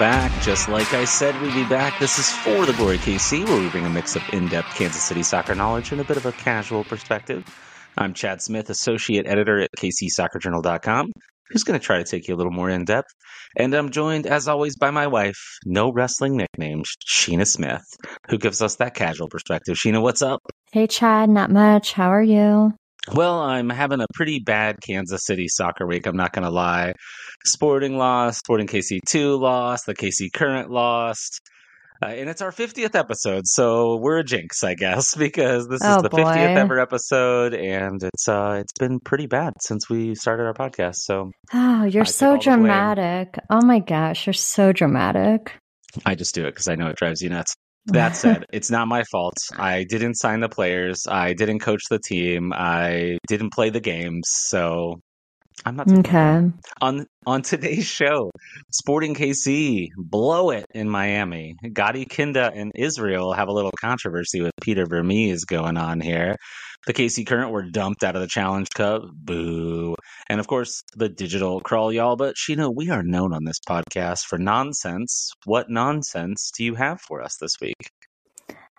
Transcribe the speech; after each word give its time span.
back. 0.00 0.32
Just 0.40 0.70
like 0.70 0.94
I 0.94 1.04
said, 1.04 1.40
we'd 1.42 1.52
be 1.52 1.68
back. 1.68 1.98
This 2.00 2.18
is 2.18 2.30
For 2.30 2.64
the 2.64 2.72
Glory 2.72 2.96
KC, 2.96 3.46
where 3.46 3.60
we 3.60 3.68
bring 3.68 3.84
a 3.84 3.90
mix 3.90 4.16
of 4.16 4.22
in 4.32 4.48
depth 4.48 4.74
Kansas 4.74 5.02
City 5.02 5.22
soccer 5.22 5.54
knowledge 5.54 5.92
and 5.92 6.00
a 6.00 6.04
bit 6.04 6.16
of 6.16 6.24
a 6.24 6.32
casual 6.32 6.84
perspective. 6.84 7.44
I'm 7.98 8.14
Chad 8.14 8.40
Smith, 8.40 8.70
Associate 8.70 9.26
Editor 9.26 9.60
at 9.60 9.68
KCSoccerJournal.com, 9.76 11.12
who's 11.50 11.64
going 11.64 11.78
to 11.78 11.84
try 11.84 11.98
to 11.98 12.04
take 12.04 12.28
you 12.28 12.34
a 12.34 12.38
little 12.38 12.50
more 12.50 12.70
in 12.70 12.86
depth. 12.86 13.10
And 13.58 13.74
I'm 13.74 13.90
joined, 13.90 14.26
as 14.26 14.48
always, 14.48 14.74
by 14.74 14.90
my 14.90 15.06
wife, 15.06 15.36
no 15.66 15.92
wrestling 15.92 16.34
nicknames, 16.34 16.94
Sheena 17.06 17.46
Smith, 17.46 17.84
who 18.30 18.38
gives 18.38 18.62
us 18.62 18.76
that 18.76 18.94
casual 18.94 19.28
perspective. 19.28 19.76
Sheena, 19.76 20.00
what's 20.00 20.22
up? 20.22 20.40
Hey, 20.72 20.86
Chad, 20.86 21.28
not 21.28 21.50
much. 21.50 21.92
How 21.92 22.10
are 22.10 22.22
you? 22.22 22.72
Well, 23.12 23.40
I'm 23.40 23.70
having 23.70 24.00
a 24.00 24.06
pretty 24.14 24.40
bad 24.40 24.76
Kansas 24.86 25.24
City 25.24 25.46
soccer 25.48 25.86
week. 25.86 26.06
I'm 26.06 26.16
not 26.16 26.32
going 26.32 26.44
to 26.44 26.50
lie. 26.50 26.92
Sporting 27.44 27.96
lost, 27.96 28.40
Sporting 28.40 28.66
KC2 28.66 29.38
lost, 29.40 29.86
the 29.86 29.94
KC 29.94 30.32
Current 30.32 30.70
lost. 30.70 31.40
Uh, 32.02 32.06
and 32.06 32.30
it's 32.30 32.40
our 32.40 32.50
50th 32.50 32.94
episode, 32.94 33.42
so 33.46 33.96
we're 33.96 34.18
a 34.20 34.24
jinx, 34.24 34.64
I 34.64 34.72
guess, 34.74 35.14
because 35.18 35.68
this 35.68 35.80
Oh, 35.84 35.96
is 35.96 36.02
the 36.02 36.08
boy. 36.08 36.18
50th 36.22 36.56
ever 36.56 36.78
episode, 36.80 37.52
and 37.52 38.02
it's 38.02 38.26
uh, 38.26 38.56
it's 38.60 38.72
been 38.78 39.00
pretty 39.00 39.26
bad 39.26 39.52
since 39.60 39.90
we 39.90 40.14
started 40.14 40.44
our 40.44 40.54
podcast. 40.54 40.96
So 40.96 41.30
Oh, 41.52 41.84
you're 41.84 42.04
I 42.04 42.06
so 42.06 42.30
all 42.30 42.32
the 42.38 42.44
blame. 42.44 42.58
dramatic. 42.60 43.38
Oh 43.50 43.60
my 43.64 43.80
gosh, 43.80 44.26
you're 44.26 44.32
so 44.32 44.72
dramatic. 44.72 45.54
I 46.06 46.14
just 46.14 46.34
do 46.34 46.46
it 46.46 46.52
because 46.52 46.68
I 46.68 46.74
know 46.76 46.86
it 46.86 46.96
drives 46.96 47.20
you 47.20 47.28
nuts. 47.28 47.54
That 47.86 48.16
said, 48.16 48.44
it's 48.52 48.70
not 48.70 48.88
my 48.88 49.02
fault. 49.10 49.36
I 49.56 49.84
didn't 49.84 50.14
sign 50.14 50.40
the 50.40 50.48
players. 50.48 51.06
I 51.08 51.32
didn't 51.32 51.60
coach 51.60 51.82
the 51.90 51.98
team. 51.98 52.52
I 52.54 53.18
didn't 53.28 53.52
play 53.52 53.70
the 53.70 53.80
games. 53.80 54.24
So 54.28 55.00
I'm 55.64 55.76
not 55.76 55.88
taking 55.88 56.02
the 56.02 56.08
blame. 56.08 56.54
Okay. 56.54 56.70
on 56.80 57.06
on 57.26 57.42
today's 57.42 57.86
show, 58.00 58.30
Sporting 58.70 59.14
KC 59.14 59.88
blow 59.96 60.50
it 60.50 60.64
in 60.74 60.88
Miami. 60.88 61.56
Gadi 61.72 62.04
Kinda 62.04 62.50
and 62.54 62.72
Israel 62.74 63.32
have 63.32 63.48
a 63.48 63.52
little 63.52 63.72
controversy 63.80 64.40
with 64.40 64.52
Peter 64.60 64.86
Vermes 64.86 65.44
going 65.44 65.76
on 65.76 66.00
here. 66.00 66.36
The 66.86 66.94
KC 66.94 67.26
Current 67.26 67.50
were 67.50 67.62
dumped 67.62 68.02
out 68.02 68.16
of 68.16 68.22
the 68.22 68.26
Challenge 68.26 68.68
Cup. 68.74 69.02
Boo. 69.12 69.96
And 70.28 70.40
of 70.40 70.46
course, 70.46 70.82
the 70.94 71.08
digital 71.08 71.60
crawl, 71.60 71.92
y'all. 71.92 72.16
But 72.16 72.36
Sheena, 72.36 72.74
we 72.74 72.90
are 72.90 73.02
known 73.02 73.34
on 73.34 73.44
this 73.44 73.60
podcast 73.60 74.24
for 74.24 74.38
nonsense. 74.38 75.32
What 75.44 75.68
nonsense 75.68 76.50
do 76.56 76.64
you 76.64 76.74
have 76.76 77.00
for 77.00 77.22
us 77.22 77.36
this 77.36 77.60
week? 77.60 77.90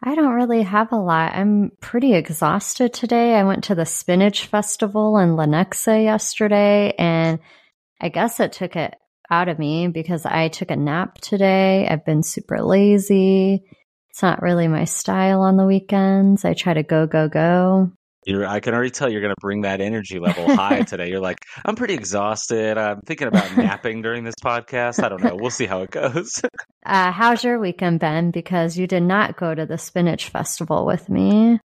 I 0.03 0.15
don't 0.15 0.33
really 0.33 0.63
have 0.63 0.91
a 0.91 0.97
lot. 0.97 1.35
I'm 1.35 1.71
pretty 1.79 2.15
exhausted 2.15 2.91
today. 2.91 3.35
I 3.35 3.43
went 3.43 3.65
to 3.65 3.75
the 3.75 3.85
Spinach 3.85 4.47
Festival 4.47 5.19
in 5.19 5.35
Lenexa 5.35 6.03
yesterday, 6.03 6.95
and 6.97 7.39
I 7.99 8.09
guess 8.09 8.39
it 8.39 8.51
took 8.51 8.75
it 8.75 8.95
out 9.29 9.47
of 9.47 9.59
me 9.59 9.89
because 9.89 10.25
I 10.25 10.47
took 10.47 10.71
a 10.71 10.75
nap 10.75 11.19
today. 11.19 11.87
I've 11.87 12.03
been 12.03 12.23
super 12.23 12.63
lazy. 12.63 13.63
It's 14.11 14.21
not 14.21 14.41
really 14.41 14.67
my 14.67 14.83
style 14.83 15.41
on 15.41 15.55
the 15.55 15.65
weekends. 15.65 16.43
I 16.43 16.53
try 16.53 16.73
to 16.73 16.83
go, 16.83 17.07
go, 17.07 17.29
go. 17.29 17.91
You're, 18.25 18.45
I 18.45 18.59
can 18.59 18.73
already 18.73 18.91
tell 18.91 19.09
you're 19.09 19.21
going 19.21 19.33
to 19.33 19.39
bring 19.39 19.61
that 19.61 19.79
energy 19.79 20.19
level 20.19 20.53
high 20.53 20.81
today. 20.87 21.09
You're 21.09 21.21
like, 21.21 21.37
I'm 21.63 21.77
pretty 21.77 21.93
exhausted. 21.93 22.77
I'm 22.77 22.99
thinking 23.01 23.29
about 23.29 23.55
napping 23.55 24.01
during 24.01 24.25
this 24.25 24.35
podcast. 24.43 25.01
I 25.01 25.07
don't 25.07 25.23
know. 25.23 25.37
We'll 25.37 25.49
see 25.49 25.65
how 25.65 25.81
it 25.81 25.91
goes. 25.91 26.41
Uh, 26.83 27.11
how's 27.11 27.43
your 27.43 27.59
weekend 27.59 27.99
been? 27.99 28.31
Because 28.31 28.75
you 28.75 28.87
did 28.87 29.03
not 29.03 29.37
go 29.37 29.53
to 29.53 29.67
the 29.67 29.77
Spinach 29.77 30.29
Festival 30.29 30.83
with 30.83 31.09
me. 31.09 31.59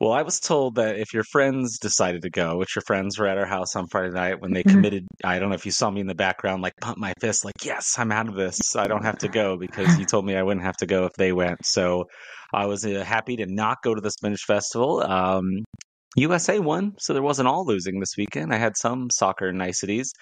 Well, 0.00 0.12
I 0.12 0.22
was 0.22 0.40
told 0.40 0.74
that 0.74 0.98
if 0.98 1.14
your 1.14 1.22
friends 1.22 1.78
decided 1.78 2.22
to 2.22 2.30
go, 2.30 2.56
which 2.58 2.74
your 2.74 2.82
friends 2.82 3.16
were 3.16 3.28
at 3.28 3.38
our 3.38 3.46
house 3.46 3.76
on 3.76 3.86
Friday 3.86 4.12
night 4.12 4.40
when 4.40 4.52
they 4.52 4.64
Mhm. 4.64 4.70
committed, 4.70 5.06
I 5.22 5.38
don't 5.38 5.50
know 5.50 5.54
if 5.54 5.64
you 5.66 5.72
saw 5.72 5.88
me 5.90 6.00
in 6.00 6.08
the 6.08 6.16
background, 6.16 6.62
like 6.62 6.72
pump 6.80 6.98
my 6.98 7.12
fist, 7.20 7.44
like, 7.44 7.64
yes, 7.64 7.96
I'm 7.96 8.10
out 8.10 8.28
of 8.28 8.34
this. 8.34 8.74
I 8.74 8.88
don't 8.88 9.04
have 9.04 9.18
to 9.18 9.28
go 9.28 9.56
because 9.56 9.96
you 9.96 10.04
told 10.04 10.26
me 10.26 10.36
I 10.36 10.42
wouldn't 10.42 10.66
have 10.66 10.76
to 10.78 10.86
go 10.86 11.04
if 11.06 11.12
they 11.16 11.32
went. 11.32 11.64
So 11.64 12.06
I 12.52 12.66
was 12.66 12.84
uh, 12.84 13.04
happy 13.04 13.36
to 13.36 13.46
not 13.46 13.78
go 13.82 13.94
to 13.94 14.00
the 14.00 14.10
Spanish 14.10 14.44
Festival. 14.44 15.00
Um, 15.02 15.64
USA 16.16 16.58
won, 16.58 16.94
so 16.98 17.12
there 17.12 17.22
wasn't 17.22 17.48
all 17.48 17.64
losing 17.66 18.00
this 18.00 18.16
weekend. 18.16 18.52
I 18.52 18.58
had 18.58 18.76
some 18.76 19.08
soccer 19.10 19.52
niceties. 19.52 20.12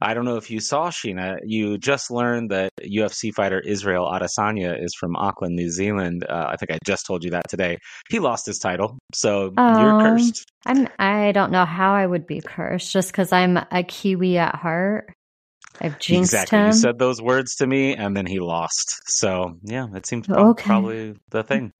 I 0.00 0.14
don't 0.14 0.24
know 0.24 0.36
if 0.36 0.50
you 0.50 0.58
saw, 0.60 0.90
Sheena, 0.90 1.36
you 1.44 1.78
just 1.78 2.10
learned 2.10 2.50
that 2.50 2.70
UFC 2.82 3.32
fighter 3.32 3.60
Israel 3.60 4.04
Adesanya 4.12 4.82
is 4.82 4.94
from 4.98 5.14
Auckland, 5.16 5.54
New 5.54 5.70
Zealand. 5.70 6.24
Uh, 6.28 6.46
I 6.48 6.56
think 6.56 6.72
I 6.72 6.78
just 6.84 7.06
told 7.06 7.22
you 7.22 7.30
that 7.30 7.48
today. 7.48 7.78
He 8.10 8.18
lost 8.18 8.46
his 8.46 8.58
title, 8.58 8.98
so 9.14 9.52
you're 9.56 9.92
Oh. 9.94 10.02
cursed. 10.02 10.44
I'm 10.66 10.88
I 10.98 11.32
don't 11.32 11.52
know 11.52 11.64
how 11.64 11.92
I 11.94 12.06
would 12.06 12.26
be 12.26 12.40
cursed 12.40 12.92
just 12.92 13.10
because 13.12 13.32
I'm 13.32 13.56
a 13.56 13.82
Kiwi 13.82 14.38
at 14.38 14.54
heart. 14.56 15.12
I've 15.82 15.98
jinxed 15.98 16.32
exactly. 16.32 16.58
him. 16.58 16.66
You 16.66 16.72
said 16.72 16.98
those 16.98 17.20
words 17.20 17.56
to 17.56 17.66
me, 17.66 17.94
and 17.96 18.16
then 18.16 18.24
he 18.26 18.38
lost. 18.38 19.00
So 19.06 19.58
yeah, 19.64 19.88
it 19.94 20.06
seems 20.06 20.30
Okay. 20.30 20.64
probably 20.64 21.14
the 21.30 21.42
thing. 21.42 21.72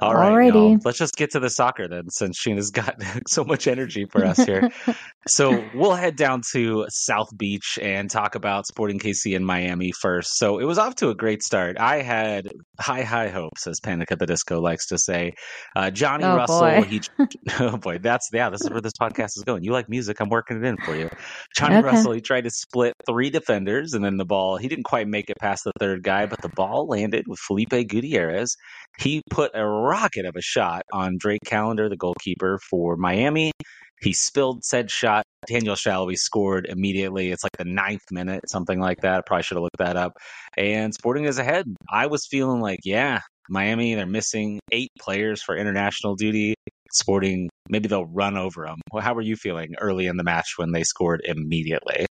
All 0.00 0.14
right, 0.14 0.52
y'all. 0.52 0.78
let's 0.84 0.96
just 0.98 1.14
get 1.14 1.30
to 1.32 1.40
the 1.40 1.50
soccer 1.50 1.86
then, 1.86 2.08
since 2.08 2.38
Sheena's 2.42 2.70
got 2.70 2.96
so 3.28 3.44
much 3.44 3.66
energy 3.66 4.06
for 4.10 4.24
us 4.24 4.38
here. 4.38 4.70
So 5.28 5.62
we'll 5.74 5.94
head 5.94 6.16
down 6.16 6.40
to 6.52 6.86
South 6.88 7.28
Beach 7.36 7.78
and 7.80 8.10
talk 8.10 8.34
about 8.36 8.66
Sporting 8.66 8.98
KC 8.98 9.36
in 9.36 9.44
Miami 9.44 9.92
first. 10.00 10.38
So 10.38 10.58
it 10.58 10.64
was 10.64 10.78
off 10.78 10.94
to 10.96 11.10
a 11.10 11.14
great 11.14 11.42
start. 11.42 11.76
I 11.78 12.00
had 12.00 12.48
high, 12.80 13.02
high 13.02 13.28
hopes, 13.28 13.66
as 13.66 13.80
Panic 13.80 14.10
at 14.10 14.18
the 14.18 14.24
Disco 14.24 14.62
likes 14.62 14.86
to 14.86 14.96
say. 14.96 15.34
Uh, 15.76 15.90
Johnny 15.90 16.24
Oh, 16.24 16.36
Russell, 16.36 16.60
boy. 16.60 16.82
he, 16.84 17.02
oh 17.60 17.76
boy, 17.76 17.98
that's 17.98 18.30
yeah, 18.32 18.48
this 18.48 18.62
is 18.62 18.70
where 18.70 18.80
this 18.80 18.94
podcast 18.98 19.36
is 19.36 19.44
going. 19.44 19.62
You 19.62 19.72
like 19.72 19.90
music? 19.90 20.20
I'm 20.20 20.30
working 20.30 20.56
it 20.56 20.64
in 20.66 20.78
for 20.78 20.96
you. 20.96 21.10
Johnny 21.54 21.76
Okay. 21.76 21.84
Russell, 21.86 22.12
he 22.12 22.22
tried 22.22 22.44
to 22.44 22.50
split 22.50 22.94
three 23.06 23.19
defenders, 23.28 23.92
and 23.92 24.02
then 24.02 24.16
the 24.16 24.24
ball. 24.24 24.56
He 24.56 24.68
didn't 24.68 24.84
quite 24.84 25.08
make 25.08 25.28
it 25.28 25.36
past 25.38 25.64
the 25.64 25.72
third 25.78 26.02
guy, 26.02 26.24
but 26.24 26.40
the 26.40 26.48
ball 26.48 26.86
landed 26.86 27.26
with 27.28 27.38
Felipe 27.40 27.88
Gutierrez. 27.88 28.56
He 28.98 29.20
put 29.30 29.50
a 29.54 29.66
rocket 29.66 30.24
of 30.24 30.36
a 30.36 30.40
shot 30.40 30.84
on 30.92 31.18
Drake 31.18 31.40
Callender, 31.44 31.88
the 31.88 31.96
goalkeeper 31.96 32.58
for 32.70 32.96
Miami. 32.96 33.52
He 34.00 34.14
spilled 34.14 34.64
said 34.64 34.90
shot. 34.90 35.24
Daniel 35.46 35.74
Salloi 35.74 36.16
scored 36.16 36.66
immediately. 36.66 37.30
It's 37.30 37.44
like 37.44 37.56
the 37.58 37.64
ninth 37.64 38.04
minute, 38.10 38.48
something 38.48 38.80
like 38.80 39.02
that. 39.02 39.18
I 39.18 39.22
probably 39.26 39.42
should 39.42 39.56
have 39.56 39.62
looked 39.62 39.78
that 39.78 39.96
up. 39.96 40.16
And 40.56 40.94
Sporting 40.94 41.24
is 41.24 41.38
ahead. 41.38 41.66
I 41.90 42.06
was 42.06 42.26
feeling 42.26 42.60
like, 42.60 42.80
yeah, 42.84 43.20
Miami, 43.50 43.94
they're 43.94 44.06
missing 44.06 44.60
eight 44.72 44.92
players 44.98 45.42
for 45.42 45.56
international 45.56 46.14
duty. 46.14 46.54
Sporting, 46.92 47.50
maybe 47.68 47.88
they'll 47.88 48.06
run 48.06 48.36
over 48.36 48.64
them. 48.64 48.80
How 49.00 49.14
were 49.14 49.20
you 49.20 49.36
feeling 49.36 49.74
early 49.80 50.06
in 50.06 50.16
the 50.16 50.24
match 50.24 50.54
when 50.56 50.72
they 50.72 50.82
scored 50.82 51.22
immediately? 51.24 52.06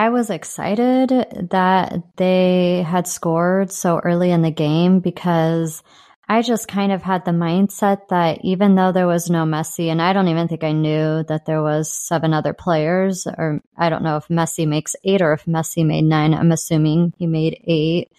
I 0.00 0.08
was 0.08 0.30
excited 0.30 1.10
that 1.50 2.16
they 2.16 2.82
had 2.88 3.06
scored 3.06 3.70
so 3.70 3.98
early 3.98 4.30
in 4.30 4.40
the 4.40 4.50
game 4.50 5.00
because 5.00 5.82
I 6.26 6.40
just 6.40 6.68
kind 6.68 6.90
of 6.90 7.02
had 7.02 7.26
the 7.26 7.32
mindset 7.32 8.08
that 8.08 8.38
even 8.42 8.76
though 8.76 8.92
there 8.92 9.06
was 9.06 9.28
no 9.28 9.44
Messi, 9.44 9.88
and 9.88 10.00
I 10.00 10.14
don't 10.14 10.28
even 10.28 10.48
think 10.48 10.64
I 10.64 10.72
knew 10.72 11.22
that 11.24 11.44
there 11.44 11.62
was 11.62 11.92
seven 11.92 12.32
other 12.32 12.54
players, 12.54 13.26
or 13.26 13.60
I 13.76 13.90
don't 13.90 14.02
know 14.02 14.16
if 14.16 14.28
Messi 14.28 14.66
makes 14.66 14.96
eight 15.04 15.20
or 15.20 15.34
if 15.34 15.44
Messi 15.44 15.84
made 15.84 16.04
nine. 16.04 16.32
I'm 16.32 16.50
assuming 16.50 17.12
he 17.18 17.26
made 17.26 17.60
eight. 17.66 18.10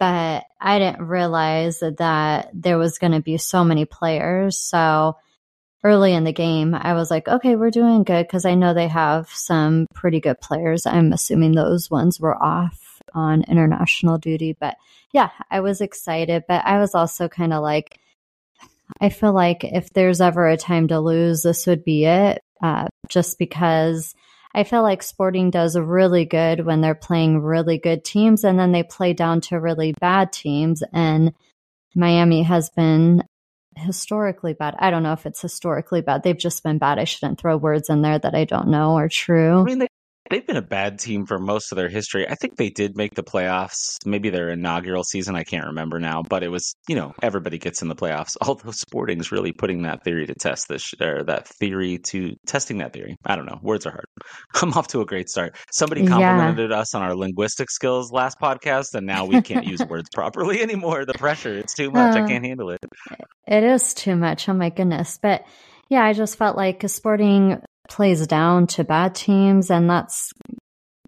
But 0.00 0.42
I 0.60 0.80
didn't 0.80 1.06
realize 1.06 1.78
that 1.78 2.50
there 2.52 2.78
was 2.78 2.98
going 2.98 3.12
to 3.12 3.22
be 3.22 3.38
so 3.38 3.62
many 3.62 3.84
players. 3.84 4.58
So 4.58 5.18
early 5.84 6.12
in 6.12 6.24
the 6.24 6.32
game, 6.32 6.74
I 6.74 6.94
was 6.94 7.10
like, 7.10 7.28
okay, 7.28 7.56
we're 7.56 7.70
doing 7.70 8.04
good 8.04 8.26
because 8.26 8.44
I 8.44 8.54
know 8.54 8.72
they 8.72 8.88
have 8.88 9.28
some 9.30 9.86
pretty 9.94 10.20
good 10.20 10.40
players. 10.40 10.86
I'm 10.86 11.12
assuming 11.12 11.52
those 11.52 11.90
ones 11.90 12.20
were 12.20 12.40
off 12.40 13.02
on 13.14 13.44
international 13.44 14.18
duty. 14.18 14.56
But 14.58 14.76
yeah, 15.12 15.30
I 15.50 15.60
was 15.60 15.80
excited, 15.80 16.44
but 16.48 16.64
I 16.64 16.78
was 16.78 16.94
also 16.94 17.28
kind 17.28 17.52
of 17.52 17.62
like, 17.62 17.98
I 19.00 19.08
feel 19.08 19.32
like 19.32 19.64
if 19.64 19.92
there's 19.92 20.20
ever 20.20 20.48
a 20.48 20.56
time 20.56 20.88
to 20.88 21.00
lose, 21.00 21.42
this 21.42 21.66
would 21.66 21.84
be 21.84 22.04
it. 22.04 22.42
Uh, 22.62 22.86
just 23.08 23.38
because 23.38 24.14
I 24.54 24.62
feel 24.64 24.82
like 24.82 25.02
Sporting 25.02 25.50
does 25.50 25.76
really 25.76 26.24
good 26.24 26.64
when 26.64 26.80
they're 26.80 26.94
playing 26.94 27.40
really 27.40 27.78
good 27.78 28.04
teams 28.04 28.44
and 28.44 28.58
then 28.58 28.70
they 28.70 28.84
play 28.84 29.14
down 29.14 29.40
to 29.42 29.58
really 29.58 29.94
bad 30.00 30.32
teams. 30.32 30.82
And 30.92 31.32
Miami 31.94 32.42
has 32.42 32.70
been 32.70 33.24
historically 33.76 34.52
bad. 34.54 34.74
I 34.78 34.90
don't 34.90 35.02
know 35.02 35.12
if 35.12 35.26
it's 35.26 35.40
historically 35.40 36.00
bad. 36.00 36.22
They've 36.22 36.36
just 36.36 36.62
been 36.62 36.78
bad. 36.78 36.98
I 36.98 37.04
shouldn't 37.04 37.40
throw 37.40 37.56
words 37.56 37.88
in 37.90 38.02
there 38.02 38.18
that 38.18 38.34
I 38.34 38.44
don't 38.44 38.68
know 38.68 38.96
are 38.96 39.08
I 39.08 39.08
true. 39.08 39.64
mean, 39.64 39.78
they, 39.78 39.88
they've 40.32 40.46
been 40.46 40.56
a 40.56 40.62
bad 40.62 40.98
team 40.98 41.26
for 41.26 41.38
most 41.38 41.70
of 41.72 41.76
their 41.76 41.90
history. 41.90 42.26
I 42.28 42.34
think 42.34 42.56
they 42.56 42.70
did 42.70 42.96
make 42.96 43.14
the 43.14 43.22
playoffs, 43.22 43.98
maybe 44.06 44.30
their 44.30 44.48
inaugural 44.48 45.04
season. 45.04 45.36
I 45.36 45.44
can't 45.44 45.66
remember 45.66 46.00
now, 46.00 46.22
but 46.22 46.42
it 46.42 46.48
was, 46.48 46.74
you 46.88 46.96
know, 46.96 47.12
everybody 47.22 47.58
gets 47.58 47.82
in 47.82 47.88
the 47.88 47.94
playoffs. 47.94 48.36
Although 48.46 48.70
Sporting's 48.70 49.30
really 49.30 49.52
putting 49.52 49.82
that 49.82 50.02
theory 50.04 50.26
to 50.26 50.34
test 50.34 50.68
this, 50.68 50.94
or 51.00 51.22
that 51.24 51.46
theory 51.46 51.98
to 52.06 52.34
testing 52.46 52.78
that 52.78 52.94
theory. 52.94 53.16
I 53.26 53.36
don't 53.36 53.44
know. 53.46 53.58
Words 53.62 53.86
are 53.86 53.90
hard. 53.90 54.06
I'm 54.62 54.72
off 54.72 54.88
to 54.88 55.00
a 55.02 55.06
great 55.06 55.28
start. 55.28 55.54
Somebody 55.70 56.02
Yeah. 56.02 56.08
complimented 56.08 56.72
us 56.72 56.94
on 56.94 57.02
our 57.02 57.14
linguistic 57.14 57.70
skills 57.70 58.10
last 58.10 58.38
podcast, 58.40 58.94
and 58.94 59.06
now 59.06 59.26
we 59.26 59.42
can't 59.42 59.66
use 59.66 59.84
words 59.84 60.08
properly 60.14 60.62
anymore. 60.62 61.04
The 61.04 61.14
pressure, 61.14 61.58
it's 61.58 61.74
too 61.74 61.90
much. 61.90 62.16
I 62.16 62.26
can't 62.26 62.44
handle 62.44 62.70
it. 62.70 62.80
It 63.46 63.64
is 63.64 63.92
too 63.92 64.16
much. 64.16 64.48
Oh 64.48 64.54
my 64.54 64.70
goodness. 64.70 65.18
But 65.20 65.44
yeah, 65.90 66.02
I 66.04 66.14
just 66.14 66.38
felt 66.38 66.56
like 66.56 66.84
a 66.84 66.88
Sporting 66.88 67.60
plays 67.88 68.26
down 68.26 68.66
to 68.68 68.84
bad 68.84 69.14
teams, 69.14 69.70
and 69.70 69.88
that's 69.88 70.32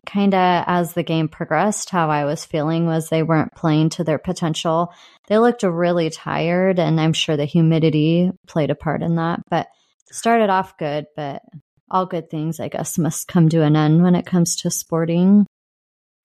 kind 0.07 0.35
of 0.35 0.65
as 0.67 0.93
the 0.93 1.03
game 1.03 1.29
progressed, 1.29 1.91
how 1.91 2.11
I 2.11 2.25
was 2.25 2.45
feeling 2.45 2.87
was 2.87 3.09
they 3.09 3.23
weren't 3.23 3.55
playing 3.55 3.91
to 3.91 4.05
their 4.05 4.19
potential. 4.19 4.93
They 5.29 5.39
looked 5.39 5.63
really 5.63 6.11
tired, 6.11 6.79
and 6.79 7.01
I'm 7.01 7.13
sure 7.13 7.37
the 7.37 7.45
humidity 7.45 8.31
played 8.47 8.71
a 8.71 8.75
part 8.75 9.03
in 9.03 9.17
that. 9.17 9.41
But 9.49 9.69
started 10.11 10.51
off 10.51 10.77
good, 10.79 11.07
but 11.17 11.43
all 11.91 12.07
good 12.07 12.31
things, 12.31 12.61
I 12.61 12.69
guess, 12.69 12.99
must 12.99 13.29
come 13.29 13.49
to 13.51 13.63
an 13.63 13.77
end 13.77 14.03
when 14.03 14.15
it 14.15 14.27
comes 14.27 14.57
to 14.57 14.71
sporting. 14.71 15.47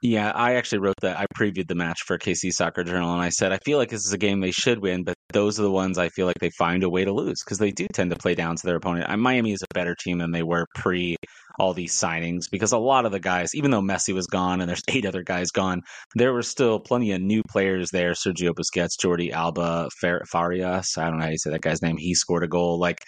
Yeah, 0.01 0.31
I 0.33 0.55
actually 0.55 0.79
wrote 0.79 0.95
that. 1.01 1.19
I 1.19 1.25
previewed 1.37 1.67
the 1.67 1.75
match 1.75 2.03
for 2.05 2.17
KC 2.17 2.51
Soccer 2.53 2.85
Journal, 2.85 3.11
and 3.11 3.21
I 3.21 3.29
said 3.29 3.51
I 3.51 3.59
feel 3.65 3.77
like 3.77 3.89
this 3.89 4.05
is 4.05 4.13
a 4.13 4.17
game 4.17 4.39
they 4.39 4.51
should 4.51 4.81
win, 4.81 5.03
but 5.03 5.15
those 5.33 5.59
are 5.59 5.63
the 5.63 5.71
ones 5.71 5.97
I 5.97 6.07
feel 6.09 6.25
like 6.25 6.39
they 6.39 6.51
find 6.57 6.83
a 6.83 6.89
way 6.89 7.03
to 7.03 7.11
lose 7.11 7.43
because 7.43 7.57
they 7.57 7.71
do 7.71 7.85
tend 7.93 8.11
to 8.11 8.17
play 8.17 8.33
down 8.33 8.55
to 8.55 8.65
their 8.65 8.77
opponent. 8.77 9.19
Miami 9.19 9.51
is 9.51 9.61
a 9.61 9.73
better 9.73 9.95
team 9.95 10.19
than 10.19 10.31
they 10.31 10.43
were 10.43 10.65
pre 10.73 11.17
all 11.59 11.73
these 11.73 11.99
signings 11.99 12.43
because 12.49 12.71
a 12.71 12.77
lot 12.77 13.05
of 13.05 13.11
the 13.11 13.19
guys, 13.19 13.53
even 13.53 13.71
though 13.71 13.81
Messi 13.81 14.13
was 14.13 14.27
gone 14.27 14.61
and 14.61 14.69
there's 14.69 14.81
eight 14.87 15.05
other 15.05 15.23
guys 15.23 15.51
gone, 15.51 15.81
there 16.15 16.31
were 16.31 16.43
still 16.43 16.79
plenty 16.79 17.11
of 17.11 17.21
new 17.21 17.41
players 17.49 17.89
there. 17.91 18.13
Sergio 18.13 18.53
Busquets, 18.53 18.97
Jordi 19.03 19.31
Alba, 19.31 19.89
Farias. 20.01 20.97
I 20.97 21.09
don't 21.09 21.17
know 21.17 21.25
how 21.25 21.31
you 21.31 21.37
say 21.37 21.49
that 21.49 21.61
guy's 21.61 21.81
name. 21.81 21.97
He 21.97 22.15
scored 22.15 22.45
a 22.45 22.47
goal. 22.47 22.79
Like 22.79 22.99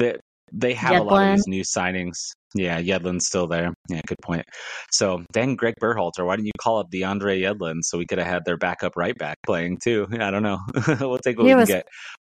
they, 0.00 0.16
they 0.52 0.74
have 0.74 1.00
a 1.00 1.04
lot 1.04 1.28
of 1.28 1.36
these 1.36 1.46
new 1.46 1.62
signings. 1.62 2.16
Yeah, 2.54 2.80
Yedlin's 2.80 3.26
still 3.26 3.46
there. 3.46 3.72
Yeah, 3.88 4.00
good 4.06 4.18
point. 4.22 4.44
So 4.90 5.22
then 5.32 5.54
Greg 5.54 5.74
Berhalter, 5.80 6.26
why 6.26 6.36
didn't 6.36 6.46
you 6.46 6.52
call 6.60 6.78
up 6.78 6.90
DeAndre 6.90 7.40
Yedlin 7.40 7.78
so 7.82 7.98
we 7.98 8.06
could 8.06 8.18
have 8.18 8.26
had 8.26 8.44
their 8.44 8.56
backup 8.56 8.96
right 8.96 9.16
back 9.16 9.36
playing 9.46 9.78
too? 9.82 10.06
I 10.12 10.30
don't 10.30 10.42
know. 10.42 10.58
we'll 11.00 11.18
take 11.18 11.38
what 11.38 11.46
he 11.46 11.54
we 11.54 11.60
can 11.60 11.66
get. 11.66 11.86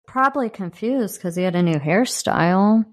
Probably 0.06 0.48
confused 0.50 1.16
because 1.16 1.36
he 1.36 1.42
had 1.42 1.54
a 1.54 1.62
new 1.62 1.78
hairstyle. 1.78 2.84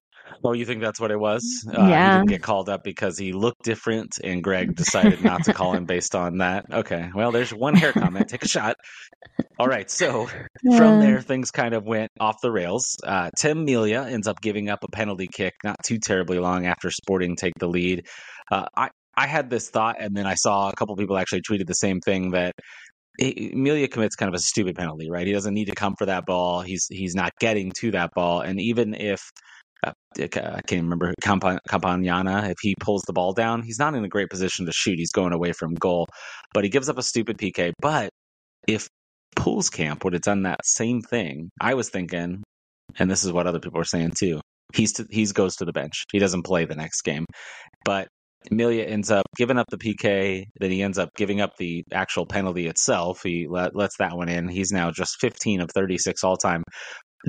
Oh, 0.44 0.54
you 0.54 0.66
think 0.66 0.82
that's 0.82 1.00
what 1.00 1.12
it 1.12 1.20
was? 1.20 1.66
Uh, 1.68 1.88
yeah. 1.88 2.12
He 2.12 2.18
didn't 2.18 2.30
get 2.30 2.44
called 2.44 2.70
up 2.70 2.84
because 2.84 3.18
he 3.18 3.34
looked 3.34 3.64
different, 3.64 4.18
and 4.24 4.44
Greg 4.44 4.76
decided 4.76 5.24
not 5.24 5.46
to 5.46 5.54
call 5.54 5.74
him 5.74 5.86
based 5.88 6.16
on 6.16 6.40
that. 6.40 6.66
Okay. 6.72 7.10
Well, 7.14 7.32
there's 7.32 7.54
one 7.54 7.76
hair 7.76 7.94
comment. 7.94 8.30
Take 8.30 8.44
a 8.44 8.48
shot. 8.48 8.76
All 9.60 9.68
right. 9.68 9.90
So 9.90 10.30
yeah. 10.64 10.78
from 10.78 11.00
there, 11.00 11.22
things 11.22 11.52
kind 11.52 11.74
of 11.74 11.86
went 11.86 12.12
off 12.20 12.38
the 12.42 12.52
rails. 12.52 12.98
Uh, 13.04 13.30
Tim 13.38 13.66
Melia 13.66 14.04
ends 14.04 14.28
up 14.28 14.42
giving 14.42 14.70
up 14.70 14.84
a 14.84 14.88
penalty 14.88 15.28
kick 15.32 15.54
not 15.64 15.78
too 15.84 15.98
terribly 16.00 16.40
long 16.40 16.66
after 16.66 16.92
Sporting 16.92 17.36
take 17.36 17.54
the 17.60 17.68
lead. 17.68 18.08
Uh, 18.52 18.66
I, 18.76 18.90
I 19.18 19.28
had 19.28 19.50
this 19.50 19.70
thought, 19.70 19.98
and 20.00 20.16
then 20.16 20.26
I 20.26 20.36
saw 20.36 20.70
a 20.70 20.76
couple 20.76 20.96
people 20.96 21.18
actually 21.18 21.42
tweeted 21.42 21.68
the 21.68 21.74
same 21.74 22.02
thing 22.02 22.32
that 22.32 22.54
Melia 23.20 23.88
commits 23.88 24.16
kind 24.16 24.30
of 24.30 24.36
a 24.36 24.40
stupid 24.40 24.76
penalty, 24.76 25.10
right? 25.10 25.26
He 25.26 25.34
doesn't 25.34 25.54
need 25.54 25.66
to 25.66 25.76
come 25.76 25.96
for 25.98 26.08
that 26.08 26.26
ball. 26.26 26.62
He's 26.62 26.88
he's 26.90 27.16
not 27.16 27.32
getting 27.40 27.72
to 27.80 27.92
that 27.92 28.12
ball, 28.14 28.42
and 28.42 28.60
even 28.60 28.94
if 28.94 29.22
uh, 29.84 29.92
I 30.18 30.62
can't 30.68 30.84
remember 30.84 31.14
Campana. 31.22 31.60
If 32.50 32.58
he 32.62 32.76
pulls 32.80 33.04
the 33.04 33.14
ball 33.14 33.34
down, 33.34 33.62
he's 33.62 33.80
not 33.80 33.96
in 33.96 34.04
a 34.06 34.10
great 34.10 34.30
position 34.30 34.66
to 34.66 34.72
shoot. 34.72 34.98
He's 34.98 35.12
going 35.12 35.34
away 35.34 35.52
from 35.52 35.74
goal, 35.76 36.08
but 36.54 36.64
he 36.64 36.70
gives 36.70 36.90
up 36.90 36.98
a 36.98 37.04
stupid 37.04 37.38
PK. 37.38 37.74
But 37.82 38.10
if 38.68 38.88
Pulskamp 39.36 40.04
would 40.04 40.14
have 40.14 40.22
done 40.22 40.44
that 40.44 40.66
same 40.66 41.02
thing, 41.02 41.50
I 41.60 41.74
was 41.74 41.90
thinking, 41.90 42.44
and 42.98 43.12
this 43.12 43.26
is 43.26 43.32
what 43.32 43.48
other 43.48 43.60
people 43.60 43.80
are 43.80 43.86
saying 43.86 44.14
too. 44.18 44.40
He's 44.74 44.94
to, 44.94 45.06
he's 45.10 45.32
goes 45.32 45.58
to 45.58 45.66
the 45.66 45.74
bench. 45.74 46.04
He 46.12 46.20
doesn't 46.20 46.44
play 46.44 46.66
the 46.66 46.76
next 46.76 47.02
game, 47.02 47.26
but 47.84 48.08
Melia 48.52 48.86
ends 48.86 49.12
up 49.12 49.26
giving 49.38 49.58
up 49.58 49.68
the 49.70 49.78
PK. 49.78 50.46
Then 50.60 50.72
he 50.72 50.82
ends 50.84 50.98
up 50.98 51.10
giving 51.16 51.42
up 51.42 51.58
the 51.58 51.84
actual 51.92 52.26
penalty 52.26 52.68
itself. 52.68 53.22
He 53.24 53.48
let, 53.50 53.76
lets 53.76 53.98
that 53.98 54.16
one 54.16 54.30
in. 54.30 54.48
He's 54.48 54.72
now 54.72 54.92
just 54.92 55.18
15 55.20 55.62
of 55.62 55.70
36 55.74 56.24
all 56.24 56.38
time 56.38 56.64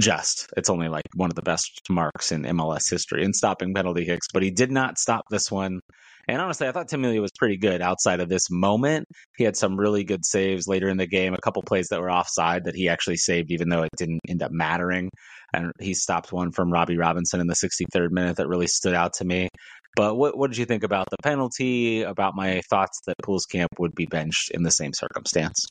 just. 0.00 0.48
It's 0.56 0.70
only 0.70 0.88
like 0.88 1.04
one 1.14 1.30
of 1.30 1.36
the 1.36 1.42
best 1.42 1.82
marks 1.88 2.32
in 2.32 2.42
MLS 2.42 2.90
history 2.90 3.24
in 3.24 3.32
stopping 3.32 3.74
penalty 3.74 4.04
kicks, 4.04 4.26
but 4.32 4.42
he 4.42 4.50
did 4.50 4.70
not 4.70 4.98
stop 4.98 5.24
this 5.30 5.50
one. 5.50 5.80
And 6.28 6.40
honestly, 6.40 6.66
I 6.66 6.72
thought 6.72 6.88
Tim 6.88 7.02
Melia 7.02 7.20
was 7.20 7.30
pretty 7.38 7.56
good 7.56 7.80
outside 7.80 8.18
of 8.18 8.28
this 8.28 8.50
moment. 8.50 9.06
He 9.36 9.44
had 9.44 9.56
some 9.56 9.76
really 9.76 10.02
good 10.02 10.24
saves 10.24 10.66
later 10.66 10.88
in 10.88 10.96
the 10.96 11.06
game, 11.06 11.34
a 11.34 11.40
couple 11.40 11.62
plays 11.62 11.88
that 11.88 12.00
were 12.00 12.10
offside 12.10 12.64
that 12.64 12.74
he 12.74 12.88
actually 12.88 13.16
saved, 13.16 13.52
even 13.52 13.68
though 13.68 13.84
it 13.84 13.90
didn't 13.96 14.20
end 14.28 14.42
up 14.42 14.50
mattering. 14.50 15.08
And 15.54 15.70
he 15.80 15.94
stopped 15.94 16.32
one 16.32 16.50
from 16.50 16.72
Robbie 16.72 16.96
Robinson 16.96 17.40
in 17.40 17.46
the 17.46 17.54
63rd 17.54 18.10
minute 18.10 18.38
that 18.38 18.48
really 18.48 18.66
stood 18.66 18.94
out 18.94 19.12
to 19.14 19.24
me. 19.24 19.48
But 19.94 20.16
what, 20.16 20.36
what 20.36 20.50
did 20.50 20.58
you 20.58 20.66
think 20.66 20.82
about 20.82 21.06
the 21.10 21.16
penalty, 21.22 22.02
about 22.02 22.34
my 22.34 22.60
thoughts 22.68 23.00
that 23.06 23.16
Pulskamp 23.22 23.68
would 23.78 23.94
be 23.94 24.06
benched 24.06 24.50
in 24.50 24.64
the 24.64 24.70
same 24.72 24.92
circumstance? 24.92 25.64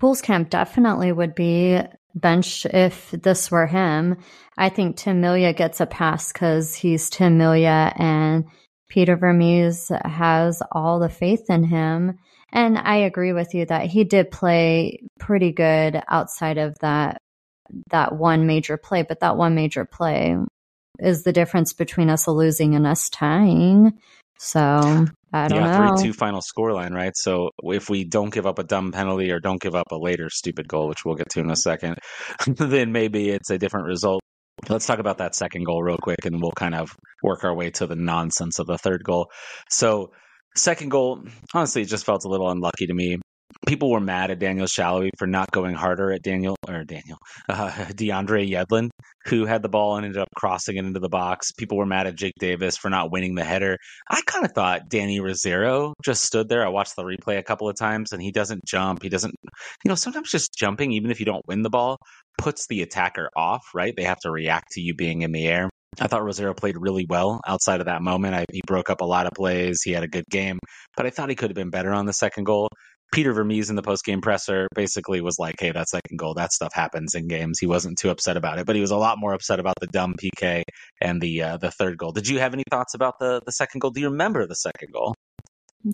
Pulskamp 0.00 0.50
definitely 0.50 1.12
would 1.12 1.34
be 1.34 1.80
bench 2.14 2.66
if 2.66 3.10
this 3.10 3.50
were 3.50 3.66
him. 3.66 4.16
I 4.56 4.68
think 4.68 4.96
Tim 4.96 5.20
Melia 5.20 5.52
gets 5.52 5.80
a 5.80 5.86
pass 5.86 6.32
because 6.32 6.74
he's 6.74 7.10
Tim 7.10 7.38
Melia 7.38 7.92
and 7.96 8.44
Peter 8.88 9.16
Vermes 9.16 9.90
has 10.04 10.62
all 10.72 10.98
the 10.98 11.08
faith 11.08 11.50
in 11.50 11.64
him. 11.64 12.18
And 12.50 12.78
I 12.78 12.96
agree 12.96 13.32
with 13.32 13.54
you 13.54 13.66
that 13.66 13.86
he 13.86 14.04
did 14.04 14.30
play 14.30 15.00
pretty 15.18 15.52
good 15.52 16.02
outside 16.08 16.58
of 16.58 16.78
that 16.80 17.20
that 17.90 18.16
one 18.16 18.46
major 18.46 18.78
play, 18.78 19.02
but 19.02 19.20
that 19.20 19.36
one 19.36 19.54
major 19.54 19.84
play 19.84 20.36
is 20.98 21.22
the 21.22 21.32
difference 21.32 21.74
between 21.74 22.08
us 22.08 22.26
losing 22.26 22.74
and 22.74 22.86
us 22.86 23.10
tying. 23.10 23.98
So 24.38 25.06
I 25.32 25.48
don't 25.48 25.60
yeah, 25.60 25.78
know. 25.78 25.96
three 25.96 26.06
two 26.06 26.12
final 26.12 26.40
scoreline, 26.40 26.92
right? 26.92 27.12
So 27.14 27.50
if 27.62 27.90
we 27.90 28.04
don't 28.04 28.32
give 28.32 28.46
up 28.46 28.58
a 28.58 28.64
dumb 28.64 28.92
penalty 28.92 29.30
or 29.30 29.40
don't 29.40 29.60
give 29.60 29.74
up 29.74 29.92
a 29.92 29.96
later 29.96 30.30
stupid 30.30 30.68
goal, 30.68 30.88
which 30.88 31.04
we'll 31.04 31.16
get 31.16 31.28
to 31.30 31.40
in 31.40 31.50
a 31.50 31.56
second, 31.56 31.96
then 32.46 32.92
maybe 32.92 33.30
it's 33.30 33.50
a 33.50 33.58
different 33.58 33.86
result. 33.86 34.22
Let's 34.68 34.86
talk 34.86 34.98
about 34.98 35.18
that 35.18 35.34
second 35.34 35.64
goal 35.64 35.82
real 35.82 35.98
quick, 35.98 36.24
and 36.24 36.40
we'll 36.40 36.52
kind 36.52 36.74
of 36.74 36.96
work 37.22 37.44
our 37.44 37.54
way 37.54 37.70
to 37.72 37.86
the 37.86 37.94
nonsense 37.96 38.58
of 38.58 38.66
the 38.66 38.78
third 38.78 39.04
goal. 39.04 39.30
So 39.68 40.12
second 40.56 40.90
goal, 40.90 41.22
honestly, 41.54 41.82
it 41.82 41.88
just 41.88 42.06
felt 42.06 42.24
a 42.24 42.28
little 42.28 42.50
unlucky 42.50 42.86
to 42.86 42.94
me 42.94 43.18
people 43.66 43.90
were 43.90 44.00
mad 44.00 44.30
at 44.30 44.38
Daniel 44.38 44.66
Salloi 44.66 45.10
for 45.18 45.26
not 45.26 45.50
going 45.50 45.74
harder 45.74 46.12
at 46.12 46.22
Daniel 46.22 46.56
or 46.66 46.84
Daniel 46.84 47.18
uh, 47.48 47.70
DeAndre 47.70 48.48
Yedlin, 48.48 48.90
who 49.26 49.46
had 49.46 49.62
the 49.62 49.68
ball 49.68 49.96
and 49.96 50.06
ended 50.06 50.20
up 50.20 50.28
crossing 50.36 50.76
it 50.76 50.84
into 50.84 51.00
the 51.00 51.08
box. 51.08 51.52
People 51.52 51.76
were 51.76 51.86
mad 51.86 52.06
at 52.06 52.16
Jake 52.16 52.34
Davis 52.38 52.76
for 52.76 52.88
not 52.88 53.10
winning 53.10 53.34
the 53.34 53.44
header. 53.44 53.76
I 54.08 54.22
kind 54.26 54.44
of 54.44 54.52
thought 54.52 54.88
Danny 54.88 55.20
Rosero 55.20 55.94
just 56.02 56.24
stood 56.24 56.48
there. 56.48 56.64
I 56.64 56.68
watched 56.68 56.96
the 56.96 57.02
replay 57.02 57.38
a 57.38 57.42
couple 57.42 57.68
of 57.68 57.76
times, 57.76 58.12
and 58.12 58.22
he 58.22 58.30
doesn't 58.30 58.64
jump. 58.64 59.02
He 59.02 59.08
doesn't, 59.08 59.34
you 59.84 59.88
know, 59.88 59.94
sometimes 59.94 60.30
just 60.30 60.54
jumping, 60.54 60.92
even 60.92 61.10
if 61.10 61.20
you 61.20 61.26
don't 61.26 61.46
win 61.46 61.62
the 61.62 61.70
ball, 61.70 61.98
puts 62.38 62.66
the 62.68 62.82
attacker 62.82 63.28
off. 63.36 63.62
Right? 63.74 63.94
They 63.96 64.04
have 64.04 64.20
to 64.20 64.30
react 64.30 64.72
to 64.72 64.80
you 64.80 64.94
being 64.94 65.22
in 65.22 65.32
the 65.32 65.46
air. 65.46 65.68
I 66.00 66.06
thought 66.06 66.22
Rosero 66.22 66.56
played 66.56 66.76
really 66.78 67.06
well 67.08 67.40
outside 67.46 67.80
of 67.80 67.86
that 67.86 68.02
moment. 68.02 68.34
I, 68.34 68.44
he 68.52 68.60
broke 68.66 68.88
up 68.88 69.00
a 69.00 69.06
lot 69.06 69.26
of 69.26 69.32
plays. 69.32 69.82
He 69.82 69.92
had 69.92 70.04
a 70.04 70.08
good 70.08 70.26
game, 70.30 70.58
but 70.96 71.06
I 71.06 71.10
thought 71.10 71.28
he 71.28 71.34
could 71.34 71.50
have 71.50 71.56
been 71.56 71.70
better 71.70 71.92
on 71.92 72.06
the 72.06 72.12
second 72.12 72.44
goal. 72.44 72.68
Peter 73.12 73.32
Vermes 73.32 73.70
in 73.70 73.76
the 73.76 73.82
post 73.82 74.04
game 74.04 74.20
presser 74.20 74.68
basically 74.74 75.20
was 75.20 75.38
like, 75.38 75.56
"Hey, 75.58 75.70
that 75.72 75.88
second 75.88 76.18
goal, 76.18 76.34
that 76.34 76.52
stuff 76.52 76.72
happens 76.74 77.14
in 77.14 77.26
games." 77.26 77.58
He 77.58 77.66
wasn't 77.66 77.98
too 77.98 78.10
upset 78.10 78.36
about 78.36 78.58
it, 78.58 78.66
but 78.66 78.76
he 78.76 78.82
was 78.82 78.90
a 78.90 78.96
lot 78.96 79.18
more 79.18 79.32
upset 79.32 79.60
about 79.60 79.76
the 79.80 79.86
dumb 79.86 80.14
PK 80.14 80.62
and 81.00 81.20
the 81.20 81.42
uh, 81.42 81.56
the 81.56 81.70
third 81.70 81.96
goal. 81.96 82.12
Did 82.12 82.28
you 82.28 82.38
have 82.38 82.52
any 82.52 82.64
thoughts 82.70 82.94
about 82.94 83.18
the 83.18 83.40
the 83.44 83.52
second 83.52 83.80
goal? 83.80 83.90
Do 83.90 84.00
you 84.00 84.10
remember 84.10 84.46
the 84.46 84.56
second 84.56 84.92
goal? 84.92 85.14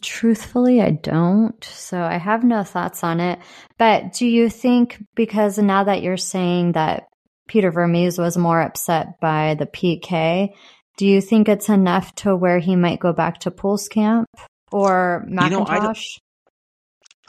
Truthfully, 0.00 0.80
I 0.80 0.90
don't. 0.90 1.62
So 1.62 2.00
I 2.00 2.16
have 2.16 2.42
no 2.42 2.64
thoughts 2.64 3.04
on 3.04 3.20
it. 3.20 3.38
But 3.78 4.14
do 4.14 4.26
you 4.26 4.48
think 4.48 5.02
because 5.14 5.58
now 5.58 5.84
that 5.84 6.02
you're 6.02 6.16
saying 6.16 6.72
that 6.72 7.04
Peter 7.46 7.70
Vermes 7.70 8.18
was 8.18 8.36
more 8.36 8.60
upset 8.60 9.20
by 9.20 9.54
the 9.54 9.66
PK, 9.66 10.54
do 10.96 11.06
you 11.06 11.20
think 11.20 11.48
it's 11.48 11.68
enough 11.68 12.14
to 12.16 12.34
where 12.34 12.58
he 12.58 12.76
might 12.76 12.98
go 12.98 13.12
back 13.12 13.40
to 13.40 13.50
Pulskamp 13.50 14.24
or 14.72 15.26
McIntosh? 15.28 15.50
You 15.50 15.50
know, 15.50 16.02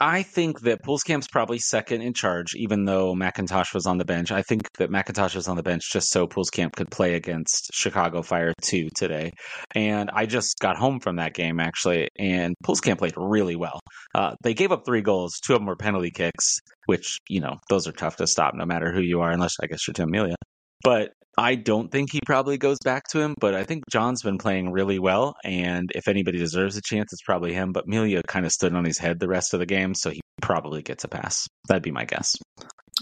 I 0.00 0.22
think 0.22 0.60
that 0.60 0.82
Pulskamp's 0.82 1.28
probably 1.28 1.58
second 1.58 2.02
in 2.02 2.12
charge, 2.12 2.54
even 2.54 2.84
though 2.84 3.14
McIntosh 3.14 3.72
was 3.72 3.86
on 3.86 3.96
the 3.96 4.04
bench. 4.04 4.30
I 4.30 4.42
think 4.42 4.68
that 4.78 4.90
McIntosh 4.90 5.34
was 5.34 5.48
on 5.48 5.56
the 5.56 5.62
bench 5.62 5.90
just 5.90 6.10
so 6.10 6.26
Pulskamp 6.26 6.72
could 6.72 6.90
play 6.90 7.14
against 7.14 7.70
Chicago 7.72 8.20
Fire 8.22 8.52
2 8.62 8.88
today. 8.94 9.30
And 9.74 10.10
I 10.12 10.26
just 10.26 10.58
got 10.58 10.76
home 10.76 11.00
from 11.00 11.16
that 11.16 11.34
game, 11.34 11.60
actually, 11.60 12.08
and 12.18 12.54
Pulskamp 12.64 12.98
played 12.98 13.14
really 13.16 13.56
well. 13.56 13.80
Uh, 14.14 14.34
they 14.42 14.52
gave 14.52 14.70
up 14.70 14.84
three 14.84 15.02
goals. 15.02 15.40
Two 15.40 15.54
of 15.54 15.60
them 15.60 15.66
were 15.66 15.76
penalty 15.76 16.10
kicks, 16.10 16.58
which, 16.84 17.18
you 17.28 17.40
know, 17.40 17.56
those 17.70 17.88
are 17.88 17.92
tough 17.92 18.16
to 18.16 18.26
stop 18.26 18.54
no 18.54 18.66
matter 18.66 18.92
who 18.92 19.00
you 19.00 19.20
are, 19.20 19.30
unless 19.30 19.54
I 19.62 19.66
guess 19.66 19.86
you're 19.86 19.94
Tim 19.94 20.10
Melia. 20.10 20.36
But 20.82 21.12
I 21.38 21.54
don't 21.54 21.90
think 21.92 22.10
he 22.12 22.20
probably 22.24 22.56
goes 22.56 22.78
back 22.82 23.04
to 23.10 23.20
him, 23.20 23.34
but 23.38 23.54
I 23.54 23.64
think 23.64 23.84
John's 23.90 24.22
been 24.22 24.38
playing 24.38 24.72
really 24.72 24.98
well. 24.98 25.34
And 25.44 25.90
if 25.94 26.08
anybody 26.08 26.38
deserves 26.38 26.76
a 26.76 26.82
chance, 26.82 27.12
it's 27.12 27.22
probably 27.22 27.52
him. 27.52 27.72
But 27.72 27.86
Melia 27.86 28.22
kind 28.26 28.46
of 28.46 28.52
stood 28.52 28.74
on 28.74 28.84
his 28.84 28.98
head 28.98 29.20
the 29.20 29.28
rest 29.28 29.52
of 29.52 29.60
the 29.60 29.66
game, 29.66 29.94
so 29.94 30.10
he 30.10 30.20
probably 30.40 30.82
gets 30.82 31.04
a 31.04 31.08
pass. 31.08 31.46
That'd 31.68 31.82
be 31.82 31.90
my 31.90 32.06
guess. 32.06 32.36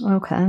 Okay. 0.04 0.48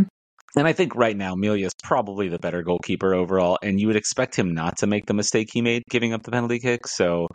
And 0.58 0.68
I 0.68 0.74
think 0.74 0.96
right 0.96 1.15
now, 1.15 1.36
Melia 1.36 1.68
is 1.68 1.74
probably 1.84 2.27
the 2.27 2.39
better 2.39 2.63
goalkeeper 2.63 3.13
overall. 3.13 3.60
And 3.62 3.80
you 3.80 3.88
would 3.88 3.98
expect 3.98 4.36
him 4.36 4.54
not 4.54 4.77
to 4.77 4.88
make 4.88 5.06
the 5.06 5.13
mistake 5.13 5.50
he 5.51 5.62
made 5.62 5.84
giving 5.89 6.13
up 6.13 6.24
the 6.24 6.32
penalty 6.32 6.60
kick. 6.60 6.88
So 6.88 7.27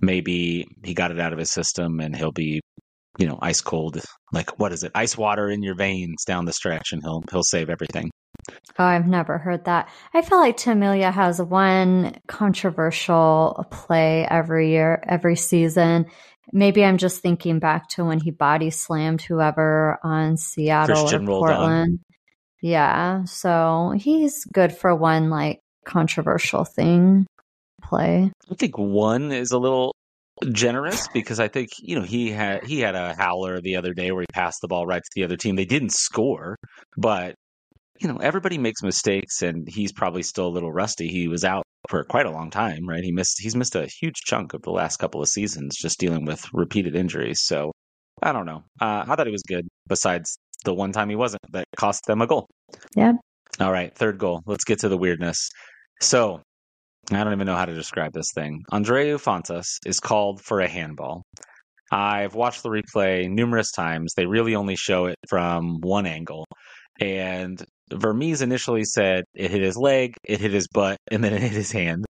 maybe 0.00 0.66
he 0.82 0.94
got 0.94 1.10
it 1.10 1.20
out 1.20 1.32
of 1.32 1.38
his 1.38 1.50
system 1.50 2.00
and 2.00 2.16
he'll 2.16 2.32
be 2.32 2.60
you 3.18 3.26
know, 3.26 3.38
ice 3.42 3.60
cold, 3.60 4.00
like 4.32 4.58
what 4.58 4.72
is 4.72 4.82
it? 4.82 4.92
Ice 4.94 5.18
water 5.18 5.50
in 5.50 5.62
your 5.62 5.74
veins 5.74 6.24
down 6.24 6.44
the 6.44 6.52
stretch, 6.52 6.92
and 6.92 7.02
he'll 7.02 7.22
he'll 7.30 7.42
save 7.42 7.68
everything. 7.68 8.10
Oh, 8.78 8.84
I've 8.84 9.06
never 9.06 9.38
heard 9.38 9.64
that. 9.66 9.88
I 10.14 10.22
feel 10.22 10.38
like 10.38 10.56
Tim 10.56 10.80
Melia 10.80 11.10
has 11.10 11.40
one 11.40 12.16
controversial 12.26 13.66
play 13.70 14.26
every 14.28 14.70
year, 14.70 15.02
every 15.06 15.36
season. 15.36 16.06
maybe 16.52 16.84
I'm 16.84 16.98
just 16.98 17.20
thinking 17.20 17.58
back 17.58 17.88
to 17.90 18.04
when 18.04 18.18
he 18.18 18.30
body 18.30 18.70
slammed 18.70 19.22
whoever 19.22 19.98
on 20.02 20.36
Seattle 20.36 20.96
Christian 20.96 21.28
or 21.28 21.46
Portland. 21.46 22.00
Yeah, 22.62 23.24
so 23.24 23.92
he's 23.96 24.44
good 24.46 24.72
for 24.72 24.94
one 24.94 25.30
like 25.30 25.60
controversial 25.84 26.64
thing 26.64 27.26
play. 27.82 28.30
I 28.50 28.54
think 28.54 28.76
one 28.76 29.32
is 29.32 29.52
a 29.52 29.58
little 29.58 29.94
generous 30.52 31.08
because 31.08 31.38
I 31.38 31.48
think 31.48 31.70
you 31.78 31.96
know 31.96 32.04
he 32.04 32.30
had 32.30 32.64
he 32.64 32.80
had 32.80 32.94
a 32.94 33.14
howler 33.14 33.60
the 33.60 33.76
other 33.76 33.94
day 33.94 34.10
where 34.10 34.22
he 34.22 34.26
passed 34.32 34.60
the 34.62 34.68
ball 34.68 34.86
right 34.86 35.02
to 35.02 35.10
the 35.14 35.24
other 35.24 35.36
team. 35.36 35.56
They 35.56 35.64
didn't 35.64 35.92
score, 35.92 36.56
but 36.96 37.34
you 38.00 38.08
know 38.08 38.16
everybody 38.16 38.58
makes 38.58 38.82
mistakes, 38.82 39.42
and 39.42 39.68
he's 39.68 39.92
probably 39.92 40.22
still 40.22 40.46
a 40.46 40.48
little 40.48 40.72
rusty. 40.72 41.08
He 41.08 41.28
was 41.28 41.44
out 41.44 41.64
for 41.88 42.04
quite 42.04 42.26
a 42.26 42.30
long 42.30 42.50
time, 42.50 42.88
right? 42.88 43.04
He 43.04 43.12
missed 43.12 43.40
he's 43.40 43.56
missed 43.56 43.76
a 43.76 43.86
huge 43.86 44.16
chunk 44.24 44.54
of 44.54 44.62
the 44.62 44.70
last 44.70 44.98
couple 44.98 45.20
of 45.20 45.28
seasons 45.28 45.76
just 45.76 45.98
dealing 45.98 46.24
with 46.24 46.44
repeated 46.52 46.96
injuries. 46.96 47.40
So 47.42 47.72
I 48.22 48.32
don't 48.32 48.46
know. 48.46 48.64
Uh, 48.80 49.04
I 49.06 49.14
thought 49.16 49.26
he 49.26 49.32
was 49.32 49.42
good. 49.46 49.66
Besides 49.88 50.38
the 50.64 50.74
one 50.74 50.92
time 50.92 51.08
he 51.08 51.16
wasn't, 51.16 51.42
that 51.52 51.66
cost 51.76 52.04
them 52.06 52.22
a 52.22 52.26
goal. 52.26 52.46
Yeah. 52.96 53.12
All 53.58 53.72
right, 53.72 53.94
third 53.94 54.18
goal. 54.18 54.42
Let's 54.46 54.64
get 54.64 54.80
to 54.80 54.88
the 54.88 54.98
weirdness. 54.98 55.50
So 56.00 56.40
I 57.10 57.24
don't 57.24 57.32
even 57.32 57.46
know 57.46 57.56
how 57.56 57.66
to 57.66 57.74
describe 57.74 58.12
this 58.12 58.30
thing. 58.34 58.62
Andreu 58.72 59.20
Fontas 59.20 59.78
is 59.84 60.00
called 60.00 60.40
for 60.40 60.60
a 60.60 60.68
handball. 60.68 61.22
I've 61.90 62.34
watched 62.34 62.62
the 62.62 62.68
replay 62.68 63.28
numerous 63.28 63.72
times. 63.72 64.14
They 64.14 64.26
really 64.26 64.54
only 64.54 64.76
show 64.76 65.06
it 65.06 65.16
from 65.28 65.80
one 65.80 66.06
angle. 66.06 66.46
And 67.00 67.62
Vermes 67.92 68.42
initially 68.42 68.84
said 68.84 69.24
it 69.34 69.50
hit 69.50 69.62
his 69.62 69.76
leg, 69.76 70.14
it 70.24 70.40
hit 70.40 70.52
his 70.52 70.68
butt, 70.68 70.98
and 71.10 71.22
then 71.22 71.32
it 71.32 71.42
hit 71.42 71.52
his 71.52 71.72
hand. 71.72 72.04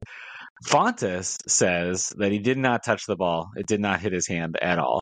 Fontas 0.66 1.38
says 1.46 2.12
that 2.18 2.32
he 2.32 2.38
did 2.38 2.58
not 2.58 2.84
touch 2.84 3.06
the 3.06 3.16
ball. 3.16 3.50
It 3.56 3.66
did 3.66 3.80
not 3.80 4.00
hit 4.00 4.12
his 4.12 4.28
hand 4.28 4.58
at 4.60 4.78
all 4.78 5.00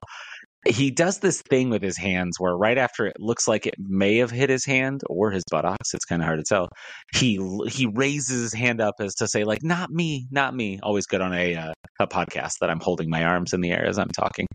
he 0.69 0.91
does 0.91 1.19
this 1.21 1.41
thing 1.43 1.71
with 1.71 1.83
his 1.83 1.97
hands 1.97 2.39
where 2.39 2.57
right 2.57 2.79
after 2.79 3.07
it 3.07 3.17
looks 3.19 3.49
like 3.49 3.67
it 3.67 3.75
may 3.79 4.19
have 4.19 4.31
hit 4.31 4.51
his 4.51 4.65
hand 4.65 5.01
or 5.09 5.31
his 5.31 5.43
buttocks 5.51 5.95
it's 5.95 6.05
kind 6.05 6.21
of 6.21 6.27
hard 6.27 6.39
to 6.39 6.45
tell 6.45 6.69
he 7.15 7.39
he 7.69 7.87
raises 7.87 8.43
his 8.43 8.55
hand 8.55 8.81
up 8.81 8.95
as 9.01 9.15
to 9.15 9.27
say 9.27 9.45
like 9.45 9.63
not 9.63 9.91
me 9.91 10.27
not 10.31 10.55
me 10.55 10.79
always 10.83 11.07
good 11.07 11.21
on 11.21 11.33
a 11.33 11.55
uh, 11.55 11.73
a 12.01 12.07
podcast 12.07 12.53
that 12.61 12.71
i'm 12.71 12.81
holding 12.81 13.09
my 13.09 13.25
arms 13.25 13.53
in 13.53 13.61
the 13.61 13.71
air 13.71 13.87
as 13.87 13.99
i'm 13.99 14.09
talking 14.09 14.47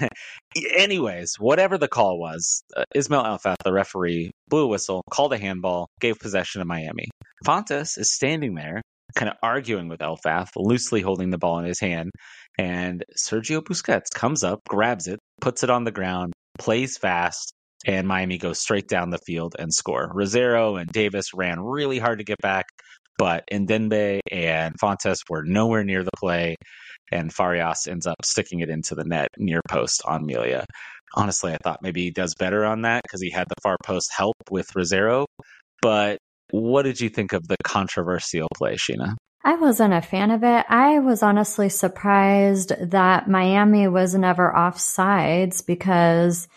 anyways 0.76 1.34
whatever 1.38 1.76
the 1.76 1.88
call 1.88 2.18
was 2.18 2.62
uh, 2.76 2.84
ismail 2.94 3.24
elfath 3.24 3.56
the 3.64 3.72
referee 3.72 4.30
blew 4.48 4.64
a 4.64 4.68
whistle 4.68 5.02
called 5.10 5.32
a 5.32 5.38
handball 5.38 5.88
gave 6.00 6.18
possession 6.18 6.60
to 6.60 6.64
miami 6.64 7.06
fontas 7.44 7.98
is 7.98 8.12
standing 8.12 8.54
there 8.54 8.80
kind 9.14 9.30
of 9.30 9.36
arguing 9.42 9.88
with 9.88 10.00
Elfath, 10.00 10.50
loosely 10.56 11.00
holding 11.00 11.30
the 11.30 11.38
ball 11.38 11.58
in 11.58 11.64
his 11.64 11.80
hand. 11.80 12.10
And 12.58 13.04
Sergio 13.16 13.62
Busquets 13.62 14.10
comes 14.12 14.42
up, 14.42 14.60
grabs 14.68 15.06
it, 15.06 15.18
puts 15.40 15.62
it 15.62 15.70
on 15.70 15.84
the 15.84 15.92
ground, 15.92 16.32
plays 16.58 16.98
fast, 16.98 17.52
and 17.86 18.08
Miami 18.08 18.38
goes 18.38 18.58
straight 18.58 18.88
down 18.88 19.10
the 19.10 19.18
field 19.18 19.54
and 19.58 19.72
score. 19.72 20.12
Rosero 20.12 20.80
and 20.80 20.90
Davis 20.90 21.32
ran 21.34 21.60
really 21.60 21.98
hard 21.98 22.18
to 22.18 22.24
get 22.24 22.38
back, 22.42 22.66
but 23.16 23.44
Ndenbe 23.52 24.20
and 24.30 24.74
Fontas 24.82 25.18
were 25.28 25.44
nowhere 25.44 25.84
near 25.84 26.02
the 26.02 26.10
play, 26.18 26.56
and 27.12 27.32
Farias 27.32 27.86
ends 27.86 28.06
up 28.06 28.16
sticking 28.24 28.60
it 28.60 28.68
into 28.68 28.96
the 28.96 29.04
net 29.04 29.28
near 29.38 29.60
post 29.68 30.02
on 30.04 30.26
Melia. 30.26 30.64
Honestly, 31.14 31.52
I 31.52 31.58
thought 31.62 31.80
maybe 31.82 32.02
he 32.02 32.10
does 32.10 32.34
better 32.34 32.64
on 32.64 32.82
that 32.82 33.02
because 33.04 33.22
he 33.22 33.30
had 33.30 33.48
the 33.48 33.60
far 33.62 33.76
post 33.84 34.10
help 34.14 34.36
with 34.50 34.66
Rosero, 34.74 35.26
but 35.80 36.18
what 36.50 36.82
did 36.82 37.00
you 37.00 37.08
think 37.08 37.32
of 37.32 37.46
the 37.46 37.56
controversial 37.62 38.48
play, 38.56 38.76
Sheena? 38.76 39.14
I 39.48 39.54
wasn't 39.54 39.94
a 39.94 40.02
fan 40.02 40.30
of 40.30 40.44
it. 40.44 40.66
I 40.68 40.98
was 40.98 41.22
honestly 41.22 41.70
surprised 41.70 42.74
that 42.90 43.30
Miami 43.30 43.88
was 43.88 44.14
never 44.14 44.54
off 44.54 44.78
sides 44.78 45.62
because 45.62 46.48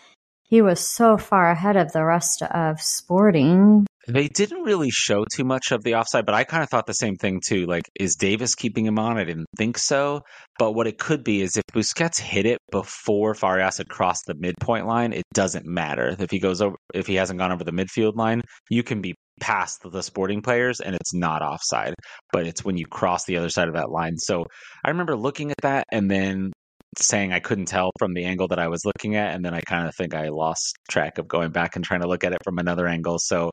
he 0.42 0.60
was 0.60 0.78
so 0.78 1.16
far 1.16 1.50
ahead 1.50 1.78
of 1.78 1.92
the 1.92 2.04
rest 2.04 2.42
of 2.42 2.82
sporting. 2.82 3.86
They 4.08 4.28
didn't 4.28 4.64
really 4.64 4.90
show 4.90 5.24
too 5.24 5.44
much 5.44 5.72
of 5.72 5.82
the 5.84 5.94
offside, 5.94 6.26
but 6.26 6.34
I 6.34 6.44
kind 6.44 6.62
of 6.62 6.68
thought 6.68 6.84
the 6.84 6.92
same 6.92 7.16
thing 7.16 7.40
too. 7.42 7.64
Like, 7.64 7.84
is 7.98 8.16
Davis 8.16 8.54
keeping 8.54 8.84
him 8.84 8.98
on? 8.98 9.16
I 9.16 9.24
didn't 9.24 9.46
think 9.56 9.78
so. 9.78 10.20
But 10.58 10.72
what 10.72 10.86
it 10.86 10.98
could 10.98 11.24
be 11.24 11.40
is 11.40 11.56
if 11.56 11.64
Busquets 11.72 12.20
hit 12.20 12.44
it 12.44 12.58
before 12.70 13.34
Farias 13.34 13.78
had 13.78 13.88
crossed 13.88 14.24
the 14.26 14.34
midpoint 14.34 14.86
line, 14.86 15.14
it 15.14 15.24
doesn't 15.32 15.64
matter. 15.64 16.14
If 16.18 16.30
he 16.30 16.40
goes 16.40 16.60
over, 16.60 16.76
if 16.92 17.06
he 17.06 17.14
hasn't 17.14 17.38
gone 17.38 17.52
over 17.52 17.64
the 17.64 17.72
midfield 17.72 18.16
line, 18.16 18.42
you 18.68 18.82
can 18.82 19.00
be 19.00 19.14
past 19.40 19.80
the 19.90 20.02
sporting 20.02 20.42
players 20.42 20.80
and 20.80 20.94
it's 20.94 21.14
not 21.14 21.42
offside, 21.42 21.94
but 22.32 22.46
it's 22.46 22.64
when 22.64 22.76
you 22.76 22.86
cross 22.86 23.24
the 23.24 23.36
other 23.36 23.48
side 23.48 23.68
of 23.68 23.74
that 23.74 23.90
line. 23.90 24.16
So 24.18 24.44
I 24.84 24.90
remember 24.90 25.16
looking 25.16 25.50
at 25.50 25.60
that 25.62 25.86
and 25.90 26.10
then 26.10 26.52
saying 26.98 27.32
I 27.32 27.40
couldn't 27.40 27.66
tell 27.66 27.90
from 27.98 28.12
the 28.14 28.24
angle 28.24 28.48
that 28.48 28.58
I 28.58 28.68
was 28.68 28.84
looking 28.84 29.16
at. 29.16 29.34
And 29.34 29.44
then 29.44 29.54
I 29.54 29.60
kind 29.60 29.88
of 29.88 29.94
think 29.94 30.14
I 30.14 30.28
lost 30.28 30.76
track 30.90 31.18
of 31.18 31.28
going 31.28 31.50
back 31.50 31.76
and 31.76 31.84
trying 31.84 32.02
to 32.02 32.08
look 32.08 32.24
at 32.24 32.32
it 32.32 32.44
from 32.44 32.58
another 32.58 32.86
angle. 32.86 33.18
So 33.18 33.50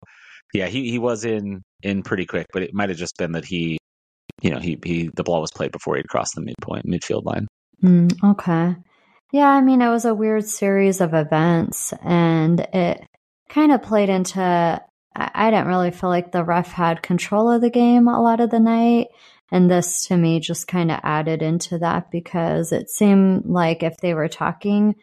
yeah, 0.53 0.67
he, 0.67 0.89
he 0.89 0.99
was 0.99 1.25
in, 1.25 1.61
in 1.81 2.03
pretty 2.03 2.25
quick, 2.25 2.47
but 2.51 2.63
it 2.63 2.73
might 2.73 2.89
have 2.89 2.97
just 2.97 3.17
been 3.17 3.33
that 3.33 3.45
he, 3.45 3.77
you 4.41 4.51
know, 4.51 4.59
he, 4.59 4.77
he, 4.83 5.09
the 5.15 5.23
ball 5.23 5.41
was 5.41 5.51
played 5.51 5.71
before 5.71 5.95
he'd 5.95 6.09
crossed 6.09 6.35
the 6.35 6.41
midpoint 6.41 6.85
midfield 6.85 7.23
line. 7.23 7.47
Mm, 7.83 8.31
okay. 8.31 8.75
Yeah. 9.31 9.47
I 9.47 9.61
mean, 9.61 9.81
it 9.81 9.89
was 9.89 10.05
a 10.05 10.15
weird 10.15 10.45
series 10.45 11.01
of 11.01 11.13
events 11.13 11.93
and 12.03 12.59
it 12.59 13.05
kind 13.47 13.71
of 13.71 13.81
played 13.81 14.09
into 14.09 14.81
I 15.19 15.51
didn't 15.51 15.67
really 15.67 15.91
feel 15.91 16.09
like 16.09 16.31
the 16.31 16.43
ref 16.43 16.71
had 16.71 17.03
control 17.03 17.51
of 17.51 17.61
the 17.61 17.69
game 17.69 18.07
a 18.07 18.21
lot 18.21 18.39
of 18.39 18.49
the 18.49 18.59
night. 18.59 19.07
And 19.51 19.69
this 19.69 20.07
to 20.07 20.17
me 20.17 20.39
just 20.39 20.67
kind 20.67 20.91
of 20.91 20.99
added 21.03 21.41
into 21.41 21.79
that 21.79 22.11
because 22.11 22.71
it 22.71 22.89
seemed 22.89 23.45
like 23.45 23.83
if 23.83 23.97
they 23.97 24.13
were 24.13 24.27
talking, 24.27 24.95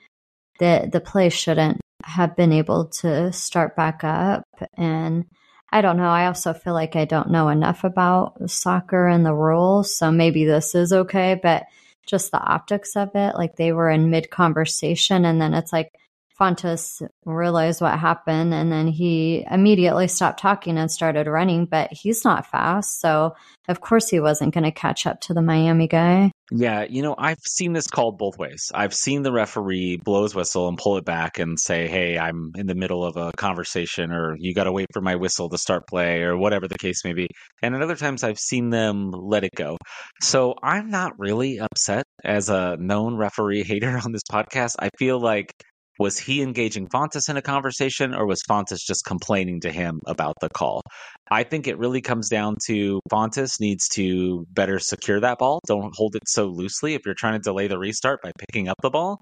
that 0.58 0.92
the 0.92 1.00
play 1.00 1.28
shouldn't 1.28 1.80
have 2.04 2.37
been 2.37 2.52
able 2.52 2.87
to 2.87 3.32
start 3.32 3.76
back 3.76 4.04
up. 4.04 4.44
And 4.78 5.26
I 5.73 5.80
don't 5.82 5.96
know. 5.96 6.08
I 6.08 6.26
also 6.26 6.54
feel 6.54 6.73
like 6.73 6.96
I 6.96 7.04
don't 7.04 7.30
know 7.30 7.49
enough 7.49 7.85
about 7.85 8.50
soccer 8.50 9.08
and 9.08 9.26
the 9.26 9.35
rules. 9.35 9.94
So 9.94 10.11
maybe 10.12 10.44
this 10.44 10.75
is 10.75 10.92
okay, 10.92 11.38
but 11.42 11.64
just 12.06 12.30
the 12.30 12.40
optics 12.40 12.96
of 12.96 13.11
it, 13.14 13.35
like 13.35 13.56
they 13.56 13.73
were 13.73 13.90
in 13.90 14.11
mid 14.11 14.30
conversation 14.30 15.25
and 15.25 15.40
then 15.40 15.52
it's 15.52 15.73
like, 15.73 15.92
Fontas 16.38 17.02
realized 17.25 17.81
what 17.81 17.99
happened 17.99 18.52
and 18.52 18.71
then 18.71 18.88
he 18.88 19.47
immediately 19.50 20.09
stopped 20.09 20.40
talking 20.40 20.76
and 20.78 20.90
started 20.90 21.26
running, 21.26 21.66
but 21.66 21.93
he's 21.93 22.25
not 22.25 22.47
fast. 22.47 23.00
So, 23.00 23.35
of 23.69 23.81
course, 23.81 24.09
he 24.09 24.21
wasn't 24.21 24.55
going 24.55 24.64
to 24.64 24.73
catch 24.73 25.07
up 25.07 25.21
to 25.23 25.35
the 25.35 25.43
Miami 25.43 25.88
guy. 25.88 26.31
Yeah, 26.52 26.85
you 26.88 27.02
know, 27.02 27.16
I've 27.19 27.40
seen 27.40 27.73
this 27.73 27.88
called 27.88 28.19
both 28.19 28.38
ways. 28.38 28.71
I've 28.73 28.95
seen 28.95 29.23
the 29.23 29.33
referee 29.33 29.99
blow 30.05 30.23
his 30.23 30.35
whistle 30.35 30.69
and 30.69 30.78
pull 30.78 30.97
it 30.97 31.05
back 31.05 31.40
and 31.40 31.59
say, 31.59 31.88
hey, 31.88 32.16
I'm 32.19 32.52
in 32.55 32.66
the 32.66 32.76
middle 32.76 33.05
of 33.05 33.16
a 33.16 33.33
conversation, 33.37 34.12
or 34.12 34.37
you 34.38 34.55
got 34.55 34.64
to 34.64 34.73
wait 34.73 34.87
for 34.93 35.00
my 35.00 35.16
whistle 35.16 35.49
to 35.49 35.59
start 35.59 35.88
play, 35.88 36.23
or 36.23 36.37
whatever 36.37 36.69
the 36.69 36.78
case 36.78 37.05
may 37.05 37.14
be. 37.14 37.28
And 37.62 37.75
at 37.75 37.83
other 37.83 37.97
times, 37.97 38.23
I've 38.23 38.38
seen 38.38 38.71
them 38.71 39.11
let 39.11 39.43
it 39.43 39.55
go. 39.57 39.76
So 40.23 40.55
I'm 40.62 40.90
not 40.90 41.19
really 41.19 41.59
upset 41.59 42.05
as 42.25 42.49
a 42.49 42.76
known 42.78 43.16
referee 43.16 43.64
hater 43.64 44.00
on 44.05 44.12
this 44.12 44.23
podcast. 44.31 44.76
I 44.78 44.90
feel 44.99 45.21
like 45.21 45.52
was 45.98 46.18
he 46.18 46.42
engaging 46.42 46.88
Fontas 46.88 47.28
in 47.28 47.36
a 47.36 47.42
conversation 47.42 48.14
or 48.14 48.26
was 48.26 48.42
Fontas 48.48 48.80
just 48.86 49.04
complaining 49.04 49.60
to 49.60 49.72
him 49.72 50.00
about 50.06 50.34
the 50.40 50.48
call? 50.48 50.82
I 51.30 51.42
think 51.42 51.66
it 51.66 51.78
really 51.78 52.00
comes 52.00 52.28
down 52.28 52.56
to 52.66 53.00
Fontas 53.10 53.60
needs 53.60 53.88
to 53.90 54.46
better 54.50 54.78
secure 54.78 55.20
that 55.20 55.38
ball. 55.38 55.60
Don't 55.66 55.94
hold 55.96 56.16
it 56.16 56.28
so 56.28 56.46
loosely. 56.46 56.94
If 56.94 57.02
you're 57.04 57.14
trying 57.14 57.34
to 57.34 57.42
delay 57.42 57.68
the 57.68 57.78
restart 57.78 58.20
by 58.22 58.32
picking 58.38 58.68
up 58.68 58.76
the 58.82 58.90
ball, 58.90 59.18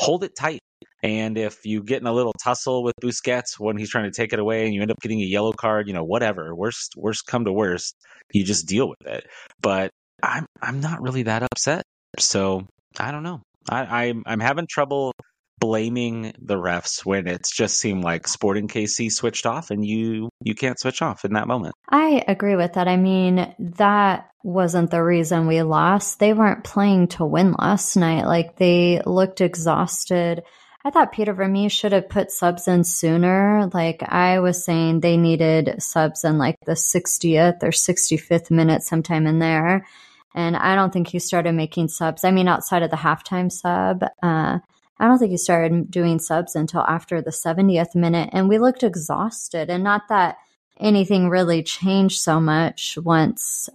hold 0.00 0.24
it 0.24 0.36
tight. 0.36 0.60
And 1.02 1.36
if 1.36 1.66
you 1.66 1.82
get 1.82 2.00
in 2.00 2.06
a 2.06 2.12
little 2.12 2.32
tussle 2.42 2.82
with 2.82 2.94
Busquets 3.02 3.58
when 3.58 3.76
he's 3.76 3.90
trying 3.90 4.10
to 4.10 4.16
take 4.16 4.32
it 4.32 4.38
away 4.38 4.64
and 4.64 4.74
you 4.74 4.80
end 4.80 4.90
up 4.90 5.00
getting 5.00 5.20
a 5.20 5.24
yellow 5.24 5.52
card, 5.52 5.86
you 5.86 5.92
know, 5.92 6.04
whatever, 6.04 6.54
worst 6.54 6.94
worst 6.96 7.26
come 7.26 7.44
to 7.44 7.52
worst, 7.52 7.94
you 8.32 8.42
just 8.42 8.66
deal 8.66 8.88
with 8.88 9.06
it. 9.06 9.26
But 9.60 9.90
I'm 10.22 10.46
I'm 10.62 10.80
not 10.80 11.02
really 11.02 11.24
that 11.24 11.42
upset. 11.42 11.82
So 12.18 12.66
I 12.98 13.10
don't 13.10 13.22
know. 13.22 13.42
I, 13.68 14.06
I'm 14.06 14.22
I'm 14.24 14.40
having 14.40 14.66
trouble 14.68 15.12
blaming 15.58 16.32
the 16.38 16.56
refs 16.56 17.04
when 17.04 17.26
it's 17.26 17.54
just 17.54 17.78
seemed 17.78 18.04
like 18.04 18.28
Sporting 18.28 18.68
KC 18.68 19.10
switched 19.10 19.46
off 19.46 19.70
and 19.70 19.84
you 19.84 20.28
you 20.42 20.54
can't 20.54 20.78
switch 20.78 21.02
off 21.02 21.24
in 21.24 21.34
that 21.34 21.48
moment. 21.48 21.74
I 21.88 22.24
agree 22.26 22.56
with 22.56 22.74
that. 22.74 22.88
I 22.88 22.96
mean, 22.96 23.54
that 23.58 24.30
wasn't 24.42 24.90
the 24.90 25.02
reason 25.02 25.46
we 25.46 25.62
lost. 25.62 26.18
They 26.18 26.32
weren't 26.32 26.64
playing 26.64 27.08
to 27.08 27.24
win 27.24 27.52
last 27.58 27.96
night. 27.96 28.26
Like 28.26 28.56
they 28.56 29.00
looked 29.06 29.40
exhausted. 29.40 30.42
I 30.84 30.90
thought 30.90 31.12
Peter 31.12 31.32
Vermes 31.32 31.72
should 31.72 31.92
have 31.92 32.10
put 32.10 32.30
subs 32.30 32.68
in 32.68 32.84
sooner. 32.84 33.70
Like 33.72 34.02
I 34.02 34.40
was 34.40 34.62
saying 34.62 35.00
they 35.00 35.16
needed 35.16 35.82
subs 35.82 36.24
in 36.24 36.36
like 36.36 36.56
the 36.66 36.72
60th 36.72 37.62
or 37.62 37.70
65th 37.70 38.50
minute 38.50 38.82
sometime 38.82 39.26
in 39.26 39.38
there. 39.38 39.86
And 40.34 40.56
I 40.56 40.74
don't 40.74 40.92
think 40.92 41.08
he 41.08 41.20
started 41.20 41.52
making 41.52 41.88
subs. 41.88 42.22
I 42.22 42.32
mean, 42.32 42.48
outside 42.48 42.82
of 42.82 42.90
the 42.90 42.96
halftime 42.96 43.50
sub, 43.50 44.04
uh, 44.22 44.58
I 44.98 45.06
don't 45.06 45.18
think 45.18 45.32
he 45.32 45.36
started 45.36 45.90
doing 45.90 46.18
subs 46.18 46.54
until 46.54 46.82
after 46.82 47.20
the 47.20 47.30
70th 47.30 47.94
minute. 47.94 48.30
And 48.32 48.48
we 48.48 48.58
looked 48.58 48.82
exhausted. 48.82 49.70
And 49.70 49.82
not 49.82 50.08
that 50.08 50.36
anything 50.78 51.28
really 51.28 51.62
changed 51.62 52.20
so 52.20 52.40
much 52.40 52.96
once 53.02 53.68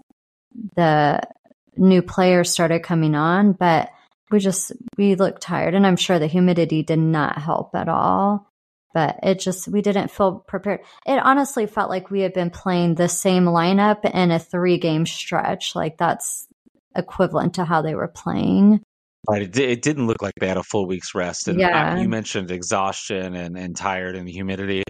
the 0.76 1.22
new 1.76 2.02
players 2.02 2.52
started 2.52 2.84
coming 2.84 3.16
on, 3.16 3.54
but 3.54 3.90
we 4.32 4.40
just 4.40 4.72
we 4.98 5.16
looked 5.16 5.42
tired 5.42 5.76
and 5.76 5.86
i'm 5.86 5.96
sure 5.96 6.20
the 6.20 6.28
humidity 6.28 6.84
did 6.84 7.00
not 7.00 7.38
help 7.38 7.74
at 7.76 7.90
all 7.90 8.48
but 8.94 9.20
it 9.24 9.40
just 9.40 9.68
we 9.68 9.82
didn't 9.82 10.12
feel 10.12 10.44
prepared 10.48 10.82
it 11.06 11.20
honestly 11.24 11.66
felt 11.66 11.90
like 11.90 12.10
we 12.10 12.22
had 12.22 12.34
been 12.34 12.50
playing 12.50 12.96
the 12.96 13.10
same 13.10 13.46
lineup 13.46 14.06
in 14.06 14.32
a 14.32 14.40
three 14.40 14.78
game 14.78 15.06
stretch 15.06 15.76
like 15.76 15.98
that's 15.98 16.48
equivalent 16.96 17.56
to 17.56 17.66
how 17.66 17.82
they 17.82 17.96
were 17.96 18.08
playing 18.08 18.82
Right. 19.28 19.42
It, 19.42 19.58
it 19.58 19.82
didn't 19.82 20.08
look 20.08 20.22
like 20.22 20.34
they 20.40 20.48
had 20.48 20.58
a 20.58 20.64
full 20.64 20.88
week's 20.88 21.14
rest. 21.14 21.48
And 21.48 21.60
uh, 21.60 21.62
yeah. 21.62 22.00
you 22.00 22.08
mentioned 22.08 22.52
exhaustion 22.52 23.36
and, 23.36 23.58
and 23.58 23.76
tired 23.76 24.16
and 24.16 24.28
humidity. 24.30 24.84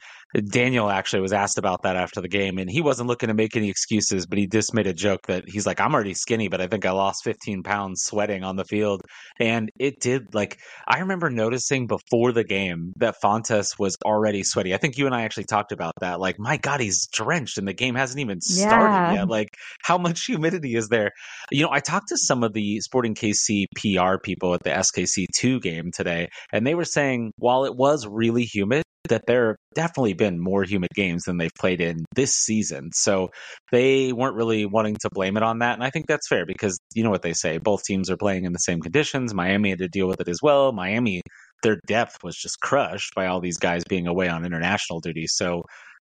Daniel 0.49 0.89
actually 0.89 1.21
was 1.21 1.33
asked 1.33 1.57
about 1.57 1.83
that 1.83 1.95
after 1.95 2.21
the 2.21 2.27
game, 2.27 2.59
and 2.59 2.69
he 2.69 2.81
wasn't 2.81 3.07
looking 3.07 3.27
to 3.27 3.33
make 3.33 3.55
any 3.55 3.69
excuses, 3.69 4.27
but 4.27 4.37
he 4.37 4.47
just 4.47 4.73
made 4.73 4.85
a 4.87 4.93
joke 4.93 5.27
that 5.27 5.45
he's 5.47 5.65
like, 5.65 5.79
I'm 5.79 5.93
already 5.93 6.13
skinny, 6.13 6.49
but 6.49 6.61
I 6.61 6.67
think 6.67 6.85
I 6.85 6.91
lost 6.91 7.23
15 7.23 7.63
pounds 7.63 8.03
sweating 8.03 8.43
on 8.43 8.55
the 8.55 8.65
field. 8.65 9.01
And 9.39 9.71
it 9.79 9.99
did, 9.99 10.33
like, 10.33 10.59
I 10.87 10.99
remember 10.99 11.29
noticing 11.29 11.87
before 11.87 12.31
the 12.31 12.43
game 12.43 12.93
that 12.97 13.15
Fontas 13.23 13.79
was 13.79 13.97
already 14.05 14.43
sweaty. 14.43 14.73
I 14.73 14.77
think 14.77 14.97
you 14.97 15.07
and 15.07 15.15
I 15.15 15.23
actually 15.23 15.45
talked 15.45 15.71
about 15.71 15.93
that. 16.01 16.19
Like, 16.19 16.35
my 16.37 16.57
God, 16.57 16.79
he's 16.79 17.07
drenched, 17.07 17.57
and 17.57 17.67
the 17.67 17.73
game 17.73 17.95
hasn't 17.95 18.19
even 18.19 18.39
started 18.41 19.05
Yeah. 19.05 19.13
yet. 19.13 19.29
Like, 19.29 19.49
how 19.83 19.97
much 19.97 20.25
humidity 20.25 20.75
is 20.75 20.89
there? 20.89 21.11
You 21.51 21.63
know, 21.63 21.71
I 21.71 21.79
talked 21.79 22.09
to 22.09 22.17
some 22.17 22.43
of 22.43 22.53
the 22.53 22.79
Sporting 22.81 23.15
KC 23.15 23.65
PR 23.75 24.19
people 24.21 24.53
at 24.53 24.63
the 24.63 24.69
SKC2 24.69 25.59
game 25.61 25.91
today, 25.91 26.29
and 26.51 26.67
they 26.67 26.75
were 26.75 26.85
saying 26.85 27.31
while 27.37 27.65
it 27.65 27.75
was 27.75 28.05
really 28.07 28.43
humid, 28.43 28.83
that 29.07 29.25
there 29.27 29.47
have 29.47 29.55
definitely 29.73 30.13
been 30.13 30.39
more 30.39 30.63
humid 30.63 30.89
games 30.93 31.23
than 31.23 31.37
they've 31.37 31.53
played 31.57 31.79
in 31.79 32.05
this 32.15 32.35
season. 32.35 32.89
So 32.93 33.29
they 33.71 34.11
weren't 34.11 34.35
really 34.35 34.65
wanting 34.65 34.97
to 35.01 35.09
blame 35.11 35.37
it 35.37 35.43
on 35.43 35.59
that. 35.59 35.75
And 35.75 35.83
I 35.83 35.89
think 35.89 36.07
that's 36.07 36.27
fair 36.27 36.45
because 36.45 36.77
you 36.93 37.03
know 37.03 37.09
what 37.09 37.21
they 37.21 37.33
say 37.33 37.57
both 37.57 37.83
teams 37.83 38.09
are 38.09 38.17
playing 38.17 38.43
in 38.45 38.51
the 38.51 38.59
same 38.59 38.81
conditions. 38.81 39.33
Miami 39.33 39.69
had 39.69 39.79
to 39.79 39.87
deal 39.87 40.07
with 40.07 40.19
it 40.19 40.27
as 40.27 40.39
well. 40.41 40.71
Miami, 40.73 41.21
their 41.63 41.79
depth 41.87 42.17
was 42.23 42.35
just 42.35 42.59
crushed 42.59 43.15
by 43.15 43.27
all 43.27 43.39
these 43.39 43.57
guys 43.57 43.83
being 43.87 44.07
away 44.07 44.27
on 44.27 44.45
international 44.45 44.99
duty. 44.99 45.27
So 45.27 45.63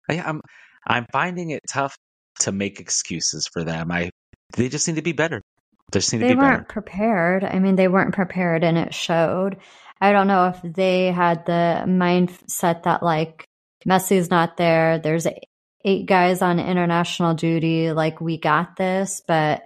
I, 0.09 0.21
I'm 0.21 0.41
I'm 0.87 1.07
finding 1.13 1.51
it 1.51 1.61
tough 1.69 1.97
to 2.41 2.53
make 2.53 2.81
excuses 2.81 3.49
for 3.53 3.65
them. 3.65 3.91
I 3.91 4.11
they 4.57 4.69
just 4.69 4.87
need 4.87 4.97
to 4.97 5.03
be 5.03 5.13
better. 5.13 5.41
They 5.93 6.01
just 6.01 6.13
need 6.13 6.21
to 6.21 6.27
they 6.27 6.35
be 6.35 6.41
weren't 6.41 6.69
better. 6.69 6.73
prepared. 6.73 7.45
I 7.45 7.59
mean, 7.59 7.77
they 7.77 7.89
weren't 7.89 8.15
prepared 8.15 8.65
and 8.65 8.79
it 8.79 8.95
showed. 8.95 9.57
I 10.01 10.13
don't 10.13 10.27
know 10.27 10.49
if 10.49 10.61
they 10.63 11.13
had 11.13 11.47
the 11.47 11.85
mindset 11.87 12.83
that 12.83 13.03
like 13.03 13.45
Messi's 13.87 14.31
not 14.31 14.57
there. 14.57 14.99
There's 14.99 15.27
eight 15.85 16.07
guys 16.07 16.43
on 16.43 16.59
international 16.59 17.35
duty. 17.35 17.93
Like 17.93 18.21
we 18.21 18.39
got 18.39 18.77
this, 18.77 19.23
but 19.27 19.65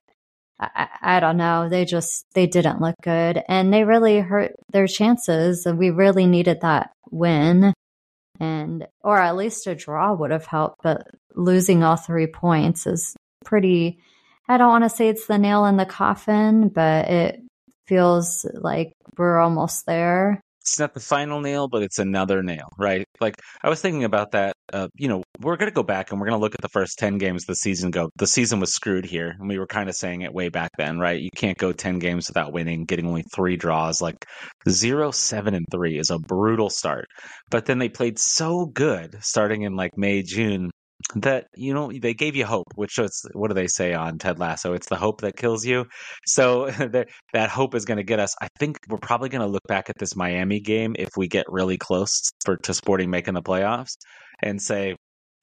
I, 0.61 0.89
I 1.01 1.21
don't 1.21 1.37
know. 1.37 1.69
They 1.69 1.85
just 1.85 2.27
they 2.35 2.47
didn't 2.47 2.81
look 2.81 2.97
good, 3.03 3.43
and 3.49 3.73
they 3.73 3.85
really 3.85 4.21
hurt 4.21 4.55
their 4.73 4.87
chances. 4.87 5.67
And 5.67 5.79
we 5.79 5.91
really 5.91 6.27
needed 6.27 6.61
that 6.63 6.91
win, 7.11 7.73
and 8.41 8.87
or 9.03 9.19
at 9.19 9.37
least 9.37 9.67
a 9.67 9.75
draw 9.75 10.15
would 10.15 10.31
have 10.31 10.47
helped. 10.47 10.83
But 10.83 11.07
losing 11.35 11.83
all 11.83 11.97
three 11.97 12.27
points 12.27 12.87
is 12.87 13.17
pretty. 13.45 14.01
I 14.49 14.57
don't 14.57 14.71
want 14.71 14.85
to 14.85 14.91
say 14.91 15.09
it's 15.09 15.27
the 15.27 15.39
nail 15.39 15.67
in 15.67 15.77
the 15.77 15.87
coffin, 15.87 16.69
but 16.69 17.09
it 17.09 17.43
feels 17.89 18.47
like 18.55 18.93
we're 19.17 19.39
almost 19.39 19.87
there. 19.87 20.41
It's 20.61 20.79
not 20.79 20.93
the 20.93 21.01
final 21.01 21.41
nail, 21.41 21.67
but 21.67 21.83
it's 21.83 21.99
another 21.99 22.43
nail, 22.43 22.69
right? 22.79 23.07
Like 23.23 23.37
I 23.63 23.71
was 23.71 23.81
thinking 23.81 24.05
about 24.05 24.33
that. 24.33 24.53
Uh, 24.71 24.89
you 24.97 25.09
know, 25.09 25.23
we're 25.41 25.57
going 25.57 25.71
to 25.71 25.75
go 25.75 25.83
back 25.83 26.11
and 26.11 26.21
we're 26.21 26.27
going 26.27 26.39
to 26.39 26.43
look 26.43 26.55
at 26.55 26.61
the 26.61 26.69
first 26.69 26.99
ten 26.99 27.17
games 27.17 27.45
of 27.45 27.47
the 27.47 27.55
season. 27.55 27.91
Go, 27.91 28.11
the 28.17 28.27
season 28.27 28.61
was 28.61 28.75
screwed 28.75 29.07
here, 29.07 29.35
and 29.39 29.49
we 29.49 29.59
were 29.59 29.67
kind 29.67 29.89
of 29.89 29.95
saying 29.95 30.21
it 30.21 30.35
way 30.35 30.51
back 30.51 30.71
then, 30.77 30.99
right? 30.99 31.19
You 31.19 31.31
can't 31.35 31.57
go 31.57 31.73
ten 31.73 31.99
games 31.99 32.29
without 32.29 32.53
winning, 32.53 32.85
getting 32.85 33.07
only 33.07 33.25
three 33.35 33.57
draws. 33.57 34.03
Like 34.03 34.27
zero, 34.69 35.11
seven, 35.11 35.55
and 35.55 35.65
three 35.73 35.99
is 35.99 36.11
a 36.11 36.19
brutal 36.19 36.69
start. 36.69 37.07
But 37.51 37.65
then 37.65 37.79
they 37.79 37.89
played 37.89 38.19
so 38.19 38.67
good, 38.67 39.17
starting 39.23 39.63
in 39.63 39.75
like 39.75 39.97
May, 39.97 40.23
June, 40.23 40.71
that 41.15 41.47
you 41.57 41.73
know 41.73 41.91
they 41.91 42.13
gave 42.13 42.37
you 42.37 42.45
hope 42.45 42.67
which 42.75 42.99
is 42.99 43.25
what 43.33 43.49
do 43.49 43.55
they 43.55 43.67
say 43.67 43.95
on 43.95 44.19
ted 44.19 44.39
lasso? 44.39 44.75
It's 44.75 44.89
the 44.89 44.97
hope 44.97 45.23
that 45.23 45.37
kills 45.37 45.65
you. 45.65 45.87
So 46.27 46.71
that 46.71 47.09
that 47.33 47.51
hope 47.51 47.75
is 47.75 47.85
going 47.85 47.97
to 47.97 48.05
get 48.05 48.21
us 48.21 48.35
i 48.43 48.49
think 48.59 48.79
we're 48.89 48.99
probably 48.99 49.29
going 49.29 49.41
to 49.43 49.47
look 49.47 49.67
back 49.69 49.89
at 49.91 49.97
this 49.99 50.15
miami 50.17 50.61
game 50.61 50.95
if 50.99 51.09
we 51.17 51.29
get 51.29 51.47
really 51.49 51.79
close 51.79 52.31
for 52.45 52.57
to 52.59 52.75
sporting 52.75 53.11
making 53.11 53.35
the 53.35 53.43
playoffs 53.43 53.97
and 54.43 54.61
say 54.61 54.97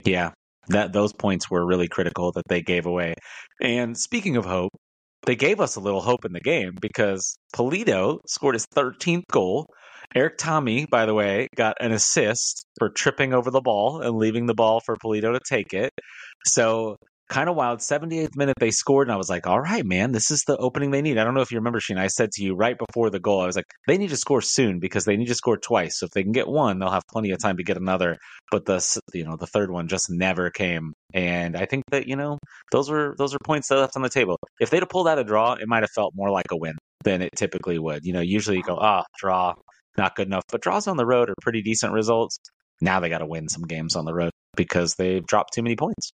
yeah 0.04 0.32
that 0.68 0.94
those 0.94 1.14
points 1.14 1.50
were 1.50 1.66
really 1.66 1.88
critical 1.88 2.32
that 2.32 2.48
they 2.48 2.62
gave 2.62 2.86
away. 2.86 3.14
And 3.62 3.98
speaking 3.98 4.38
of 4.38 4.46
hope 4.46 4.72
they 5.26 5.36
gave 5.36 5.60
us 5.60 5.76
a 5.76 5.80
little 5.80 6.02
hope 6.02 6.24
in 6.24 6.34
the 6.34 6.40
game 6.40 6.78
because 6.80 7.36
Pulido 7.56 8.20
scored 8.28 8.56
his 8.56 8.68
13th 8.68 9.24
goal 9.32 9.66
Erik 10.14 10.38
Thommy, 10.38 10.90
by 10.90 11.06
the 11.06 11.14
way, 11.14 11.48
got 11.56 11.78
an 11.80 11.92
assist 11.92 12.66
for 12.78 12.90
tripping 12.90 13.34
over 13.34 13.52
the 13.52 13.62
ball 13.62 14.02
and 14.02 14.18
leaving 14.18 14.46
the 14.46 14.54
ball 14.54 14.82
for 14.86 14.96
Pulido 14.98 15.34
to 15.34 15.40
take 15.48 15.74
it. 15.74 15.92
So 16.46 16.98
kind 17.30 17.50
of 17.50 17.56
wild. 17.56 17.80
78th 17.80 18.36
minute 18.36 18.56
they 18.60 18.72
scored, 18.72 19.08
and 19.08 19.14
I 19.14 19.18
was 19.18 19.30
like, 19.30 19.48
all 19.48 19.60
right, 19.60 19.86
man, 19.86 20.12
this 20.12 20.32
is 20.32 20.44
the 20.46 20.58
opening 20.58 20.92
they 20.92 21.02
need. 21.02 21.18
I 21.18 21.24
don't 21.24 21.34
know 21.34 21.42
if 21.42 21.52
you 21.52 21.58
remember, 21.58 21.80
Sheen. 21.80 21.98
I 21.98 22.08
said 22.08 22.32
to 22.34 22.44
you 22.44 22.56
right 22.56 22.78
before 22.78 23.10
the 23.10 23.20
goal, 23.20 23.42
I 23.42 23.48
was 23.48 23.56
like, 23.56 23.66
they 23.88 23.98
need 23.98 24.10
to 24.10 24.18
score 24.18 24.42
soon 24.42 24.80
because 24.80 25.06
they 25.06 25.18
need 25.18 25.28
to 25.28 25.36
score 25.36 25.58
twice. 25.58 26.00
So 26.00 26.06
if 26.06 26.12
they 26.12 26.24
can 26.24 26.32
get 26.32 26.48
one, 26.48 26.80
they'll 26.80 26.92
have 26.92 27.08
plenty 27.12 27.32
of 27.32 27.40
time 27.40 27.58
to 27.58 27.64
get 27.64 27.78
another. 27.78 28.18
But 28.52 28.66
the 28.66 29.02
you 29.14 29.26
know 29.26 29.38
the 29.38 29.48
third 29.48 29.72
one 29.72 29.88
just 29.88 30.10
never 30.10 30.52
came, 30.52 30.94
and 31.14 31.56
I 31.56 31.66
think 31.66 31.84
that 31.92 32.08
you 32.08 32.16
know 32.16 32.38
those 32.72 32.90
were 32.90 33.16
those 33.18 33.34
are 33.34 33.40
points 33.44 33.70
they 33.70 33.76
left 33.76 33.96
on 33.96 34.04
the 34.04 34.10
table. 34.10 34.38
If 34.60 34.70
they'd 34.70 34.82
have 34.82 34.90
pulled 34.90 35.08
out 35.08 35.20
a 35.20 35.24
draw, 35.24 35.54
it 35.54 35.68
might 35.68 35.84
have 35.84 35.92
felt 35.92 36.14
more 36.16 36.30
like 36.30 36.52
a 36.52 36.58
win 36.58 36.76
than 37.04 37.22
it 37.22 37.32
typically 37.36 37.80
would. 37.80 38.06
You 38.06 38.14
know, 38.14 38.22
usually 38.22 38.58
you 38.58 38.64
go, 38.64 38.78
ah, 38.80 39.04
draw, 39.18 39.54
not 39.98 40.16
good 40.16 40.28
enough. 40.28 40.44
But 40.52 40.62
draws 40.62 40.88
on 40.88 40.98
the 40.98 41.06
road 41.06 41.30
are 41.30 41.36
pretty 41.42 41.62
decent 41.62 41.94
results. 41.94 42.40
Now 42.82 43.00
they 43.00 43.10
got 43.10 43.20
to 43.20 43.26
win 43.26 43.48
some 43.48 43.64
games 43.64 43.96
on 43.96 44.06
the 44.06 44.14
road 44.14 44.32
because 44.56 44.96
they've 44.96 45.26
dropped 45.26 45.54
too 45.54 45.64
many 45.64 45.76
points. 45.76 46.12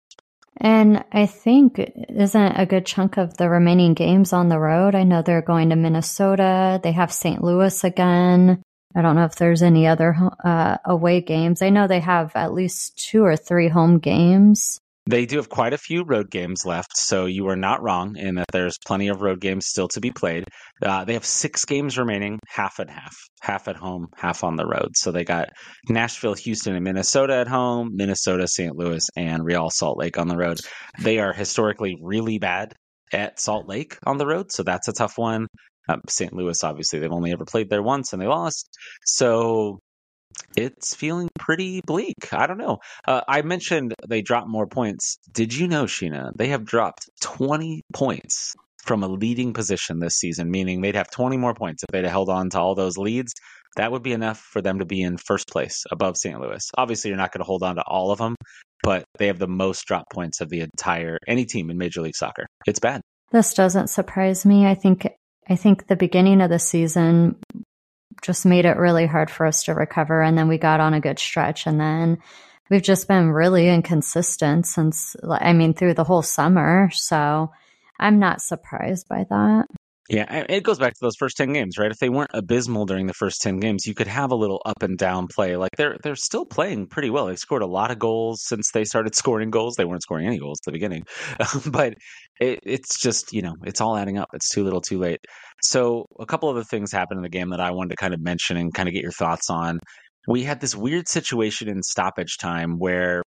And 0.57 1.05
I 1.13 1.27
think 1.27 1.79
isn't 1.79 2.53
a 2.57 2.67
good 2.67 2.85
chunk 2.85 3.17
of 3.17 3.37
the 3.37 3.49
remaining 3.49 3.95
games 3.95 4.33
on 4.33 4.49
the 4.49 4.59
road. 4.59 4.95
I 4.95 5.05
know 5.05 5.23
they're 5.23 5.43
going 5.43 5.71
to 5.71 5.77
Minnesota. 5.77 6.81
They 6.83 6.93
have 6.93 7.13
St. 7.13 7.43
Louis 7.43 7.85
again. 7.85 8.63
I 8.95 9.03
don't 9.03 9.15
know 9.15 9.25
if 9.25 9.37
there's 9.37 9.63
any 9.63 9.87
other 9.87 10.17
uh, 10.45 10.79
away 10.85 11.21
games. 11.21 11.63
I 11.63 11.71
know 11.71 11.87
they 11.87 12.01
have 12.01 12.33
at 12.35 12.53
least 12.53 12.99
two 12.99 13.25
or 13.25 13.37
three 13.37 13.69
home 13.69 14.01
games. 14.01 14.81
They 15.11 15.27
do 15.27 15.39
have 15.39 15.49
quite 15.49 15.73
a 15.73 15.79
few 15.79 16.05
road 16.05 16.31
games 16.31 16.65
left, 16.65 16.97
so 16.97 17.27
you 17.27 17.49
are 17.49 17.57
not 17.57 17.83
wrong 17.83 18.17
in 18.17 18.37
that 18.37 18.47
there's 18.53 18.79
plenty 18.87 19.09
of 19.09 19.23
road 19.23 19.41
games 19.41 19.67
still 19.67 19.89
to 19.89 20.01
be 20.01 20.13
played. 20.13 20.45
Uh, 20.81 21.05
they 21.05 21.15
have 21.15 21.25
six 21.25 21.65
games 21.65 21.99
remaining, 21.99 22.39
half 22.47 22.79
and 22.79 22.89
half, 22.89 23.17
half 23.41 23.67
at 23.67 23.75
home, 23.75 24.07
half 24.15 24.45
on 24.45 24.55
the 24.55 24.65
road. 24.65 24.93
So 24.95 25.11
they 25.11 25.25
got 25.25 25.49
Nashville, 25.89 26.35
Houston, 26.35 26.77
and 26.77 26.85
Minnesota 26.85 27.35
at 27.35 27.49
home, 27.49 27.91
Minnesota, 27.95 28.47
St. 28.47 28.77
Louis, 28.77 29.05
and 29.17 29.45
Real 29.45 29.69
Salt 29.69 29.99
Lake 29.99 30.17
on 30.17 30.29
the 30.29 30.37
road. 30.37 30.61
They 31.01 31.19
are 31.19 31.33
historically 31.33 31.97
really 32.01 32.39
bad 32.39 32.73
at 33.13 33.41
Salt 33.41 33.67
Lake 33.67 33.99
on 34.07 34.17
the 34.17 34.27
road, 34.27 34.53
so 34.53 34.63
that's 34.63 34.87
a 34.87 34.93
tough 34.93 35.19
one. 35.19 35.49
Um, 35.89 36.03
St. 36.09 36.33
Louis, 36.33 36.63
obviously, 36.63 37.01
they've 37.01 37.11
only 37.11 37.33
ever 37.33 37.45
played 37.45 37.69
there 37.69 37.83
once 37.83 38.13
and 38.13 38.23
they 38.23 38.29
lost. 38.29 38.69
So 39.05 39.81
it's 40.57 40.95
feeling 40.95 41.30
pretty 41.41 41.81
bleak. 41.87 42.33
I 42.33 42.47
don't 42.47 42.59
know. 42.59 42.79
Uh, 43.09 43.23
I 43.27 43.43
mentioned 43.43 43.95
they 44.09 44.23
dropped 44.23 44.49
more 44.49 44.67
points. 44.67 45.19
Did 45.33 45.53
you 45.55 45.67
know, 45.67 45.85
Sheena, 45.85 46.31
they 46.37 46.49
have 46.49 46.65
dropped 46.65 47.09
20 47.23 47.83
points 47.93 48.55
from 48.85 49.03
a 49.03 49.09
leading 49.09 49.53
position 49.53 49.99
this 49.99 50.17
season, 50.17 50.51
meaning 50.51 50.81
they'd 50.81 50.95
have 50.95 51.11
20 51.11 51.37
more 51.37 51.55
points 51.55 51.83
if 51.83 51.89
they'd 51.93 52.05
held 52.05 52.29
on 52.29 52.51
to 52.51 52.61
all 52.61 52.75
those 52.75 52.97
leads. 52.97 53.35
That 53.77 53.93
would 53.93 54.03
be 54.03 54.13
enough 54.13 54.39
for 54.39 54.61
them 54.63 54.81
to 54.81 54.85
be 54.85 55.03
in 55.03 55.17
first 55.17 55.49
place 55.49 55.85
above 55.91 56.17
St. 56.17 56.41
Louis. 56.41 56.69
Obviously, 56.77 57.09
you're 57.09 57.19
not 57.19 57.33
going 57.33 57.41
to 57.41 57.47
hold 57.47 57.63
on 57.63 57.77
to 57.77 57.83
all 57.83 58.11
of 58.11 58.19
them, 58.19 58.35
but 58.83 59.05
they 59.19 59.29
have 59.29 59.39
the 59.39 59.49
most 59.49 59.87
drop 59.87 60.05
points 60.13 60.41
of 60.41 60.49
the 60.49 60.61
entire 60.61 61.19
any 61.27 61.45
team 61.45 61.71
in 61.71 61.79
Major 61.79 62.01
League 62.01 62.17
Soccer. 62.17 62.47
It's 62.67 62.81
bad. 62.81 63.01
This 63.33 63.55
doesn't 63.55 63.89
surprise 63.89 64.45
me. 64.45 64.67
I 64.67 64.75
think 64.75 65.07
I 65.49 65.57
think 65.57 65.87
the 65.87 65.97
beginning 65.97 66.41
of 66.41 66.51
the 66.51 66.59
season 66.59 67.37
just 68.23 68.47
made 68.47 68.65
it 68.65 68.77
really 68.77 69.07
hard 69.07 69.31
for 69.31 69.47
us 69.47 69.65
to 69.65 69.75
recover. 69.75 70.23
And 70.23 70.37
then 70.37 70.49
we 70.49 70.59
got 70.59 70.81
on 70.81 70.95
a 70.95 71.01
good 71.01 71.19
stretch. 71.19 71.67
And 71.67 71.81
then 71.81 72.19
we've 72.71 72.83
just 72.83 73.09
been 73.09 73.31
really 73.31 73.69
inconsistent 73.69 74.67
since, 74.67 75.17
I 75.29 75.53
mean, 75.53 75.75
through 75.75 75.95
the 75.95 76.05
whole 76.05 76.23
summer. 76.23 76.91
So 76.93 77.51
I'm 77.99 78.19
not 78.19 78.41
surprised 78.41 79.09
by 79.09 79.27
that. 79.29 79.67
Yeah, 80.11 80.45
it 80.49 80.65
goes 80.65 80.81
back 80.81 80.95
to 80.95 80.99
those 81.01 81.15
first 81.17 81.37
ten 81.37 81.53
games, 81.53 81.79
right? 81.79 81.93
If 81.93 81.99
they 81.99 82.09
weren't 82.09 82.33
abysmal 82.35 82.85
during 82.85 83.07
the 83.07 83.15
first 83.15 83.43
ten 83.43 83.61
games, 83.61 83.87
you 83.87 83.95
could 83.95 84.09
have 84.09 84.33
a 84.33 84.35
little 84.35 84.61
up 84.67 84.83
and 84.83 84.99
down 84.99 85.29
play. 85.29 85.57
Like 85.57 85.71
they're 85.77 85.99
they're 86.03 86.17
still 86.17 86.45
playing 86.45 86.89
pretty 86.89 87.11
well. 87.11 87.27
They've 87.27 87.39
scored 87.39 87.63
a 87.63 87.67
lot 87.67 87.93
of 87.93 88.01
goals 88.01 88.43
since 88.43 88.73
they 88.73 88.83
started 88.83 89.15
scoring 89.15 89.51
goals. 89.51 89.77
They 89.77 89.85
weren't 89.85 90.03
scoring 90.03 90.27
any 90.27 90.41
goals 90.41 90.59
at 90.63 90.65
the 90.65 90.73
beginning, 90.73 91.05
but 91.67 91.95
it, 92.41 92.59
it's 92.65 92.99
just 92.99 93.33
you 93.33 93.43
know 93.43 93.55
it's 93.63 93.81
all 93.81 93.97
adding 93.97 94.19
up. 94.19 94.31
It's 94.33 94.49
too 94.49 94.65
little, 94.65 94.81
too 94.81 94.99
late. 94.99 95.21
So 95.63 96.07
a 96.19 96.27
couple 96.27 96.49
of 96.49 96.57
the 96.57 96.65
things 96.65 96.93
happened 96.93 97.19
in 97.19 97.23
the 97.23 97.29
game 97.29 97.51
that 97.51 97.61
I 97.61 97.71
wanted 97.71 97.91
to 97.91 97.97
kind 97.97 98.15
of 98.15 98.21
mention 98.21 98.57
and 98.57 98.73
kind 98.73 98.89
of 98.89 98.95
get 98.95 99.03
your 99.03 99.13
thoughts 99.13 99.51
on. 99.51 99.79
We 100.29 100.43
had 100.43 100.61
this 100.61 100.75
weird 100.75 101.09
situation 101.09 101.69
in 101.69 101.83
stoppage 101.83 102.37
time 102.39 102.79
where 102.79 103.23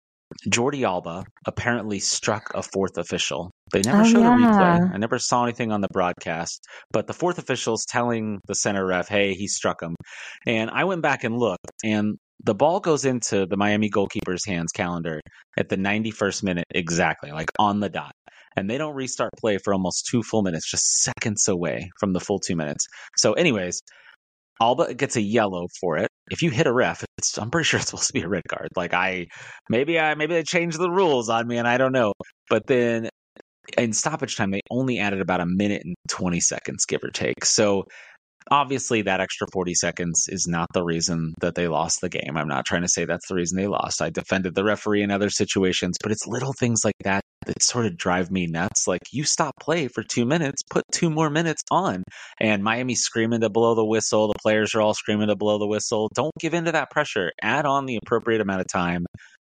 Jordi 0.50 0.84
Alba 0.84 1.24
apparently 1.46 2.00
struck 2.00 2.52
a 2.56 2.64
fourth 2.64 2.98
official. 2.98 3.52
They 3.74 3.82
never 3.82 4.02
Oh, 4.02 4.06
showed 4.06 4.26
a 4.26 4.30
replay. 4.30 4.94
I 4.94 4.98
never 4.98 5.20
saw 5.20 5.44
anything 5.44 5.72
on 5.72 5.82
the 5.82 5.88
broadcast, 5.92 6.64
but 6.92 7.08
the 7.08 7.14
fourth 7.14 7.38
official's 7.38 7.86
telling 7.86 8.40
the 8.48 8.56
center 8.56 8.86
ref, 8.86 9.08
"Hey, 9.10 9.34
he 9.34 9.48
struck 9.48 9.82
him." 9.82 9.96
And 10.46 10.70
I 10.70 10.86
went 10.86 11.02
back 11.02 11.24
and 11.24 11.38
looked, 11.38 11.70
and 11.84 12.18
the 12.44 12.56
ball 12.56 12.80
goes 12.80 13.06
into 13.06 13.46
the 13.46 13.58
Miami 13.58 13.90
goalkeeper's 13.90 14.46
hands 14.46 14.72
Callender 14.72 15.20
at 15.58 15.70
the 15.70 15.78
91st 15.78 16.44
minute 16.44 16.66
exactly, 16.74 17.32
like 17.32 17.52
on 17.60 17.82
the 17.82 17.90
dot. 17.90 18.14
And 18.58 18.70
they 18.70 18.78
don't 18.78 18.96
restart 18.96 19.32
play 19.40 19.58
for 19.58 19.74
almost 19.74 20.08
two 20.10 20.24
full 20.24 20.42
minutes, 20.42 20.70
just 20.70 21.02
seconds 21.02 21.48
away 21.48 21.90
from 22.00 22.14
the 22.14 22.20
full 22.20 22.40
two 22.40 22.56
minutes. 22.56 22.86
So, 23.16 23.34
anyways, 23.34 23.82
Alba 24.62 24.94
gets 24.94 25.16
a 25.16 25.22
yellow 25.22 25.68
for 25.80 25.98
it. 25.98 26.08
If 26.30 26.44
you 26.44 26.52
hit 26.52 26.68
a 26.68 26.74
ref, 26.74 27.04
it's 27.18 27.38
I'm 27.38 27.50
pretty 27.50 27.66
sure 27.68 27.80
it's 27.80 27.90
supposed 27.90 28.08
to 28.08 28.14
be 28.14 28.22
a 28.22 28.30
red 28.30 28.44
card. 28.50 28.70
Like 28.76 28.94
I 28.94 29.28
maybe 29.70 30.00
I 30.00 30.16
maybe 30.16 30.36
they 30.36 30.44
changed 30.44 30.78
the 30.80 30.92
rules 30.92 31.30
on 31.30 31.48
me 31.48 31.58
and 31.58 31.68
I 31.68 31.78
don't 31.78 31.92
know. 31.92 32.14
But 32.50 32.68
then 32.68 33.10
in 33.78 33.94
stoppage 33.94 34.36
time 34.36 34.52
they 34.52 34.62
only 34.70 35.00
added 35.00 35.22
about 35.22 35.42
a 35.42 35.46
minute 35.46 35.82
and 35.84 35.96
20 36.10 36.40
seconds 36.40 36.86
give 36.86 37.04
or 37.04 37.10
take. 37.10 37.46
So 37.46 37.86
obviously 38.50 39.02
that 39.04 39.22
extra 39.22 39.48
40 39.52 39.74
seconds 39.76 40.26
is 40.30 40.48
not 40.48 40.68
the 40.74 40.84
reason 40.84 41.34
that 41.42 41.56
they 41.56 41.68
lost 41.68 42.02
the 42.02 42.10
game. 42.10 42.36
I'm 42.36 42.48
not 42.48 42.66
trying 42.66 42.82
to 42.82 42.90
say 42.90 43.06
that's 43.06 43.28
the 43.28 43.36
reason 43.36 43.58
they 43.58 43.68
lost. 43.68 44.02
I 44.02 44.10
defended 44.10 44.56
the 44.56 44.64
referee 44.64 45.04
in 45.04 45.12
other 45.12 45.30
situations, 45.30 45.98
but 46.02 46.12
it's 46.12 46.28
little 46.28 46.54
things 46.54 46.82
like 46.84 46.96
that 47.04 47.22
that 47.46 47.62
sort 47.62 47.86
of 47.86 47.98
drive 47.98 48.30
me 48.30 48.48
nuts. 48.48 48.88
Like 48.88 49.02
you 49.12 49.24
stop 49.24 49.56
play 49.60 49.88
for 49.88 50.04
2 50.04 50.26
minutes, 50.26 50.62
put 50.70 50.84
2 50.92 51.10
more 51.10 51.30
minutes 51.30 51.64
on. 51.72 52.04
And 52.40 52.64
Miami's 52.64 53.02
screaming 53.02 53.42
to 53.42 53.50
blow 53.50 53.76
the 53.76 53.86
whistle, 53.86 54.28
the 54.28 54.40
players 54.42 54.76
are 54.76 54.82
all 54.82 54.94
screaming 54.94 55.28
to 55.28 55.36
blow 55.36 55.58
the 55.58 55.68
whistle. 55.68 56.10
Don't 56.14 56.34
give 56.40 56.54
in 56.54 56.66
to 56.66 56.72
that 56.74 56.92
pressure. 56.92 57.32
Add 57.42 57.66
on 57.66 57.86
the 57.86 57.98
appropriate 57.98 58.42
amount 58.42 58.62
of 58.62 58.68
time. 58.68 59.06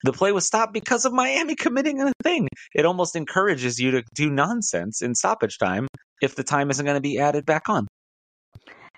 The 0.03 0.12
play 0.12 0.31
was 0.31 0.46
stopped 0.46 0.75
because 0.75 1.05
of 1.05 1.12
Miami 1.12 1.55
committing 1.55 2.01
a 2.03 2.12
thing. 2.22 2.49
It 2.75 2.85
almost 2.85 3.16
encourages 3.16 3.79
you 3.79 3.92
to 3.92 4.03
do 4.14 4.31
nonsense 4.31 5.01
in 5.01 5.14
stoppage 5.14 5.59
time 5.59 5.88
if 6.20 6.35
the 6.35 6.44
time 6.44 6.70
isn't 6.70 6.85
going 6.85 6.96
to 6.96 7.01
be 7.01 7.18
added 7.18 7.46
back 7.46 7.68
on. 7.68 7.87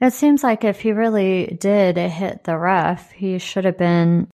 It 0.00 0.12
seems 0.12 0.42
like 0.44 0.64
if 0.64 0.80
he 0.80 0.92
really 0.92 1.56
did 1.60 1.96
hit 1.96 2.44
the 2.44 2.56
ref, 2.56 3.10
he 3.10 3.38
should 3.38 3.64
have 3.64 3.78
been 3.78 4.28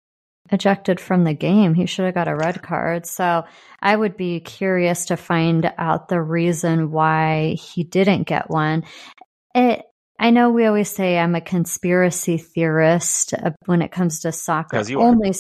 ejected 0.53 1.01
from 1.01 1.25
the 1.25 1.35
game. 1.35 1.75
He 1.75 1.87
should 1.87 2.05
have 2.05 2.15
got 2.15 2.29
a 2.29 2.37
red 2.37 2.63
card. 2.63 3.07
So 3.07 3.45
I 3.81 3.97
would 3.97 4.17
be 4.17 4.41
curious 4.41 5.07
to 5.07 5.17
find 5.17 5.73
out 5.79 6.09
the 6.09 6.21
reason 6.21 6.91
why 6.91 7.55
he 7.55 7.83
didn't 7.83 8.25
get 8.25 8.51
one. 8.51 8.85
It 9.55 9.83
I 10.19 10.31
know 10.31 10.51
we 10.51 10.67
always 10.67 10.91
say 10.91 11.19
I'm 11.19 11.35
a 11.35 11.41
conspiracy 11.41 12.39
theorist 12.39 13.35
when 13.67 13.83
it 13.83 13.91
comes 13.91 14.21
to 14.21 14.33
soccer. 14.33 14.81
You 14.83 15.01
are. 15.01 15.09
Only 15.09 15.35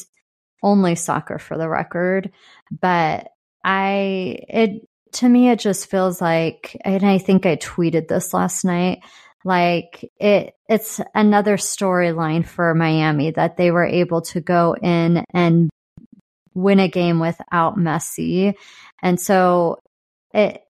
only 0.63 0.95
soccer 0.95 1.39
for 1.39 1.59
the 1.59 1.69
record, 1.69 2.33
but 2.71 3.29
I 3.63 4.39
it 4.49 4.89
to 5.13 5.29
me 5.29 5.51
it 5.51 5.61
just 5.61 5.91
feels 5.91 6.21
like 6.21 6.77
and 6.85 7.05
I 7.05 7.19
think 7.19 7.47
I 7.47 7.57
tweeted 7.57 8.09
this 8.09 8.35
last 8.35 8.65
night 8.65 9.01
like 9.44 10.11
it 10.18 10.54
it's 10.68 11.00
another 11.14 11.59
storyline 11.59 12.46
for 12.46 12.74
Miami 12.74 13.30
that 13.33 13.57
they 13.57 13.70
were 13.70 13.85
able 13.85 14.22
to 14.22 14.40
go 14.40 14.74
in 14.74 15.24
and 15.33 15.70
win 16.54 16.80
a 16.80 16.88
game 16.88 17.20
without 17.20 17.76
Messi. 17.76 18.54
And 19.02 19.20
so 19.20 19.78
it 20.33 20.62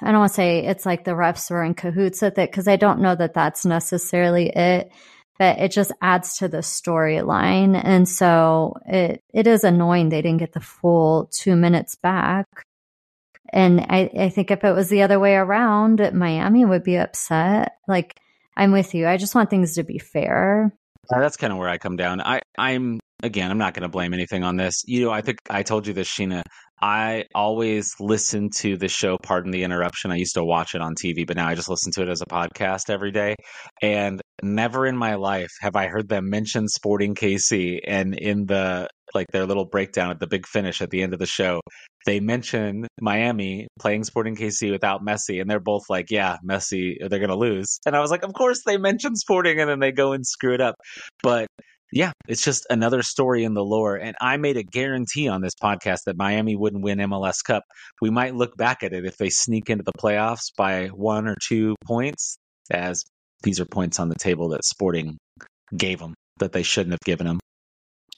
I 0.00 0.10
don't 0.10 0.20
want 0.20 0.30
to 0.30 0.34
say 0.34 0.66
it's 0.66 0.86
like 0.86 1.04
the 1.04 1.12
refs 1.12 1.50
were 1.50 1.64
in 1.64 1.74
cahoots 1.74 2.22
with 2.22 2.38
it 2.38 2.50
because 2.50 2.68
I 2.68 2.76
don't 2.76 3.00
know 3.00 3.14
that 3.14 3.34
that's 3.34 3.64
necessarily 3.64 4.48
it, 4.48 4.90
but 5.38 5.58
it 5.58 5.70
just 5.70 5.92
adds 6.00 6.38
to 6.38 6.48
the 6.48 6.58
storyline. 6.58 7.80
And 7.82 8.08
so 8.08 8.74
it 8.86 9.22
it 9.34 9.46
is 9.46 9.64
annoying 9.64 10.08
they 10.08 10.22
didn't 10.22 10.38
get 10.38 10.52
the 10.52 10.60
full 10.60 11.28
two 11.32 11.56
minutes 11.56 11.96
back. 11.96 12.46
And 13.52 13.80
I, 13.80 14.10
I 14.18 14.28
think 14.28 14.50
if 14.50 14.64
it 14.64 14.72
was 14.72 14.88
the 14.88 15.02
other 15.02 15.18
way 15.18 15.34
around, 15.34 16.00
Miami 16.14 16.64
would 16.64 16.84
be 16.84 16.96
upset. 16.96 17.72
Like, 17.86 18.18
I'm 18.56 18.72
with 18.72 18.94
you. 18.94 19.06
I 19.06 19.16
just 19.16 19.34
want 19.34 19.50
things 19.50 19.74
to 19.74 19.84
be 19.84 19.98
fair. 19.98 20.72
Uh, 21.12 21.20
That's 21.20 21.36
kind 21.36 21.52
of 21.52 21.58
where 21.58 21.68
I 21.68 21.78
come 21.78 21.96
down. 21.96 22.20
I, 22.20 22.40
I'm 22.58 23.00
again, 23.22 23.50
I'm 23.50 23.58
not 23.58 23.74
going 23.74 23.82
to 23.82 23.88
blame 23.88 24.14
anything 24.14 24.44
on 24.44 24.56
this. 24.56 24.82
You 24.86 25.04
know, 25.04 25.10
I 25.10 25.22
think 25.22 25.38
I 25.50 25.62
told 25.62 25.86
you 25.86 25.92
this, 25.92 26.08
Sheena. 26.08 26.42
I 26.80 27.24
always 27.34 27.92
listen 27.98 28.50
to 28.58 28.76
the 28.76 28.88
show. 28.88 29.16
Pardon 29.20 29.50
the 29.50 29.64
interruption. 29.64 30.12
I 30.12 30.16
used 30.16 30.34
to 30.34 30.44
watch 30.44 30.74
it 30.74 30.80
on 30.80 30.94
TV, 30.94 31.26
but 31.26 31.36
now 31.36 31.48
I 31.48 31.56
just 31.56 31.68
listen 31.68 31.90
to 31.92 32.02
it 32.02 32.08
as 32.08 32.22
a 32.22 32.26
podcast 32.26 32.88
every 32.88 33.10
day. 33.10 33.34
And 33.82 34.20
never 34.42 34.86
in 34.86 34.96
my 34.96 35.16
life 35.16 35.50
have 35.60 35.74
I 35.74 35.88
heard 35.88 36.08
them 36.08 36.30
mention 36.30 36.68
Sporting 36.68 37.16
KC. 37.16 37.80
And 37.84 38.14
in 38.14 38.46
the 38.46 38.88
like 39.14 39.26
their 39.32 39.46
little 39.46 39.64
breakdown 39.64 40.10
at 40.10 40.20
the 40.20 40.26
big 40.26 40.46
finish 40.46 40.80
at 40.80 40.90
the 40.90 41.02
end 41.02 41.12
of 41.12 41.18
the 41.18 41.26
show, 41.26 41.60
they 42.06 42.20
mention 42.20 42.86
Miami 43.00 43.68
playing 43.78 44.04
Sporting 44.04 44.36
KC 44.36 44.70
without 44.70 45.04
Messi, 45.04 45.40
and 45.40 45.50
they're 45.50 45.60
both 45.60 45.84
like, 45.88 46.10
"Yeah, 46.10 46.36
Messi, 46.48 46.96
they're 47.08 47.26
to 47.26 47.36
lose." 47.36 47.78
And 47.86 47.96
I 47.96 48.00
was 48.00 48.10
like, 48.10 48.22
"Of 48.22 48.32
course 48.34 48.62
they 48.64 48.76
mention 48.76 49.16
Sporting, 49.16 49.60
and 49.60 49.68
then 49.68 49.80
they 49.80 49.92
go 49.92 50.12
and 50.12 50.26
screw 50.26 50.54
it 50.54 50.60
up." 50.60 50.76
But 51.22 51.48
yeah, 51.92 52.12
it's 52.26 52.44
just 52.44 52.66
another 52.70 53.02
story 53.02 53.44
in 53.44 53.54
the 53.54 53.64
lore. 53.64 53.96
And 53.96 54.14
I 54.20 54.36
made 54.36 54.56
a 54.56 54.62
guarantee 54.62 55.28
on 55.28 55.40
this 55.40 55.54
podcast 55.54 56.00
that 56.06 56.16
Miami 56.16 56.56
wouldn't 56.56 56.82
win 56.82 56.98
MLS 56.98 57.42
Cup. 57.42 57.62
We 58.00 58.10
might 58.10 58.34
look 58.34 58.56
back 58.56 58.82
at 58.82 58.92
it 58.92 59.06
if 59.06 59.16
they 59.16 59.30
sneak 59.30 59.70
into 59.70 59.84
the 59.84 59.98
playoffs 59.98 60.52
by 60.56 60.88
one 60.88 61.26
or 61.26 61.36
two 61.42 61.74
points, 61.86 62.36
as 62.70 63.04
these 63.42 63.60
are 63.60 63.66
points 63.66 63.98
on 63.98 64.08
the 64.08 64.16
table 64.16 64.50
that 64.50 64.64
Sporting 64.64 65.16
gave 65.76 65.98
them 65.98 66.14
that 66.38 66.52
they 66.52 66.62
shouldn't 66.62 66.92
have 66.92 67.00
given 67.04 67.26
them. 67.26 67.40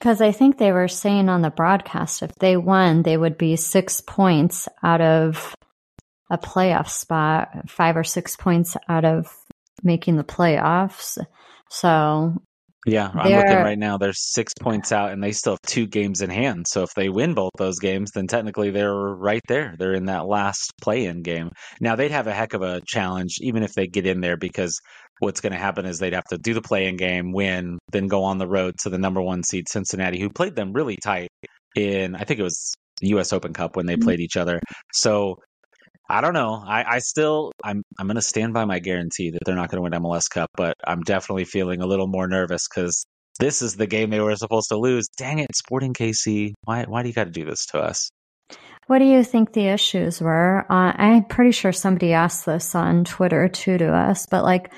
Because 0.00 0.22
I 0.22 0.32
think 0.32 0.56
they 0.56 0.72
were 0.72 0.88
saying 0.88 1.28
on 1.28 1.42
the 1.42 1.50
broadcast 1.50 2.22
if 2.22 2.34
they 2.36 2.56
won, 2.56 3.02
they 3.02 3.18
would 3.18 3.36
be 3.36 3.56
six 3.56 4.00
points 4.00 4.66
out 4.82 5.02
of 5.02 5.54
a 6.30 6.38
playoff 6.38 6.88
spot, 6.88 7.68
five 7.68 7.96
or 7.96 8.04
six 8.04 8.34
points 8.34 8.76
out 8.88 9.04
of 9.04 9.30
making 9.82 10.16
the 10.16 10.24
playoffs. 10.24 11.18
So 11.68 12.34
Yeah, 12.86 13.10
I'm 13.12 13.30
looking 13.30 13.56
right 13.56 13.78
now. 13.78 13.98
They're 13.98 14.14
six 14.14 14.54
points 14.58 14.90
out, 14.90 15.10
and 15.12 15.22
they 15.22 15.32
still 15.32 15.52
have 15.52 15.62
two 15.62 15.86
games 15.86 16.22
in 16.22 16.30
hand. 16.30 16.66
So 16.66 16.82
if 16.82 16.94
they 16.94 17.10
win 17.10 17.34
both 17.34 17.50
those 17.58 17.78
games, 17.78 18.12
then 18.12 18.26
technically 18.26 18.70
they're 18.70 18.94
right 18.94 19.42
there. 19.48 19.74
They're 19.78 19.92
in 19.92 20.06
that 20.06 20.26
last 20.26 20.72
play-in 20.80 21.20
game. 21.20 21.50
Now 21.78 21.96
they'd 21.96 22.10
have 22.10 22.26
a 22.26 22.32
heck 22.32 22.54
of 22.54 22.62
a 22.62 22.80
challenge, 22.86 23.36
even 23.42 23.62
if 23.62 23.74
they 23.74 23.86
get 23.86 24.06
in 24.06 24.22
there, 24.22 24.38
because 24.38 24.80
what's 25.20 25.40
going 25.40 25.52
to 25.52 25.58
happen 25.58 25.86
is 25.86 25.98
they'd 25.98 26.12
have 26.14 26.24
to 26.30 26.38
do 26.38 26.52
the 26.54 26.62
play-in 26.62 26.96
game, 26.96 27.32
win, 27.32 27.78
then 27.92 28.08
go 28.08 28.24
on 28.24 28.38
the 28.38 28.48
road 28.48 28.74
to 28.82 28.90
the 28.90 28.98
number 28.98 29.22
one 29.22 29.42
seed 29.44 29.68
Cincinnati, 29.68 30.20
who 30.20 30.28
played 30.30 30.56
them 30.56 30.72
really 30.72 30.96
tight 30.96 31.28
in 31.76 32.16
I 32.16 32.24
think 32.24 32.40
it 32.40 32.42
was 32.42 32.74
the 33.00 33.08
U.S. 33.10 33.32
Open 33.32 33.52
Cup 33.52 33.76
when 33.76 33.86
they 33.86 33.96
Mhm. 33.96 34.02
played 34.02 34.20
each 34.20 34.36
other. 34.36 34.58
So 34.92 35.36
I 36.08 36.20
don't 36.20 36.34
know. 36.34 36.60
I, 36.66 36.96
I 36.96 36.98
still 36.98 37.52
I'm 37.62 37.82
I'm 37.98 38.06
going 38.08 38.16
to 38.16 38.22
stand 38.22 38.52
by 38.52 38.64
my 38.64 38.80
guarantee 38.80 39.30
that 39.30 39.40
they're 39.44 39.54
not 39.54 39.70
going 39.70 39.76
to 39.78 39.82
win 39.82 40.02
MLS 40.02 40.28
Cup, 40.28 40.48
but 40.56 40.74
I'm 40.84 41.02
definitely 41.02 41.44
feeling 41.44 41.80
a 41.80 41.86
little 41.86 42.08
more 42.08 42.26
nervous 42.26 42.66
because 42.68 43.04
this 43.38 43.62
is 43.62 43.76
the 43.76 43.86
game 43.86 44.10
they 44.10 44.20
were 44.20 44.34
supposed 44.36 44.68
to 44.70 44.76
lose. 44.76 45.06
Dang 45.16 45.38
it, 45.38 45.54
Sporting 45.54 45.94
KC! 45.94 46.52
Why 46.64 46.84
why 46.84 47.02
do 47.02 47.08
you 47.08 47.14
got 47.14 47.24
to 47.24 47.30
do 47.30 47.44
this 47.44 47.64
to 47.66 47.78
us? 47.78 48.10
What 48.88 48.98
do 48.98 49.04
you 49.04 49.22
think 49.22 49.52
the 49.52 49.68
issues 49.68 50.20
were? 50.20 50.66
Uh, 50.68 50.92
I'm 50.96 51.24
pretty 51.24 51.52
sure 51.52 51.72
somebody 51.72 52.12
asked 52.12 52.44
this 52.44 52.74
on 52.74 53.04
Twitter 53.04 53.48
too 53.48 53.78
to 53.78 53.94
us, 53.94 54.26
but 54.28 54.42
like, 54.42 54.72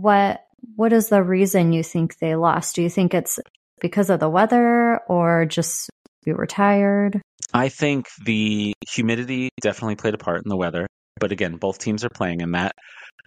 what 0.00 0.42
what 0.74 0.92
is 0.92 1.08
the 1.08 1.22
reason 1.22 1.72
you 1.72 1.82
think 1.82 2.18
they 2.18 2.36
lost? 2.36 2.74
Do 2.74 2.82
you 2.82 2.90
think 2.90 3.14
it's 3.14 3.38
because 3.80 4.10
of 4.10 4.20
the 4.20 4.28
weather 4.28 5.00
or 5.08 5.46
just 5.46 5.90
we 6.24 6.32
were 6.32 6.46
tired? 6.46 7.20
I 7.54 7.68
think 7.68 8.06
the 8.24 8.74
humidity 8.92 9.50
definitely 9.60 9.96
played 9.96 10.14
a 10.14 10.18
part 10.18 10.42
in 10.44 10.48
the 10.48 10.56
weather, 10.56 10.86
but 11.20 11.32
again, 11.32 11.56
both 11.56 11.78
teams 11.78 12.04
are 12.04 12.10
playing 12.10 12.40
in 12.40 12.52
that. 12.52 12.72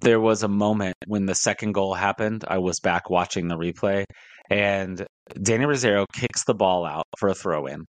There 0.01 0.19
was 0.19 0.43
a 0.43 0.47
moment 0.47 0.95
when 1.07 1.25
the 1.25 1.35
second 1.35 1.73
goal 1.73 1.93
happened. 1.93 2.43
I 2.47 2.59
was 2.59 2.79
back 2.79 3.09
watching 3.09 3.47
the 3.47 3.57
replay, 3.57 4.05
and 4.49 5.05
Danny 5.41 5.65
Rosero 5.65 6.05
kicks 6.13 6.43
the 6.45 6.53
ball 6.53 6.85
out 6.85 7.05
for 7.17 7.29
a 7.29 7.35
throw 7.35 7.65
in. 7.65 7.85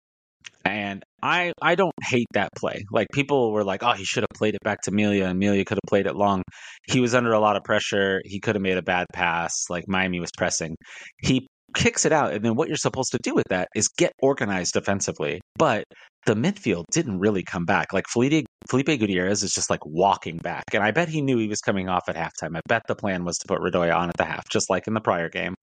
And 0.65 1.03
I 1.21 1.53
I 1.61 1.75
don't 1.75 1.93
hate 2.03 2.27
that 2.33 2.49
play. 2.55 2.83
Like 2.91 3.07
people 3.13 3.51
were 3.51 3.63
like, 3.63 3.83
"Oh, 3.83 3.93
he 3.93 4.03
should 4.05 4.23
have 4.23 4.37
played 4.37 4.55
it 4.55 4.63
back 4.63 4.81
to 4.83 4.91
Amelia. 4.91 5.23
and 5.23 5.31
Amelia 5.31 5.65
could 5.65 5.77
have 5.77 5.89
played 5.89 6.05
it 6.05 6.15
long." 6.15 6.41
He 6.87 6.99
was 6.99 7.15
under 7.15 7.31
a 7.33 7.39
lot 7.39 7.55
of 7.55 7.63
pressure. 7.63 8.21
He 8.25 8.39
could 8.39 8.55
have 8.55 8.61
made 8.61 8.77
a 8.77 8.81
bad 8.81 9.07
pass. 9.13 9.65
Like 9.69 9.85
Miami 9.87 10.19
was 10.19 10.31
pressing. 10.37 10.75
He 11.21 11.47
kicks 11.75 12.05
it 12.05 12.11
out, 12.11 12.33
and 12.33 12.43
then 12.43 12.55
what 12.55 12.67
you're 12.67 12.77
supposed 12.77 13.11
to 13.11 13.19
do 13.23 13.33
with 13.33 13.45
that 13.49 13.67
is 13.75 13.87
get 13.87 14.11
organized 14.21 14.73
defensively. 14.73 15.41
But 15.57 15.83
the 16.25 16.35
midfield 16.35 16.85
didn't 16.91 17.19
really 17.19 17.43
come 17.43 17.65
back. 17.65 17.93
Like 17.93 18.05
Felipe, 18.07 18.45
Felipe 18.69 18.87
Gutierrez 18.87 19.43
is 19.43 19.53
just 19.53 19.69
like 19.69 19.85
walking 19.85 20.37
back. 20.37 20.63
And 20.73 20.83
I 20.83 20.91
bet 20.91 21.09
he 21.09 21.21
knew 21.21 21.37
he 21.37 21.47
was 21.47 21.61
coming 21.61 21.89
off 21.89 22.09
at 22.09 22.15
halftime. 22.15 22.57
I 22.57 22.61
bet 22.67 22.83
the 22.87 22.95
plan 22.95 23.23
was 23.23 23.37
to 23.39 23.47
put 23.47 23.59
Radoja 23.61 23.95
on 23.95 24.09
at 24.09 24.17
the 24.17 24.25
half, 24.25 24.43
just 24.49 24.69
like 24.69 24.87
in 24.87 24.93
the 24.93 25.01
prior 25.01 25.29
game. 25.29 25.55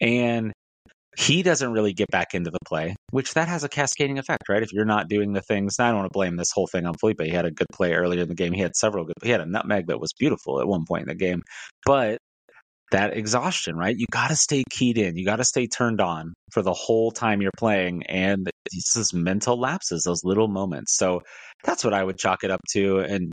And 0.00 0.52
he 1.18 1.42
doesn't 1.42 1.72
really 1.72 1.92
get 1.92 2.08
back 2.10 2.34
into 2.34 2.50
the 2.50 2.58
play, 2.66 2.94
which 3.10 3.34
that 3.34 3.48
has 3.48 3.64
a 3.64 3.68
cascading 3.68 4.18
effect, 4.18 4.48
right? 4.48 4.62
If 4.62 4.72
you're 4.72 4.84
not 4.84 5.08
doing 5.08 5.32
the 5.32 5.42
things, 5.42 5.76
I 5.78 5.88
don't 5.88 5.98
want 5.98 6.12
to 6.12 6.16
blame 6.16 6.36
this 6.36 6.52
whole 6.52 6.68
thing 6.68 6.86
on 6.86 6.94
Felipe. 6.94 7.20
He 7.20 7.30
had 7.30 7.46
a 7.46 7.50
good 7.50 7.66
play 7.72 7.94
earlier 7.94 8.22
in 8.22 8.28
the 8.28 8.34
game. 8.34 8.52
He 8.52 8.60
had 8.60 8.76
several 8.76 9.04
good. 9.04 9.14
He 9.22 9.30
had 9.30 9.40
a 9.40 9.46
nutmeg 9.46 9.88
that 9.88 10.00
was 10.00 10.12
beautiful 10.18 10.60
at 10.60 10.68
one 10.68 10.84
point 10.86 11.02
in 11.02 11.08
the 11.08 11.14
game, 11.14 11.42
but 11.84 12.18
that 12.90 13.16
exhaustion, 13.16 13.76
right? 13.76 13.96
You 13.96 14.06
got 14.10 14.28
to 14.28 14.36
stay 14.36 14.64
keyed 14.70 14.98
in. 14.98 15.16
You 15.16 15.24
got 15.24 15.36
to 15.36 15.44
stay 15.44 15.66
turned 15.66 16.00
on 16.00 16.34
for 16.52 16.62
the 16.62 16.72
whole 16.72 17.10
time 17.10 17.40
you're 17.40 17.52
playing. 17.56 18.04
And 18.06 18.50
it's 18.72 18.94
just 18.94 19.14
mental 19.14 19.58
lapses, 19.58 20.02
those 20.02 20.24
little 20.24 20.48
moments. 20.48 20.96
So 20.96 21.22
that's 21.64 21.84
what 21.84 21.94
I 21.94 22.02
would 22.02 22.18
chalk 22.18 22.42
it 22.42 22.50
up 22.50 22.60
to. 22.72 23.00
And 23.00 23.32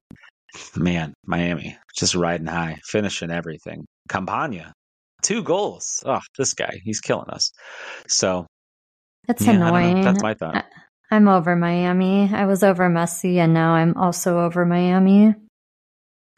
man, 0.76 1.14
Miami 1.26 1.78
just 1.96 2.16
riding 2.16 2.48
high, 2.48 2.80
finishing 2.86 3.32
everything. 3.32 3.86
Campana, 4.10 4.74
two 5.28 5.44
goals. 5.44 6.02
Oh, 6.06 6.22
this 6.38 6.54
guy, 6.54 6.80
he's 6.84 7.02
killing 7.02 7.30
us. 7.30 7.52
So 8.08 8.48
it's 9.28 9.46
yeah, 9.46 9.54
annoying. 9.54 10.02
That's 10.02 10.24
my 10.24 10.34
thought. 10.34 10.66
I'm 11.12 11.28
over 11.28 11.56
Miami. 11.56 12.30
I 12.34 12.46
was 12.46 12.64
over 12.64 12.90
Messi, 12.90 13.36
and 13.36 13.54
now 13.54 13.74
I'm 13.74 13.96
also 13.98 14.40
over 14.40 14.66
Miami. 14.66 15.36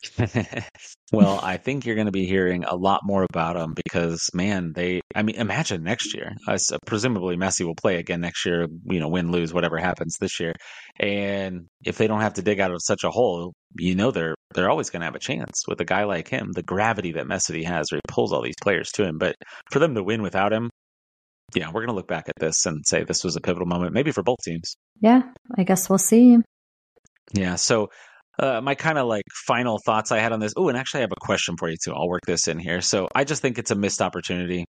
well, 1.12 1.40
I 1.44 1.58
think 1.58 1.86
you're 1.86 1.96
going 1.96 2.06
to 2.06 2.12
be 2.12 2.26
hearing 2.26 2.64
a 2.64 2.76
lot 2.76 3.02
more 3.04 3.26
about 3.30 3.56
them 3.56 3.74
because, 3.76 4.30
man, 4.34 4.72
they. 4.74 5.02
I 5.14 5.24
mean, 5.24 5.36
imagine 5.36 5.84
next 5.84 6.14
year. 6.14 6.32
Uh, 6.48 6.58
presumably, 6.86 7.36
Messi 7.36 7.66
will 7.66 7.76
play 7.76 7.98
again 7.98 8.22
next 8.22 8.46
year. 8.46 8.68
You 8.86 9.00
know, 9.00 9.10
win, 9.10 9.32
lose, 9.32 9.54
whatever 9.54 9.78
happens 9.78 10.16
this 10.20 10.40
year. 10.40 10.54
And 11.00 11.68
if 11.84 11.98
they 11.98 12.08
don't 12.08 12.22
have 12.22 12.36
to 12.36 12.42
dig 12.42 12.60
out 12.60 12.72
of 12.72 12.82
such 12.82 13.04
a 13.04 13.10
hole, 13.10 13.54
you 13.78 13.96
know 13.96 14.12
they're 14.12 14.36
they're 14.54 14.70
always 14.70 14.90
going 14.90 15.02
to 15.02 15.06
have 15.06 15.16
a 15.16 15.20
chance 15.20 15.64
with 15.68 15.82
a 15.82 15.86
guy 15.86 16.06
like 16.06 16.30
him. 16.30 16.52
The 16.54 16.64
gravity 16.64 17.14
that 17.14 17.26
Messi 17.26 17.66
has, 17.66 17.92
where 17.92 17.98
he 17.98 18.14
pulls 18.14 18.32
all 18.32 18.42
these 18.42 18.56
players 18.62 18.92
to 18.94 19.04
him. 19.04 19.18
But 19.18 19.36
for 19.72 19.80
them 19.80 19.96
to 19.96 20.04
win 20.04 20.22
without 20.22 20.54
him, 20.54 20.70
yeah, 21.56 21.68
we're 21.68 21.82
going 21.82 21.88
to 21.88 21.96
look 21.96 22.08
back 22.08 22.30
at 22.30 22.40
this 22.40 22.66
and 22.66 22.86
say 22.86 23.04
this 23.04 23.24
was 23.24 23.36
a 23.36 23.42
pivotal 23.42 23.68
moment, 23.68 23.94
maybe 23.94 24.12
for 24.12 24.24
both 24.24 24.40
teams. 24.44 24.76
Yeah, 25.02 25.24
I 25.58 25.64
guess 25.64 25.90
we'll 25.90 25.98
see. 25.98 26.38
Yeah. 27.34 27.56
So 27.56 27.90
uh, 28.40 28.62
my 28.62 28.76
kind 28.76 28.98
of 28.98 29.08
like 29.08 29.26
final 29.46 29.80
thoughts 29.86 30.12
I 30.12 30.20
had 30.20 30.32
on 30.32 30.40
this. 30.40 30.54
Oh, 30.56 30.70
and 30.70 30.78
actually, 30.78 31.00
I 31.00 31.02
have 31.02 31.12
a 31.12 31.26
question 31.26 31.56
for 31.58 31.70
you 31.70 31.78
too. 31.84 31.94
I'll 31.94 32.08
work 32.08 32.26
this 32.26 32.48
in 32.48 32.58
here. 32.58 32.82
So 32.82 33.08
I 33.14 33.24
just 33.24 33.42
think 33.42 33.58
it's 33.58 33.72
a 33.72 33.76
missed 33.76 34.02
opportunity. 34.02 34.66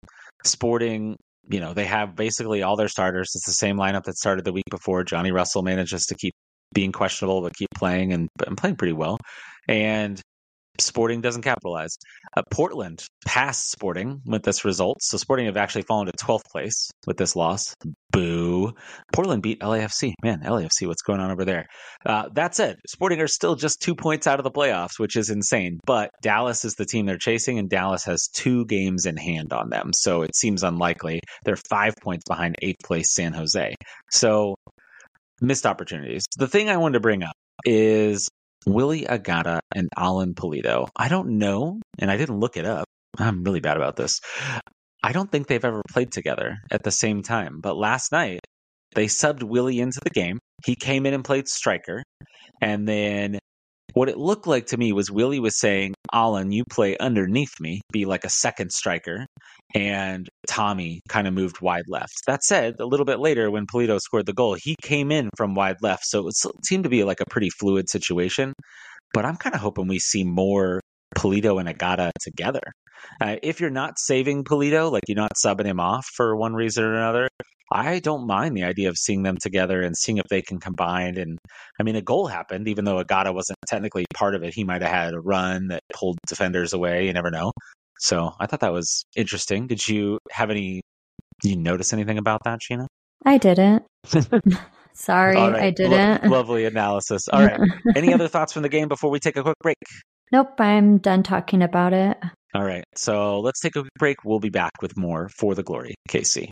Sporting, 0.45 1.17
you 1.51 1.61
know, 1.61 1.75
they 1.75 1.85
have 1.85 2.17
basically 2.17 2.63
all 2.63 2.77
their 2.77 2.89
starters. 2.89 3.33
It's 3.35 3.47
the 3.47 3.53
same 3.53 3.77
lineup 3.77 4.05
that 4.05 4.17
started 4.17 4.45
the 4.45 4.53
week 4.53 4.65
before. 4.71 5.05
Johnny 5.05 5.33
Russell 5.33 5.63
manages 5.63 6.07
to 6.07 6.15
keep 6.15 6.33
being 6.73 6.93
questionable, 6.93 7.43
but 7.43 7.55
keep 7.55 7.69
playing 7.75 8.13
and, 8.13 8.29
and 8.47 8.57
playing 8.57 8.77
pretty 8.77 8.93
well. 8.93 9.19
And 9.69 10.21
Sporting 10.81 11.21
doesn't 11.21 11.43
capitalize. 11.43 11.97
Uh, 12.37 12.43
Portland 12.51 13.05
passed 13.27 13.71
Sporting 13.71 14.21
with 14.27 14.43
this 14.43 14.65
result. 14.65 15.03
So 15.03 15.17
Sporting 15.17 15.47
have 15.47 15.57
actually 15.57 15.83
fallen 15.83 16.07
to 16.07 16.13
12th 16.13 16.47
place 16.51 16.91
with 17.07 17.17
this 17.17 17.35
loss. 17.35 17.75
Boo. 18.13 18.73
Portland 19.13 19.43
beat 19.43 19.61
LAFC. 19.61 20.13
Man, 20.23 20.41
LAFC, 20.41 20.87
what's 20.87 21.03
going 21.03 21.21
on 21.21 21.31
over 21.31 21.45
there? 21.45 21.67
Uh, 22.07 22.29
that 22.35 22.55
said, 22.55 22.77
Sporting 22.87 23.21
are 23.21 23.27
still 23.27 23.57
just 23.57 23.83
two 23.83 23.95
points 23.95 24.27
out 24.27 24.41
of 24.41 24.45
the 24.45 24.51
playoffs, 24.51 24.99
which 24.99 25.17
is 25.17 25.31
insane. 25.31 25.79
But 25.87 26.11
Dallas 26.23 26.65
is 26.65 26.75
the 26.75 26.87
team 26.87 27.07
they're 27.07 27.19
chasing, 27.19 27.59
and 27.59 27.69
Dallas 27.69 28.05
has 28.05 28.29
two 28.33 28.65
games 28.67 29.07
in 29.07 29.17
hand 29.17 29.53
on 29.53 29.71
them. 29.71 29.91
So 29.95 30.23
it 30.23 30.35
seems 30.35 30.63
unlikely. 30.63 31.21
They're 31.45 31.57
five 31.69 31.95
points 32.03 32.25
behind 32.29 32.57
eighth 32.63 32.85
place 32.85 33.15
San 33.15 33.33
Jose. 33.33 33.75
So 34.11 34.57
missed 35.41 35.67
opportunities. 35.67 36.25
The 36.37 36.49
thing 36.49 36.69
I 36.69 36.77
wanted 36.77 36.95
to 36.95 37.01
bring 37.01 37.23
up 37.23 37.35
is 37.65 38.29
Willy 38.67 39.05
Agada 39.05 39.61
and 39.75 39.89
Alan 39.97 40.35
Pulido. 40.35 40.89
I 40.97 41.09
don't 41.09 41.39
know, 41.39 41.81
and 41.99 42.11
I 42.11 42.17
didn't 42.17 42.41
look 42.41 42.57
it 42.57 42.65
up. 42.65 42.85
I'm 43.19 43.43
really 43.43 43.61
bad 43.61 43.77
about 43.77 43.97
this. 43.97 44.21
I 45.03 45.13
don't 45.13 45.31
think 45.31 45.47
they've 45.47 45.65
ever 45.65 45.83
played 45.91 46.13
together 46.13 46.59
at 46.71 46.83
the 46.83 46.91
same 46.91 47.23
time. 47.23 47.61
But 47.61 47.77
last 47.77 48.13
night, 48.13 48.41
they 48.95 49.07
subbed 49.07 49.43
Willy 49.43 49.81
into 49.81 50.01
the 50.03 50.11
game. 50.11 50.39
He 50.65 50.75
came 50.75 51.07
in 51.07 51.15
and 51.15 51.25
played 51.25 51.49
striker. 51.49 52.03
And 52.61 52.89
then 52.89 53.38
what 53.99 54.09
it 54.09 54.17
looked 54.17 54.47
like 54.47 54.67
to 54.67 54.77
me 54.77 54.93
was 54.93 55.11
Willy 55.11 55.41
was 55.41 55.59
saying, 55.59 55.93
Alan, 56.13 56.53
you 56.53 56.63
play 56.71 56.97
underneath 56.99 57.59
me, 57.59 57.81
be 57.93 58.05
like 58.05 58.23
a 58.23 58.31
second 58.31 58.71
striker. 58.71 59.27
And 59.75 60.29
Thommy 60.49 61.01
kind 61.09 61.27
of 61.27 61.35
moved 61.35 61.61
wide 61.61 61.89
left. 61.89 62.15
That 62.29 62.45
said, 62.45 62.77
a 62.79 62.87
little 62.87 63.05
bit 63.05 63.19
later, 63.19 63.51
when 63.51 63.67
Pulido 63.67 63.99
scored 63.99 64.27
the 64.27 64.33
goal, 64.33 64.57
he 64.63 64.77
came 64.81 65.11
in 65.11 65.31
from 65.37 65.57
wide 65.57 65.79
left. 65.83 66.05
So 66.05 66.29
it 66.29 66.35
seemed 66.65 66.85
to 66.85 66.91
be 66.91 67.03
like 67.03 67.21
a 67.21 67.29
pretty 67.29 67.51
fluid 67.51 67.91
situation. 67.91 68.53
But 69.13 69.25
I'm 69.25 69.37
kind 69.37 69.57
of 69.57 69.61
hoping 69.61 69.89
we 69.89 69.99
see 69.99 70.23
more 70.23 70.81
Pulido 71.17 71.59
and 71.59 71.69
Agada 71.69 72.13
together. 72.21 72.63
Uh, 73.21 73.37
if 73.43 73.61
you're 73.61 73.69
not 73.69 73.99
saving 73.99 74.45
Pulido, 74.45 74.93
like 74.93 75.03
you're 75.09 75.17
not 75.17 75.33
subbing 75.45 75.67
him 75.67 75.81
off 75.81 76.07
for 76.15 76.37
one 76.37 76.55
reason 76.55 76.85
or 76.85 76.95
another, 76.95 77.29
I 77.73 77.99
don't 77.99 78.27
mind 78.27 78.57
the 78.57 78.65
idea 78.65 78.89
of 78.89 78.97
seeing 78.97 79.23
them 79.23 79.37
together 79.37 79.83
and 79.83 79.97
seeing 79.97 80.19
if 80.19 80.27
they 80.29 80.43
can 80.43 80.59
combine. 80.59 81.19
And 81.19 81.39
I 81.79 81.83
mean, 81.83 81.97
a 81.97 82.03
goal 82.03 82.27
happened, 82.27 82.69
even 82.69 82.85
though 82.85 83.03
Agada 83.03 83.35
wasn't 83.35 83.59
technically 83.67 84.07
part 84.15 84.35
of 84.35 84.43
it. 84.43 84.55
He 84.55 84.65
might 84.65 84.83
have 84.83 84.91
had 84.91 85.15
a 85.15 85.21
run 85.21 85.69
that 85.69 85.83
pulled 85.93 86.19
defenders 86.27 86.73
away. 86.73 87.07
You 87.07 87.13
never 87.13 87.31
know. 87.31 87.53
So 87.99 88.33
I 88.39 88.47
thought 88.47 88.61
that 88.61 88.73
was 88.73 89.05
interesting. 89.17 89.67
Did 89.67 89.87
you 89.87 90.19
have 90.31 90.51
any? 90.51 90.81
you 91.45 91.57
notice 91.57 91.93
anything 91.93 92.19
about 92.19 92.43
that, 92.45 92.61
Sheena? 92.61 92.87
I 93.25 93.39
didn't. 93.39 93.85
Sorry, 94.95 95.37
right. 95.37 95.55
I 95.55 95.71
didn't. 95.71 96.25
Lo- 96.25 96.39
lovely 96.39 96.65
analysis. 96.65 97.29
All 97.29 97.45
right. 97.45 97.61
any 97.97 98.13
other 98.13 98.27
thoughts 98.27 98.53
from 98.53 98.63
the 98.63 98.69
game 98.69 98.89
before 98.89 99.11
we 99.11 99.21
take 99.21 99.37
a 99.37 99.43
quick 99.43 99.59
break? 99.63 99.77
Nope, 100.33 100.61
I'm 100.61 100.99
done 100.99 101.23
talking 101.23 101.63
about 101.63 101.93
it. 101.93 102.19
All 102.55 102.65
right. 102.65 102.85
So 102.97 103.41
let's 103.41 103.61
take 103.61 103.77
a 103.77 103.83
quick 103.83 103.93
break. 103.99 104.25
We'll 104.25 104.41
be 104.41 104.51
back 104.51 104.73
with 104.83 104.97
more 104.97 105.29
for 105.37 105.55
the 105.55 105.63
glory, 105.63 105.95
KC. 106.09 106.49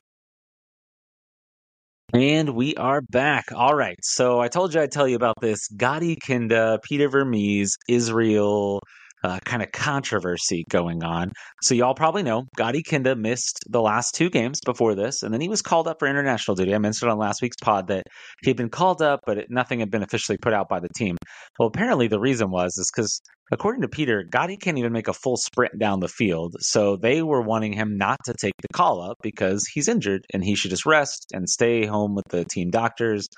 And 2.16 2.54
we 2.54 2.74
are 2.76 3.02
back. 3.02 3.52
All 3.54 3.74
right. 3.74 3.98
So 4.00 4.40
I 4.40 4.48
told 4.48 4.72
you 4.72 4.80
I'd 4.80 4.90
tell 4.90 5.06
you 5.06 5.16
about 5.16 5.34
this 5.42 5.68
Gadi 5.68 6.16
Kinda, 6.16 6.80
Peter 6.82 7.10
Vermes, 7.10 7.76
Israel 7.90 8.80
uh, 9.26 9.38
kind 9.44 9.60
of 9.62 9.72
controversy 9.72 10.64
going 10.70 11.02
on. 11.02 11.32
So 11.62 11.74
y'all 11.74 11.94
probably 11.94 12.22
know 12.22 12.44
Gadi 12.56 12.82
Kinda 12.82 13.16
missed 13.16 13.58
the 13.68 13.80
last 13.80 14.14
two 14.14 14.30
games 14.30 14.60
before 14.64 14.94
this, 14.94 15.22
and 15.22 15.34
then 15.34 15.40
he 15.40 15.48
was 15.48 15.62
called 15.62 15.88
up 15.88 15.98
for 15.98 16.06
international 16.06 16.54
duty. 16.54 16.74
I 16.74 16.78
mentioned 16.78 17.10
on 17.10 17.18
last 17.18 17.42
week's 17.42 17.56
pod 17.60 17.88
that 17.88 18.04
he 18.42 18.50
had 18.50 18.56
been 18.56 18.68
called 18.68 19.02
up, 19.02 19.20
but 19.26 19.38
it, 19.38 19.46
nothing 19.50 19.80
had 19.80 19.90
been 19.90 20.04
officially 20.04 20.38
put 20.38 20.52
out 20.52 20.68
by 20.68 20.78
the 20.78 20.88
team. 20.96 21.16
Well, 21.58 21.66
apparently 21.66 22.06
the 22.06 22.20
reason 22.20 22.50
was 22.50 22.78
is 22.78 22.88
because 22.94 23.20
according 23.50 23.82
to 23.82 23.88
Peter, 23.88 24.24
Gotti 24.30 24.60
can't 24.60 24.78
even 24.78 24.92
make 24.92 25.08
a 25.08 25.12
full 25.12 25.36
sprint 25.36 25.76
down 25.76 25.98
the 25.98 26.08
field. 26.08 26.54
So 26.60 26.96
they 26.96 27.20
were 27.22 27.42
wanting 27.42 27.72
him 27.72 27.96
not 27.96 28.18
to 28.26 28.34
take 28.40 28.54
the 28.62 28.68
call 28.72 29.02
up 29.02 29.16
because 29.22 29.66
he's 29.66 29.88
injured 29.88 30.24
and 30.32 30.44
he 30.44 30.54
should 30.54 30.70
just 30.70 30.86
rest 30.86 31.26
and 31.32 31.48
stay 31.48 31.84
home 31.84 32.14
with 32.14 32.26
the 32.30 32.44
team 32.44 32.70
doctors, 32.70 33.28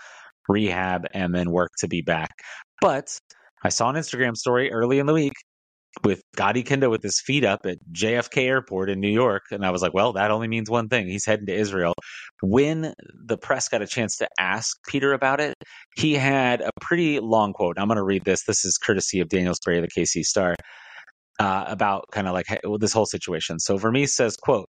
rehab, 0.49 1.07
and 1.15 1.35
then 1.35 1.51
work 1.51 1.71
to 1.79 1.89
be 1.89 2.03
back. 2.03 2.31
But 2.83 3.19
I 3.65 3.71
saw 3.71 3.89
an 3.89 3.97
Instagram 3.97 4.37
story 4.37 4.71
early 4.71 4.99
in 4.99 5.07
the 5.07 5.15
week 5.15 5.33
with 6.05 6.23
Gadi 6.37 6.63
Kinda 6.63 6.91
with 6.91 7.03
his 7.03 7.21
feet 7.21 7.45
up 7.45 7.67
at 7.67 7.79
JFK 7.93 8.47
Airport 8.47 8.91
in 8.91 9.01
New 9.01 9.11
York. 9.11 9.45
And 9.51 9.65
I 9.65 9.71
was 9.71 9.83
like, 9.83 9.95
well, 9.95 10.13
that 10.15 10.31
only 10.31 10.49
means 10.49 10.71
one 10.71 10.89
thing. 10.89 11.09
He's 11.09 11.27
heading 11.27 11.47
to 11.47 11.55
Israel. 11.55 11.95
When 12.43 12.95
the 13.27 13.37
press 13.37 13.69
got 13.69 13.83
a 13.83 13.87
chance 13.87 14.17
to 14.19 14.29
ask 14.39 14.77
Peter 14.89 15.13
about 15.13 15.41
it, 15.41 15.55
he 15.97 16.15
had 16.15 16.61
a 16.61 16.71
pretty 16.81 17.21
long 17.21 17.53
quote. 17.53 17.79
I'm 17.79 17.89
going 17.89 17.97
to 17.97 18.05
read 18.05 18.25
this. 18.25 18.45
This 18.45 18.65
is 18.65 18.79
courtesy 18.79 19.21
of 19.21 19.29
Daniel 19.29 19.55
Sperry, 19.55 19.81
the 19.81 19.89
KC 19.89 20.23
Star, 20.23 20.55
uh, 21.39 21.65
about 21.67 22.05
kind 22.13 22.27
of 22.27 22.35
like 22.35 22.47
this 22.79 22.93
whole 22.93 23.07
situation. 23.07 23.59
So 23.59 23.77
Vermes 23.77 24.15
says, 24.15 24.37
quote, 24.37 24.69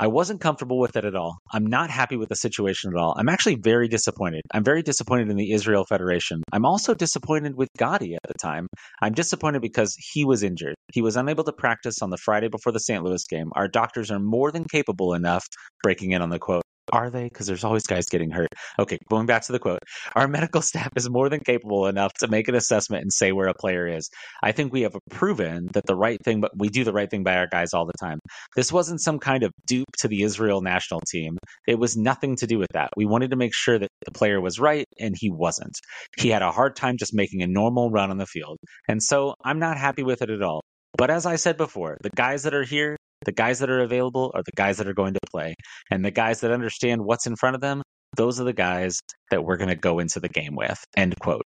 I 0.00 0.06
wasn't 0.06 0.40
comfortable 0.40 0.78
with 0.78 0.96
it 0.96 1.04
at 1.04 1.16
all. 1.16 1.38
I'm 1.52 1.66
not 1.66 1.90
happy 1.90 2.16
with 2.16 2.28
the 2.28 2.36
situation 2.36 2.92
at 2.94 3.00
all. 3.00 3.16
I'm 3.18 3.28
actually 3.28 3.56
very 3.56 3.88
disappointed. 3.88 4.42
I'm 4.52 4.62
very 4.62 4.80
disappointed 4.80 5.28
in 5.28 5.36
the 5.36 5.50
Israel 5.50 5.84
Federation. 5.84 6.44
I'm 6.52 6.64
also 6.64 6.94
disappointed 6.94 7.56
with 7.56 7.68
Gadi 7.76 8.14
at 8.14 8.28
the 8.28 8.38
time. 8.40 8.68
I'm 9.02 9.12
disappointed 9.12 9.60
because 9.60 9.96
he 9.98 10.24
was 10.24 10.44
injured. 10.44 10.76
He 10.92 11.02
was 11.02 11.16
unable 11.16 11.42
to 11.42 11.52
practice 11.52 12.00
on 12.00 12.10
the 12.10 12.16
Friday 12.16 12.46
before 12.46 12.72
the 12.72 12.78
St. 12.78 13.02
Louis 13.02 13.24
game. 13.28 13.50
Our 13.56 13.66
doctors 13.66 14.12
are 14.12 14.20
more 14.20 14.52
than 14.52 14.66
capable 14.66 15.14
enough, 15.14 15.44
breaking 15.82 16.12
in 16.12 16.22
on 16.22 16.30
the 16.30 16.38
quote, 16.38 16.62
are 16.92 17.10
they? 17.10 17.24
Because 17.24 17.46
there's 17.46 17.64
always 17.64 17.86
guys 17.86 18.06
getting 18.06 18.30
hurt. 18.30 18.48
Okay, 18.78 18.98
going 19.10 19.26
back 19.26 19.42
to 19.42 19.52
the 19.52 19.58
quote. 19.58 19.80
Our 20.14 20.28
medical 20.28 20.62
staff 20.70 20.90
is 20.96 21.08
more 21.08 21.28
than 21.28 21.40
capable 21.40 21.86
enough 21.86 22.12
to 22.20 22.28
make 22.28 22.48
an 22.48 22.54
assessment 22.54 23.02
and 23.02 23.12
say 23.12 23.32
where 23.32 23.48
a 23.48 23.54
player 23.54 23.86
is. 23.86 24.08
I 24.42 24.52
think 24.52 24.72
we 24.72 24.82
have 24.82 24.96
proven 25.10 25.68
that 25.72 25.86
the 25.86 25.96
right 25.96 26.18
thing, 26.24 26.40
but 26.40 26.52
we 26.56 26.68
do 26.68 26.84
the 26.84 26.92
right 26.92 27.10
thing 27.10 27.22
by 27.22 27.36
our 27.36 27.46
guys 27.46 27.74
all 27.74 27.86
the 27.86 27.92
time. 28.00 28.18
This 28.56 28.72
wasn't 28.72 29.00
some 29.00 29.18
kind 29.18 29.42
of 29.42 29.52
dupe 29.66 29.86
to 29.98 30.08
the 30.08 30.22
Israel 30.22 30.60
national 30.60 31.00
team. 31.10 31.36
It 31.66 31.78
was 31.78 31.96
nothing 31.96 32.36
to 32.36 32.46
do 32.46 32.58
with 32.58 32.68
that. 32.74 32.90
We 32.96 33.06
wanted 33.06 33.30
to 33.30 33.36
make 33.36 33.54
sure 33.54 33.78
that 33.78 33.88
the 34.04 34.12
player 34.12 34.40
was 34.40 34.58
right, 34.58 34.86
and 34.98 35.14
he 35.18 35.30
wasn't. 35.30 35.76
He 36.18 36.28
had 36.30 36.42
a 36.42 36.50
hard 36.50 36.76
time 36.76 36.96
just 36.98 37.14
making 37.14 37.42
a 37.42 37.46
normal 37.46 37.90
run 37.90 38.10
on 38.10 38.18
the 38.18 38.26
field. 38.26 38.58
And 38.88 39.02
so 39.02 39.34
I'm 39.44 39.58
not 39.58 39.76
happy 39.78 40.02
with 40.02 40.22
it 40.22 40.30
at 40.30 40.42
all. 40.42 40.62
But 40.96 41.10
as 41.10 41.26
I 41.26 41.36
said 41.36 41.56
before, 41.56 41.98
the 42.02 42.10
guys 42.10 42.42
that 42.44 42.54
are 42.54 42.64
here, 42.64 42.96
the 43.24 43.32
guys 43.32 43.58
that 43.58 43.70
are 43.70 43.80
available 43.80 44.30
are 44.34 44.42
the 44.42 44.52
guys 44.56 44.78
that 44.78 44.88
are 44.88 44.94
going 44.94 45.14
to 45.14 45.20
play. 45.30 45.54
And 45.90 46.04
the 46.04 46.10
guys 46.10 46.40
that 46.40 46.50
understand 46.50 47.04
what's 47.04 47.26
in 47.26 47.36
front 47.36 47.54
of 47.54 47.60
them, 47.60 47.82
those 48.16 48.40
are 48.40 48.44
the 48.44 48.52
guys 48.52 49.00
that 49.30 49.44
we're 49.44 49.56
going 49.56 49.70
to 49.70 49.76
go 49.76 49.98
into 49.98 50.20
the 50.20 50.28
game 50.28 50.54
with. 50.54 50.82
End 50.96 51.18
quote. 51.20 51.44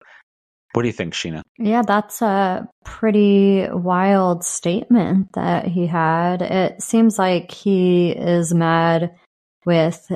What 0.72 0.82
do 0.82 0.88
you 0.88 0.92
think, 0.92 1.14
Sheena? 1.14 1.40
Yeah, 1.58 1.82
that's 1.86 2.20
a 2.20 2.68
pretty 2.84 3.66
wild 3.70 4.44
statement 4.44 5.28
that 5.34 5.66
he 5.66 5.86
had. 5.86 6.42
It 6.42 6.82
seems 6.82 7.18
like 7.18 7.50
he 7.50 8.10
is 8.10 8.52
mad 8.52 9.14
with 9.64 10.06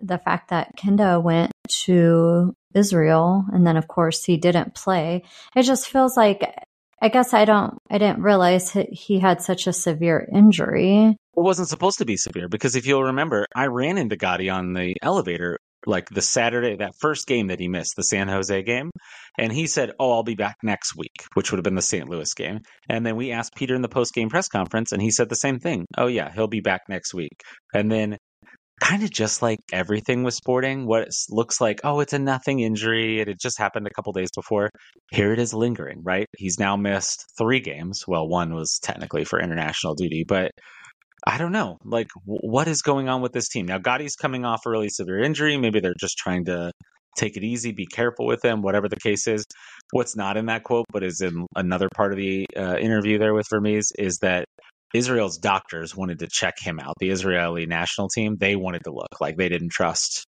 the 0.00 0.18
fact 0.18 0.50
that 0.50 0.76
Kinda 0.76 1.18
went 1.18 1.50
to 1.84 2.54
Israel 2.74 3.44
and 3.52 3.66
then, 3.66 3.76
of 3.76 3.88
course, 3.88 4.24
he 4.24 4.36
didn't 4.36 4.74
play. 4.74 5.24
It 5.56 5.62
just 5.62 5.88
feels 5.88 6.16
like 6.16 6.54
I 7.00 7.08
guess 7.08 7.32
I 7.32 7.44
don't, 7.44 7.78
I 7.90 7.98
didn't 7.98 8.22
realize 8.22 8.76
he 8.90 9.20
had 9.20 9.40
such 9.40 9.66
a 9.66 9.72
severe 9.72 10.28
injury. 10.32 11.16
It 11.36 11.40
wasn't 11.40 11.68
supposed 11.68 11.98
to 11.98 12.04
be 12.04 12.16
severe 12.16 12.48
because 12.48 12.74
if 12.74 12.86
you'll 12.86 13.04
remember, 13.04 13.46
I 13.54 13.66
ran 13.66 13.98
into 13.98 14.16
Gadi 14.16 14.50
on 14.50 14.72
the 14.72 14.96
elevator 15.02 15.58
like 15.86 16.08
the 16.10 16.22
Saturday, 16.22 16.76
that 16.76 16.94
first 16.98 17.26
game 17.26 17.48
that 17.48 17.60
he 17.60 17.68
missed, 17.68 17.94
the 17.96 18.02
San 18.02 18.28
Jose 18.28 18.62
game. 18.62 18.90
And 19.38 19.52
he 19.52 19.66
said, 19.66 19.92
Oh, 19.98 20.12
I'll 20.12 20.22
be 20.22 20.34
back 20.34 20.56
next 20.62 20.96
week, 20.96 21.24
which 21.34 21.50
would 21.50 21.58
have 21.58 21.64
been 21.64 21.74
the 21.74 21.82
St. 21.82 22.08
Louis 22.08 22.32
game. 22.34 22.60
And 22.88 23.06
then 23.06 23.16
we 23.16 23.32
asked 23.32 23.54
Peter 23.54 23.74
in 23.74 23.82
the 23.82 23.88
post 23.88 24.14
game 24.14 24.28
press 24.28 24.48
conference, 24.48 24.92
and 24.92 25.00
he 25.00 25.10
said 25.10 25.28
the 25.28 25.36
same 25.36 25.58
thing. 25.58 25.86
Oh, 25.96 26.06
yeah, 26.06 26.32
he'll 26.32 26.48
be 26.48 26.60
back 26.60 26.82
next 26.88 27.14
week. 27.14 27.42
And 27.72 27.90
then 27.90 28.18
kind 28.80 29.02
of 29.02 29.10
just 29.10 29.42
like 29.42 29.58
everything 29.72 30.22
with 30.22 30.34
sporting, 30.34 30.86
what 30.86 31.08
looks 31.30 31.60
like, 31.60 31.80
oh, 31.84 32.00
it's 32.00 32.12
a 32.12 32.18
nothing 32.18 32.60
injury. 32.60 33.20
It 33.20 33.28
had 33.28 33.38
just 33.40 33.58
happened 33.58 33.86
a 33.86 33.90
couple 33.90 34.12
days 34.12 34.30
before. 34.34 34.70
Here 35.10 35.32
it 35.32 35.38
is 35.38 35.54
lingering, 35.54 36.02
right? 36.02 36.26
He's 36.36 36.58
now 36.58 36.76
missed 36.76 37.24
three 37.38 37.60
games. 37.60 38.04
Well, 38.06 38.28
one 38.28 38.54
was 38.54 38.78
technically 38.82 39.24
for 39.24 39.40
international 39.40 39.94
duty, 39.94 40.24
but 40.26 40.50
I 41.26 41.38
don't 41.38 41.52
know. 41.52 41.78
Like, 41.84 42.08
w- 42.26 42.40
what 42.42 42.68
is 42.68 42.82
going 42.82 43.08
on 43.08 43.22
with 43.22 43.32
this 43.32 43.48
team? 43.48 43.66
Now, 43.66 43.78
Gadi's 43.78 44.16
coming 44.16 44.44
off 44.44 44.66
a 44.66 44.70
really 44.70 44.88
severe 44.88 45.20
injury. 45.22 45.56
Maybe 45.56 45.80
they're 45.80 45.94
just 45.98 46.16
trying 46.16 46.44
to 46.46 46.72
take 47.16 47.36
it 47.36 47.42
easy, 47.44 47.72
be 47.72 47.86
careful 47.86 48.26
with 48.26 48.44
him, 48.44 48.62
whatever 48.62 48.88
the 48.88 48.96
case 48.96 49.26
is. 49.26 49.44
What's 49.90 50.16
not 50.16 50.36
in 50.36 50.46
that 50.46 50.62
quote, 50.62 50.86
but 50.92 51.02
is 51.02 51.20
in 51.20 51.46
another 51.56 51.88
part 51.94 52.12
of 52.12 52.18
the 52.18 52.46
uh, 52.56 52.76
interview 52.76 53.18
there 53.18 53.34
with 53.34 53.46
Vermes, 53.50 53.90
is 53.98 54.18
that 54.18 54.44
Israel's 54.94 55.38
doctors 55.38 55.94
wanted 55.96 56.20
to 56.20 56.28
check 56.30 56.54
him 56.58 56.78
out. 56.80 56.94
The 56.98 57.10
Israeli 57.10 57.66
national 57.66 58.08
team, 58.08 58.36
they 58.38 58.56
wanted 58.56 58.84
to 58.84 58.92
look 58.92 59.20
like 59.20 59.36
they 59.36 59.48
didn't 59.48 59.70
trust 59.70 60.26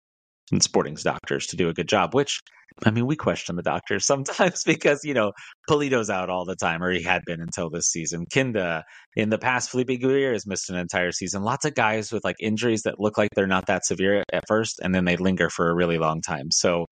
Sporting's 0.61 1.03
doctors 1.03 1.49
to 1.49 1.57
do 1.57 1.69
a 1.69 1.75
good 1.75 1.89
job, 1.89 2.15
which 2.15 2.41
I 2.85 2.91
mean, 2.91 3.07
we 3.07 3.17
question 3.17 3.57
the 3.57 3.63
doctors 3.63 4.07
sometimes 4.07 4.65
because, 4.65 5.05
you 5.05 5.15
know, 5.15 5.33
Pulido's 5.69 6.11
out 6.11 6.31
all 6.31 6.45
the 6.45 6.57
time, 6.57 6.83
or 6.83 6.91
he 6.91 7.03
had 7.03 7.23
been 7.25 7.41
until 7.41 7.71
this 7.71 7.87
season. 7.87 8.27
Kinda, 8.31 8.85
in 9.15 9.31
the 9.31 9.39
past, 9.39 9.71
Felipe 9.71 10.01
Gutierrez 10.01 10.47
missed 10.47 10.71
an 10.71 10.77
entire 10.77 11.13
season. 11.13 11.43
Lots 11.43 11.65
of 11.65 11.75
guys 11.75 12.13
with 12.13 12.25
like 12.25 12.37
injuries 12.41 12.83
that 12.83 12.99
look 12.99 13.17
like 13.17 13.31
they're 13.35 13.47
not 13.47 13.67
that 13.67 13.85
severe 13.85 14.25
at 14.33 14.45
first, 14.49 14.81
and 14.83 14.95
then 14.95 15.05
they 15.05 15.17
linger 15.17 15.51
for 15.51 15.71
a 15.71 15.75
really 15.75 15.99
long 15.99 16.21
time. 16.21 16.51
So 16.51 16.87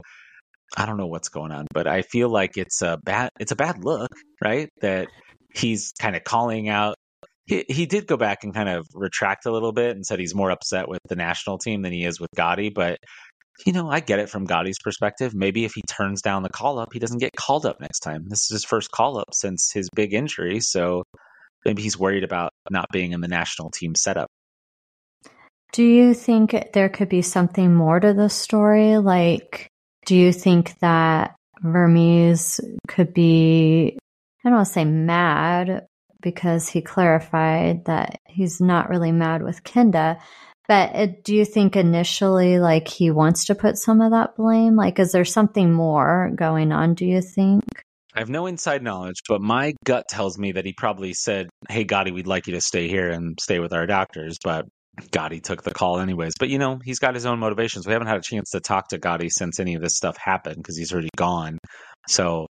I 0.76 0.86
don't 0.86 0.96
know 0.96 1.06
what's 1.06 1.28
going 1.28 1.52
on, 1.52 1.66
but 1.74 1.86
I 1.86 2.02
feel 2.02 2.30
like 2.30 2.56
it's 2.56 2.82
a 2.82 2.98
bad 3.02 3.30
it's 3.38 3.52
a 3.52 3.56
bad 3.56 3.84
look, 3.84 4.10
right? 4.42 4.68
That 4.80 5.08
he's 5.54 5.92
kind 6.00 6.16
of 6.16 6.24
calling 6.24 6.68
out 6.68 6.94
he, 7.46 7.64
he 7.68 7.86
did 7.86 8.06
go 8.06 8.16
back 8.16 8.44
and 8.44 8.54
kind 8.54 8.68
of 8.68 8.86
retract 8.94 9.46
a 9.46 9.52
little 9.52 9.72
bit 9.72 9.96
and 9.96 10.06
said 10.06 10.18
he's 10.18 10.34
more 10.34 10.50
upset 10.50 10.88
with 10.88 11.00
the 11.08 11.16
national 11.16 11.58
team 11.58 11.82
than 11.82 11.92
he 11.92 12.04
is 12.04 12.20
with 12.20 12.30
Gadi. 12.36 12.70
But, 12.70 12.98
you 13.66 13.72
know, 13.72 13.90
I 13.90 14.00
get 14.00 14.18
it 14.18 14.30
from 14.30 14.46
Gadi's 14.46 14.78
perspective. 14.82 15.34
Maybe 15.34 15.64
if 15.64 15.72
he 15.74 15.82
turns 15.82 16.22
down 16.22 16.42
the 16.42 16.48
call 16.48 16.78
up, 16.78 16.92
he 16.92 16.98
doesn't 16.98 17.18
get 17.18 17.36
called 17.36 17.66
up 17.66 17.80
next 17.80 18.00
time. 18.00 18.26
This 18.28 18.42
is 18.42 18.50
his 18.50 18.64
first 18.64 18.90
call 18.90 19.18
up 19.18 19.32
since 19.32 19.72
his 19.72 19.88
big 19.94 20.14
injury. 20.14 20.60
So 20.60 21.02
maybe 21.64 21.82
he's 21.82 21.98
worried 21.98 22.24
about 22.24 22.50
not 22.70 22.86
being 22.92 23.12
in 23.12 23.20
the 23.20 23.28
national 23.28 23.70
team 23.70 23.94
setup. 23.94 24.28
Do 25.72 25.82
you 25.82 26.12
think 26.12 26.54
there 26.74 26.90
could 26.90 27.08
be 27.08 27.22
something 27.22 27.74
more 27.74 27.98
to 27.98 28.12
the 28.12 28.28
story? 28.28 28.98
Like, 28.98 29.68
do 30.04 30.14
you 30.14 30.32
think 30.32 30.78
that 30.80 31.34
Vermes 31.62 32.60
could 32.88 33.14
be, 33.14 33.96
I 34.44 34.48
don't 34.48 34.56
want 34.56 34.66
to 34.66 34.72
say 34.72 34.84
mad, 34.84 35.86
because 36.22 36.68
he 36.68 36.80
clarified 36.80 37.84
that 37.84 38.20
he's 38.26 38.60
not 38.60 38.88
really 38.88 39.12
mad 39.12 39.42
with 39.42 39.64
Kinda. 39.64 40.18
But 40.68 40.94
uh, 40.94 41.06
do 41.24 41.34
you 41.34 41.44
think 41.44 41.76
initially, 41.76 42.58
like, 42.58 42.88
he 42.88 43.10
wants 43.10 43.46
to 43.46 43.54
put 43.54 43.76
some 43.76 44.00
of 44.00 44.12
that 44.12 44.36
blame? 44.36 44.76
Like, 44.76 44.98
is 44.98 45.12
there 45.12 45.24
something 45.24 45.72
more 45.72 46.30
going 46.34 46.72
on, 46.72 46.94
do 46.94 47.04
you 47.04 47.20
think? 47.20 47.64
I 48.14 48.20
have 48.20 48.28
no 48.28 48.46
inside 48.46 48.82
knowledge, 48.82 49.22
but 49.28 49.40
my 49.40 49.74
gut 49.84 50.06
tells 50.08 50.38
me 50.38 50.52
that 50.52 50.66
he 50.66 50.72
probably 50.72 51.14
said, 51.14 51.48
Hey, 51.68 51.84
Gadi, 51.84 52.10
we'd 52.10 52.26
like 52.26 52.46
you 52.46 52.54
to 52.54 52.60
stay 52.60 52.86
here 52.86 53.10
and 53.10 53.38
stay 53.40 53.58
with 53.58 53.72
our 53.72 53.86
doctors. 53.86 54.36
But 54.42 54.66
Gadi 55.10 55.40
took 55.40 55.62
the 55.62 55.72
call 55.72 55.98
anyways. 55.98 56.34
But, 56.38 56.50
you 56.50 56.58
know, 56.58 56.78
he's 56.84 56.98
got 56.98 57.14
his 57.14 57.24
own 57.24 57.38
motivations. 57.38 57.86
We 57.86 57.94
haven't 57.94 58.08
had 58.08 58.18
a 58.18 58.22
chance 58.22 58.50
to 58.50 58.60
talk 58.60 58.88
to 58.88 58.98
Gadi 58.98 59.30
since 59.30 59.58
any 59.58 59.74
of 59.74 59.82
this 59.82 59.96
stuff 59.96 60.16
happened 60.18 60.56
because 60.56 60.76
he's 60.76 60.92
already 60.92 61.08
gone. 61.16 61.58
So 62.08 62.46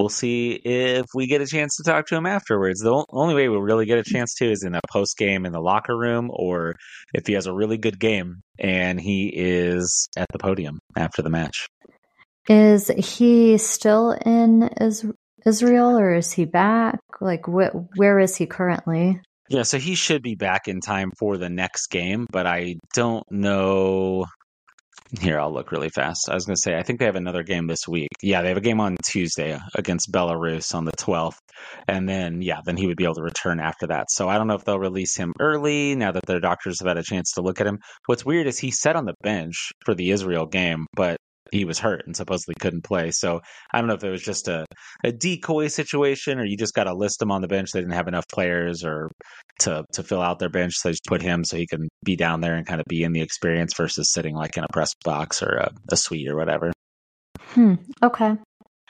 we'll 0.00 0.08
see 0.08 0.52
if 0.52 1.06
we 1.14 1.26
get 1.26 1.42
a 1.42 1.46
chance 1.46 1.76
to 1.76 1.82
talk 1.82 2.06
to 2.06 2.16
him 2.16 2.24
afterwards. 2.24 2.80
The 2.80 3.04
only 3.10 3.34
way 3.34 3.48
we'll 3.48 3.60
really 3.60 3.84
get 3.84 3.98
a 3.98 4.02
chance 4.02 4.34
to 4.36 4.50
is 4.50 4.64
in 4.64 4.74
a 4.74 4.80
post 4.90 5.18
game 5.18 5.44
in 5.44 5.52
the 5.52 5.60
locker 5.60 5.96
room, 5.96 6.30
or 6.32 6.74
if 7.12 7.26
he 7.26 7.34
has 7.34 7.46
a 7.46 7.52
really 7.52 7.76
good 7.76 8.00
game 8.00 8.42
and 8.58 8.98
he 8.98 9.30
is 9.34 10.08
at 10.16 10.26
the 10.32 10.38
podium 10.38 10.78
after 10.96 11.20
the 11.22 11.30
match. 11.30 11.66
Is 12.48 12.88
he 12.88 13.58
still 13.58 14.12
in 14.12 14.70
Israel, 15.44 15.98
or 15.98 16.14
is 16.14 16.32
he 16.32 16.46
back? 16.46 16.98
Like, 17.20 17.44
wh- 17.44 17.74
where 17.96 18.18
is 18.18 18.36
he 18.36 18.46
currently? 18.46 19.20
Yeah, 19.50 19.64
so 19.64 19.78
he 19.78 19.94
should 19.94 20.22
be 20.22 20.36
back 20.36 20.66
in 20.66 20.80
time 20.80 21.10
for 21.18 21.36
the 21.36 21.50
next 21.50 21.88
game, 21.88 22.26
but 22.30 22.46
I 22.46 22.76
don't 22.94 23.24
know 23.30 24.24
here, 25.20 25.40
I'll 25.40 25.52
look 25.52 25.72
really 25.72 25.88
fast. 25.88 26.28
I 26.28 26.34
was 26.34 26.44
going 26.46 26.56
to 26.56 26.60
say, 26.60 26.76
I 26.76 26.82
think 26.82 26.98
they 26.98 27.04
have 27.06 27.16
another 27.16 27.42
game 27.42 27.66
this 27.66 27.88
week. 27.88 28.08
Yeah, 28.22 28.42
they 28.42 28.48
have 28.48 28.56
a 28.56 28.62
game 28.62 28.80
on 28.80 28.96
Tuesday 29.04 29.58
against 29.74 30.12
Belarus 30.12 30.74
on 30.74 30.84
the 30.84 30.92
12th. 30.92 31.38
And 31.88 32.08
then, 32.08 32.42
yeah, 32.42 32.60
then 32.64 32.76
he 32.76 32.86
would 32.86 32.96
be 32.96 33.04
able 33.04 33.16
to 33.16 33.22
return 33.22 33.60
after 33.60 33.86
that. 33.88 34.10
So 34.10 34.28
I 34.28 34.38
don't 34.38 34.46
know 34.46 34.54
if 34.54 34.64
they'll 34.64 34.78
release 34.78 35.16
him 35.16 35.32
early 35.40 35.94
now 35.94 36.12
that 36.12 36.26
their 36.26 36.40
doctors 36.40 36.80
have 36.80 36.88
had 36.88 36.98
a 36.98 37.02
chance 37.02 37.32
to 37.32 37.42
look 37.42 37.60
at 37.60 37.66
him. 37.66 37.78
What's 38.06 38.24
weird 38.24 38.46
is 38.46 38.58
he 38.58 38.70
sat 38.70 38.96
on 38.96 39.04
the 39.04 39.14
bench 39.22 39.70
for 39.84 39.94
the 39.94 40.10
Israel 40.10 40.46
game, 40.46 40.86
but 40.94 41.16
he 41.52 41.64
was 41.64 41.78
hurt 41.78 42.06
and 42.06 42.16
supposedly 42.16 42.54
couldn't 42.60 42.84
play. 42.84 43.10
So 43.10 43.40
I 43.72 43.78
don't 43.78 43.88
know 43.88 43.94
if 43.94 44.04
it 44.04 44.10
was 44.10 44.22
just 44.22 44.48
a, 44.48 44.66
a 45.04 45.12
decoy 45.12 45.68
situation 45.68 46.38
or 46.38 46.44
you 46.44 46.56
just 46.56 46.74
got 46.74 46.84
to 46.84 46.94
list 46.94 47.20
him 47.20 47.30
on 47.30 47.42
the 47.42 47.48
bench. 47.48 47.72
They 47.72 47.80
didn't 47.80 47.94
have 47.94 48.08
enough 48.08 48.26
players 48.32 48.84
or 48.84 49.10
to 49.60 49.84
to 49.92 50.02
fill 50.02 50.22
out 50.22 50.38
their 50.38 50.48
bench, 50.48 50.74
so 50.74 50.88
they 50.88 50.92
just 50.92 51.04
put 51.06 51.22
him 51.22 51.44
so 51.44 51.56
he 51.56 51.66
can 51.66 51.88
be 52.04 52.16
down 52.16 52.40
there 52.40 52.54
and 52.54 52.66
kind 52.66 52.80
of 52.80 52.86
be 52.86 53.02
in 53.02 53.12
the 53.12 53.20
experience 53.20 53.74
versus 53.76 54.12
sitting 54.12 54.34
like 54.34 54.56
in 54.56 54.64
a 54.64 54.72
press 54.72 54.94
box 55.04 55.42
or 55.42 55.56
a, 55.56 55.70
a 55.90 55.96
suite 55.96 56.28
or 56.28 56.36
whatever. 56.36 56.72
Hmm. 57.38 57.74
Okay. 58.02 58.36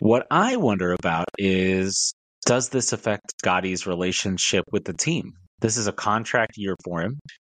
What 0.01 0.27
I 0.31 0.57
wonder 0.57 0.94
about 0.99 1.27
is 1.38 2.14
does 2.46 2.70
this 2.70 2.92
affect 2.92 3.35
Gadi's 3.44 3.87
relationship 3.87 4.64
with 4.73 4.85
the 4.85 4.94
team? 4.94 5.33
This 5.61 5.77
is 5.77 5.87
a 5.87 5.92
contract 5.92 6.53
year 6.57 6.75
for 6.85 7.03
him. 7.03 7.18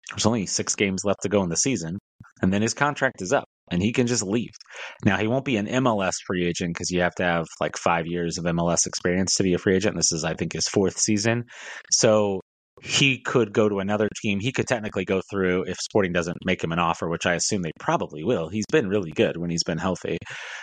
There's 0.09 0.25
only 0.25 0.45
six 0.47 0.75
games 0.75 1.05
left 1.05 1.21
to 1.21 1.29
go 1.29 1.43
in 1.43 1.49
the 1.49 1.55
season, 1.55 1.97
and 2.41 2.51
then 2.51 2.61
his 2.61 2.73
contract 2.73 3.21
is 3.21 3.31
up 3.31 3.45
and 3.71 3.81
he 3.81 3.93
can 3.93 4.07
just 4.07 4.23
leave. 4.23 4.51
Now, 5.05 5.17
he 5.17 5.27
won't 5.27 5.45
be 5.45 5.57
an 5.57 5.67
MLS 5.67 6.15
free 6.25 6.45
agent 6.45 6.73
because 6.73 6.91
you 6.91 7.01
have 7.01 7.15
to 7.15 7.23
have 7.23 7.47
like 7.59 7.77
five 7.77 8.05
years 8.05 8.37
of 8.37 8.45
MLS 8.45 8.85
experience 8.85 9.35
to 9.35 9.43
be 9.43 9.53
a 9.53 9.57
free 9.57 9.75
agent. 9.75 9.95
This 9.95 10.11
is, 10.11 10.23
I 10.23 10.33
think, 10.33 10.53
his 10.53 10.67
fourth 10.67 10.97
season. 10.99 11.45
So 11.91 12.41
he 12.81 13.19
could 13.19 13.53
go 13.53 13.69
to 13.69 13.79
another 13.79 14.09
team. 14.21 14.39
He 14.39 14.51
could 14.51 14.67
technically 14.67 15.05
go 15.05 15.21
through 15.29 15.63
if 15.63 15.77
Sporting 15.79 16.13
doesn't 16.13 16.37
make 16.43 16.63
him 16.63 16.71
an 16.71 16.79
offer, 16.79 17.07
which 17.07 17.27
I 17.27 17.35
assume 17.35 17.61
they 17.61 17.71
probably 17.79 18.23
will. 18.23 18.49
He's 18.49 18.65
been 18.71 18.89
really 18.89 19.11
good 19.11 19.37
when 19.37 19.51
he's 19.51 19.63
been 19.63 19.77
healthy. 19.77 20.17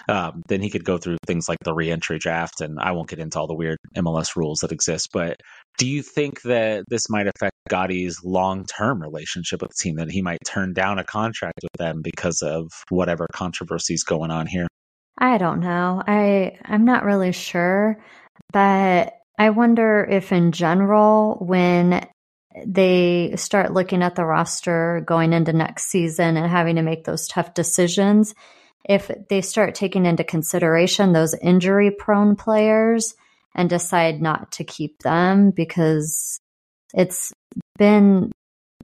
Um, 0.09 0.43
then 0.49 0.61
he 0.61 0.69
could 0.69 0.85
go 0.85 0.99
through 0.99 1.19
things 1.27 1.49
like 1.49 1.59
the 1.65 1.75
reentry 1.75 2.19
draft, 2.19 2.61
and 2.61 2.79
I 2.81 2.91
won't 2.91 3.09
get 3.09 3.21
into 3.21 3.39
all 3.39 3.47
the 3.47 3.55
weird 3.55 3.79
MLS 3.97 4.35
rules 4.35 4.59
that 4.59 4.73
exist. 4.73 5.11
But 5.13 5.37
do 5.79 5.87
you 5.87 6.03
think 6.03 6.43
that 6.43 6.85
this 6.89 7.09
might 7.09 7.29
affect 7.29 7.55
Gadi's 7.71 8.19
long 8.25 8.67
term 8.67 9.01
relationship 9.01 9.63
with 9.63 9.71
the 9.71 9.83
team? 9.83 9.95
That 9.97 10.11
he 10.11 10.21
might 10.21 10.41
turn 10.45 10.73
down 10.73 10.99
a 10.99 11.05
contract 11.05 11.61
with 11.63 11.79
them 11.79 12.03
because 12.03 12.43
of 12.43 12.69
whatever 12.89 13.29
controversies 13.33 14.03
going 14.03 14.33
on 14.33 14.47
here? 14.49 14.67
I 15.19 15.39
don't 15.39 15.61
know. 15.61 16.03
I 16.07 16.59
I'm 16.65 16.85
not 16.85 17.05
really 17.05 17.33
sure, 17.33 17.97
but 18.53 19.15
I 19.39 19.51
wonder 19.51 20.05
if, 20.11 20.33
in 20.33 20.53
general, 20.53 21.37
when 21.41 22.07
they 22.67 23.35
start 23.37 23.73
looking 23.73 24.03
at 24.03 24.17
the 24.17 24.25
roster 24.25 25.03
going 25.07 25.33
into 25.33 25.53
next 25.53 25.85
season 25.87 26.37
and 26.37 26.51
having 26.51 26.77
to 26.77 26.83
make 26.83 27.05
those 27.05 27.29
tough 27.29 27.55
decisions, 27.55 28.35
if 28.85 29.11
they 29.29 29.41
start 29.41 29.75
taking 29.75 30.07
into 30.07 30.25
consideration 30.25 31.13
those 31.13 31.35
injury 31.35 31.91
prone 31.91 32.35
players 32.35 33.15
and 33.55 33.71
decide 33.71 34.21
not 34.21 34.53
to 34.53 34.65
keep 34.65 34.99
them 35.01 35.53
because 35.53 36.41
it's 36.95 37.33
been 37.79 38.33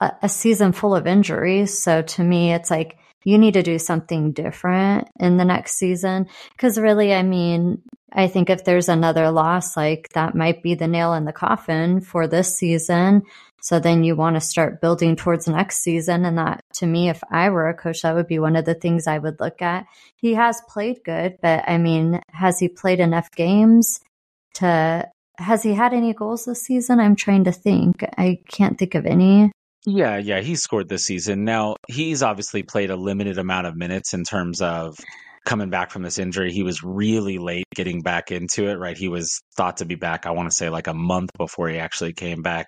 a, 0.01 0.13
a 0.23 0.29
season 0.29 0.73
full 0.73 0.95
of 0.95 1.07
injuries. 1.07 1.83
So 1.83 2.03
to 2.03 2.23
me, 2.23 2.53
it's 2.53 2.71
like, 2.71 2.97
you 3.25 3.39
need 3.39 3.55
to 3.55 3.63
do 3.63 3.79
something 3.79 4.33
different 4.33 5.09
in 5.19 5.37
the 5.39 5.45
next 5.45 5.77
season. 5.77 6.29
Because 6.53 6.79
really, 6.79 7.15
I 7.15 7.23
mean, 7.23 7.83
I 8.13 8.29
think 8.29 8.49
if 8.49 8.65
there's 8.65 8.89
another 8.89 9.31
loss, 9.31 9.77
like 9.77 10.11
that 10.11 10.35
might 10.35 10.63
be 10.63 10.75
the 10.75 10.87
nail 10.87 11.15
in 11.15 11.25
the 11.25 11.33
coffin 11.33 12.01
for 12.01 12.29
this 12.29 12.57
season. 12.57 13.23
So 13.61 13.81
then 13.81 14.05
you 14.05 14.15
want 14.15 14.37
to 14.37 14.41
start 14.41 14.83
building 14.83 15.17
towards 15.17 15.49
next 15.49 15.79
season. 15.79 16.25
And 16.27 16.37
that 16.37 16.61
to 16.75 16.87
me, 16.87 17.09
if 17.09 17.23
I 17.31 17.49
were 17.49 17.69
a 17.69 17.75
coach, 17.75 18.03
that 18.03 18.15
would 18.15 18.29
be 18.29 18.39
one 18.39 18.57
of 18.57 18.67
the 18.67 18.75
things 18.75 19.07
I 19.07 19.19
would 19.19 19.41
look 19.41 19.63
at. 19.63 19.87
He 20.17 20.35
has 20.35 20.61
played 20.69 21.03
good, 21.03 21.39
but 21.41 21.65
I 21.67 21.79
mean, 21.79 22.21
has 22.29 22.59
he 22.59 22.69
played 22.69 23.01
enough 23.01 23.31
games 23.31 24.01
to, 24.57 25.09
has 25.39 25.63
he 25.63 25.73
had 25.73 25.95
any 25.95 26.13
goals 26.13 26.45
this 26.45 26.63
season? 26.63 27.01
I'm 27.01 27.17
trying 27.17 27.45
to 27.45 27.53
think. 27.53 28.05
I 28.19 28.41
can't 28.49 28.79
think 28.79 28.95
of 28.95 29.07
any. 29.07 29.51
Yeah, 29.87 30.17
yeah, 30.17 30.41
he 30.41 30.57
scored 30.57 30.89
this 30.89 31.05
season. 31.05 31.45
Now, 31.45 31.77
he's 31.89 32.23
obviously 32.23 32.63
played 32.63 32.91
a 32.91 32.97
limited 32.97 33.39
amount 33.39 33.67
of 33.67 33.77
minutes 33.77 34.15
in 34.15 34.25
terms 34.25 34.63
of 34.63 34.97
coming 35.45 35.69
back 35.69 35.91
from 35.91 36.03
this 36.03 36.19
injury. 36.19 36.53
He 36.53 36.63
was 36.63 36.83
really 36.83 37.37
late 37.39 37.67
getting 37.75 38.01
back 38.01 38.33
into 38.33 38.69
it, 38.69 38.75
right? 38.75 38.97
He 38.97 39.09
was 39.09 39.43
thought 39.57 39.79
to 39.79 39.85
be 39.85 39.95
back, 39.95 40.25
I 40.25 40.31
want 40.31 40.51
to 40.51 40.57
say 40.57 40.71
like 40.71 40.87
a 40.87 40.95
month 40.95 41.31
before 41.37 41.69
he 41.69 41.79
actually 41.79 42.15
came 42.15 42.41
back. 42.41 42.67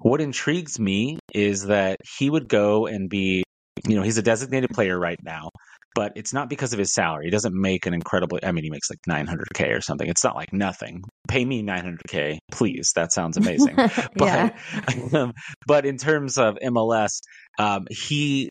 What 0.00 0.20
intrigues 0.20 0.78
me 0.78 1.18
is 1.32 1.66
that 1.66 1.96
he 2.18 2.28
would 2.28 2.48
go 2.48 2.86
and 2.86 3.08
be, 3.08 3.44
you 3.88 3.96
know, 3.96 4.02
he's 4.02 4.18
a 4.18 4.22
designated 4.22 4.70
player 4.70 4.98
right 4.98 5.18
now 5.22 5.48
but 5.94 6.12
it's 6.16 6.32
not 6.32 6.48
because 6.48 6.72
of 6.72 6.78
his 6.78 6.92
salary. 6.92 7.26
He 7.26 7.30
doesn't 7.30 7.54
make 7.54 7.86
an 7.86 7.94
incredible. 7.94 8.38
I 8.42 8.52
mean, 8.52 8.64
he 8.64 8.70
makes 8.70 8.88
like 8.90 9.00
900k 9.08 9.76
or 9.76 9.80
something. 9.80 10.08
It's 10.08 10.24
not 10.24 10.36
like 10.36 10.52
nothing. 10.52 11.02
Pay 11.28 11.44
me 11.44 11.62
900k, 11.62 12.38
please. 12.50 12.92
That 12.94 13.12
sounds 13.12 13.36
amazing. 13.36 13.76
but 14.16 14.54
um, 15.14 15.32
but 15.66 15.86
in 15.86 15.96
terms 15.98 16.38
of 16.38 16.56
MLS, 16.62 17.20
um, 17.58 17.86
he 17.90 18.50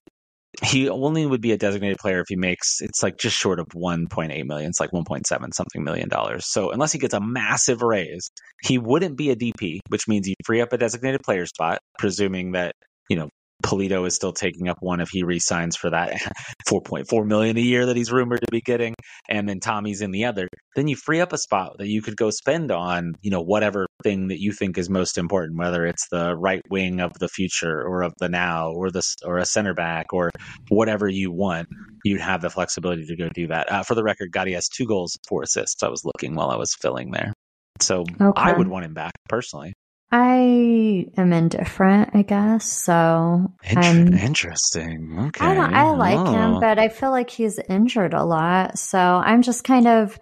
he 0.61 0.89
only 0.89 1.25
would 1.25 1.41
be 1.41 1.53
a 1.53 1.57
designated 1.57 1.97
player 1.97 2.19
if 2.19 2.25
he 2.27 2.35
makes 2.35 2.81
it's 2.81 3.01
like 3.01 3.17
just 3.17 3.37
short 3.37 3.57
of 3.57 3.67
1.8 3.67 4.45
million 4.45 4.69
it's 4.69 4.81
like 4.81 4.91
1.7 4.91 5.53
something 5.53 5.83
million 5.83 6.09
dollars 6.09 6.45
so 6.45 6.71
unless 6.71 6.91
he 6.91 6.99
gets 6.99 7.13
a 7.13 7.21
massive 7.21 7.81
raise 7.81 8.31
he 8.61 8.77
wouldn't 8.77 9.17
be 9.17 9.29
a 9.29 9.35
dp 9.35 9.79
which 9.87 10.09
means 10.09 10.27
you 10.27 10.35
free 10.45 10.59
up 10.59 10.73
a 10.73 10.77
designated 10.77 11.21
player 11.23 11.45
spot 11.45 11.79
presuming 11.97 12.51
that 12.51 12.75
you 13.09 13.15
know 13.15 13.29
Pulido 13.61 14.05
is 14.07 14.15
still 14.15 14.33
taking 14.33 14.67
up 14.67 14.77
one 14.79 14.99
if 15.01 15.09
he 15.09 15.23
resigns 15.23 15.75
for 15.75 15.89
that 15.89 16.13
4.4 16.67 17.25
million 17.25 17.57
a 17.57 17.61
year 17.61 17.85
that 17.85 17.95
he's 17.95 18.11
rumored 18.11 18.41
to 18.41 18.51
be 18.51 18.61
getting, 18.61 18.95
and 19.29 19.47
then 19.47 19.59
Thommy's 19.59 20.01
in 20.01 20.11
the 20.11 20.25
other. 20.25 20.47
Then 20.75 20.87
you 20.87 20.95
free 20.95 21.21
up 21.21 21.33
a 21.33 21.37
spot 21.37 21.77
that 21.77 21.87
you 21.87 22.01
could 22.01 22.15
go 22.15 22.29
spend 22.29 22.71
on, 22.71 23.13
you 23.21 23.31
know, 23.31 23.41
whatever 23.41 23.87
thing 24.03 24.29
that 24.29 24.39
you 24.39 24.51
think 24.51 24.77
is 24.77 24.89
most 24.89 25.17
important, 25.17 25.59
whether 25.59 25.85
it's 25.85 26.07
the 26.09 26.35
right 26.35 26.61
wing 26.69 26.99
of 26.99 27.13
the 27.19 27.27
future 27.27 27.81
or 27.81 28.01
of 28.03 28.13
the 28.19 28.29
now, 28.29 28.71
or 28.71 28.89
the 28.91 29.01
or 29.25 29.37
a 29.37 29.45
center 29.45 29.73
back 29.73 30.13
or 30.13 30.31
whatever 30.69 31.07
you 31.07 31.31
want. 31.31 31.67
You'd 32.03 32.21
have 32.21 32.41
the 32.41 32.49
flexibility 32.49 33.05
to 33.05 33.15
go 33.15 33.29
do 33.29 33.47
that. 33.47 33.71
Uh, 33.71 33.83
for 33.83 33.95
the 33.95 34.03
record, 34.03 34.31
Gadi 34.31 34.53
has 34.53 34.67
two 34.67 34.85
goals, 34.85 35.17
four 35.27 35.43
assists. 35.43 35.83
I 35.83 35.89
was 35.89 36.03
looking 36.03 36.35
while 36.35 36.49
I 36.49 36.55
was 36.57 36.73
filling 36.81 37.11
there, 37.11 37.33
so 37.79 38.01
okay. 38.01 38.31
I 38.35 38.53
would 38.53 38.67
want 38.67 38.85
him 38.85 38.93
back 38.93 39.13
personally. 39.29 39.73
I 40.11 41.07
am 41.15 41.31
indifferent, 41.31 42.11
I 42.13 42.23
guess. 42.23 42.69
So 42.69 43.51
Inter- 43.63 44.17
interesting. 44.17 45.17
Okay. 45.27 45.45
I 45.45 45.53
don't. 45.53 45.73
I 45.73 45.89
like 45.91 46.19
oh. 46.19 46.31
him, 46.31 46.59
but 46.59 46.77
I 46.79 46.89
feel 46.89 47.11
like 47.11 47.29
he's 47.29 47.59
injured 47.69 48.13
a 48.13 48.25
lot. 48.25 48.77
So 48.77 48.99
I'm 48.99 49.41
just 49.41 49.63
kind 49.63 49.87
of 49.87 50.19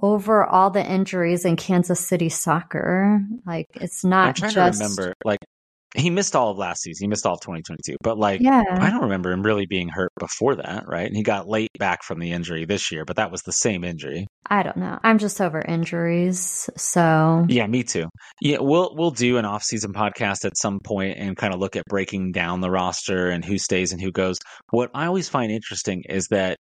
over 0.00 0.44
all 0.44 0.70
the 0.70 0.84
injuries 0.84 1.44
in 1.44 1.56
Kansas 1.56 2.00
City 2.00 2.28
soccer. 2.28 3.20
Like 3.44 3.68
it's 3.74 4.04
not 4.04 4.28
I'm 4.28 4.34
trying 4.34 4.52
just. 4.52 4.78
To 4.78 4.84
remember, 4.84 5.14
like 5.24 5.40
he 5.94 6.10
missed 6.10 6.34
all 6.34 6.50
of 6.50 6.58
last 6.58 6.82
season. 6.82 7.04
He 7.04 7.08
missed 7.08 7.26
all 7.26 7.34
of 7.34 7.40
2022. 7.40 7.96
But 8.02 8.18
like, 8.18 8.40
yeah. 8.40 8.62
I 8.70 8.90
don't 8.90 9.02
remember 9.02 9.30
him 9.30 9.42
really 9.42 9.66
being 9.66 9.88
hurt 9.88 10.10
before 10.18 10.56
that, 10.56 10.84
right? 10.86 11.06
And 11.06 11.16
he 11.16 11.22
got 11.22 11.48
late 11.48 11.70
back 11.78 12.02
from 12.02 12.18
the 12.18 12.32
injury 12.32 12.64
this 12.64 12.90
year, 12.90 13.04
but 13.04 13.16
that 13.16 13.30
was 13.30 13.42
the 13.42 13.52
same 13.52 13.84
injury. 13.84 14.26
I 14.46 14.62
don't 14.62 14.76
know. 14.76 14.98
I'm 15.02 15.18
just 15.18 15.40
over 15.40 15.60
injuries, 15.60 16.68
so 16.76 17.46
yeah, 17.48 17.66
me 17.66 17.84
too. 17.84 18.08
Yeah, 18.40 18.58
we'll 18.60 18.94
we'll 18.96 19.12
do 19.12 19.38
an 19.38 19.44
off-season 19.44 19.92
podcast 19.92 20.44
at 20.44 20.58
some 20.58 20.80
point 20.84 21.16
and 21.16 21.36
kind 21.36 21.54
of 21.54 21.60
look 21.60 21.76
at 21.76 21.84
breaking 21.88 22.32
down 22.32 22.60
the 22.60 22.70
roster 22.70 23.28
and 23.28 23.44
who 23.44 23.56
stays 23.56 23.92
and 23.92 24.00
who 24.00 24.10
goes. 24.10 24.38
What 24.70 24.90
I 24.94 25.06
always 25.06 25.28
find 25.28 25.52
interesting 25.52 26.02
is 26.08 26.26
that 26.30 26.58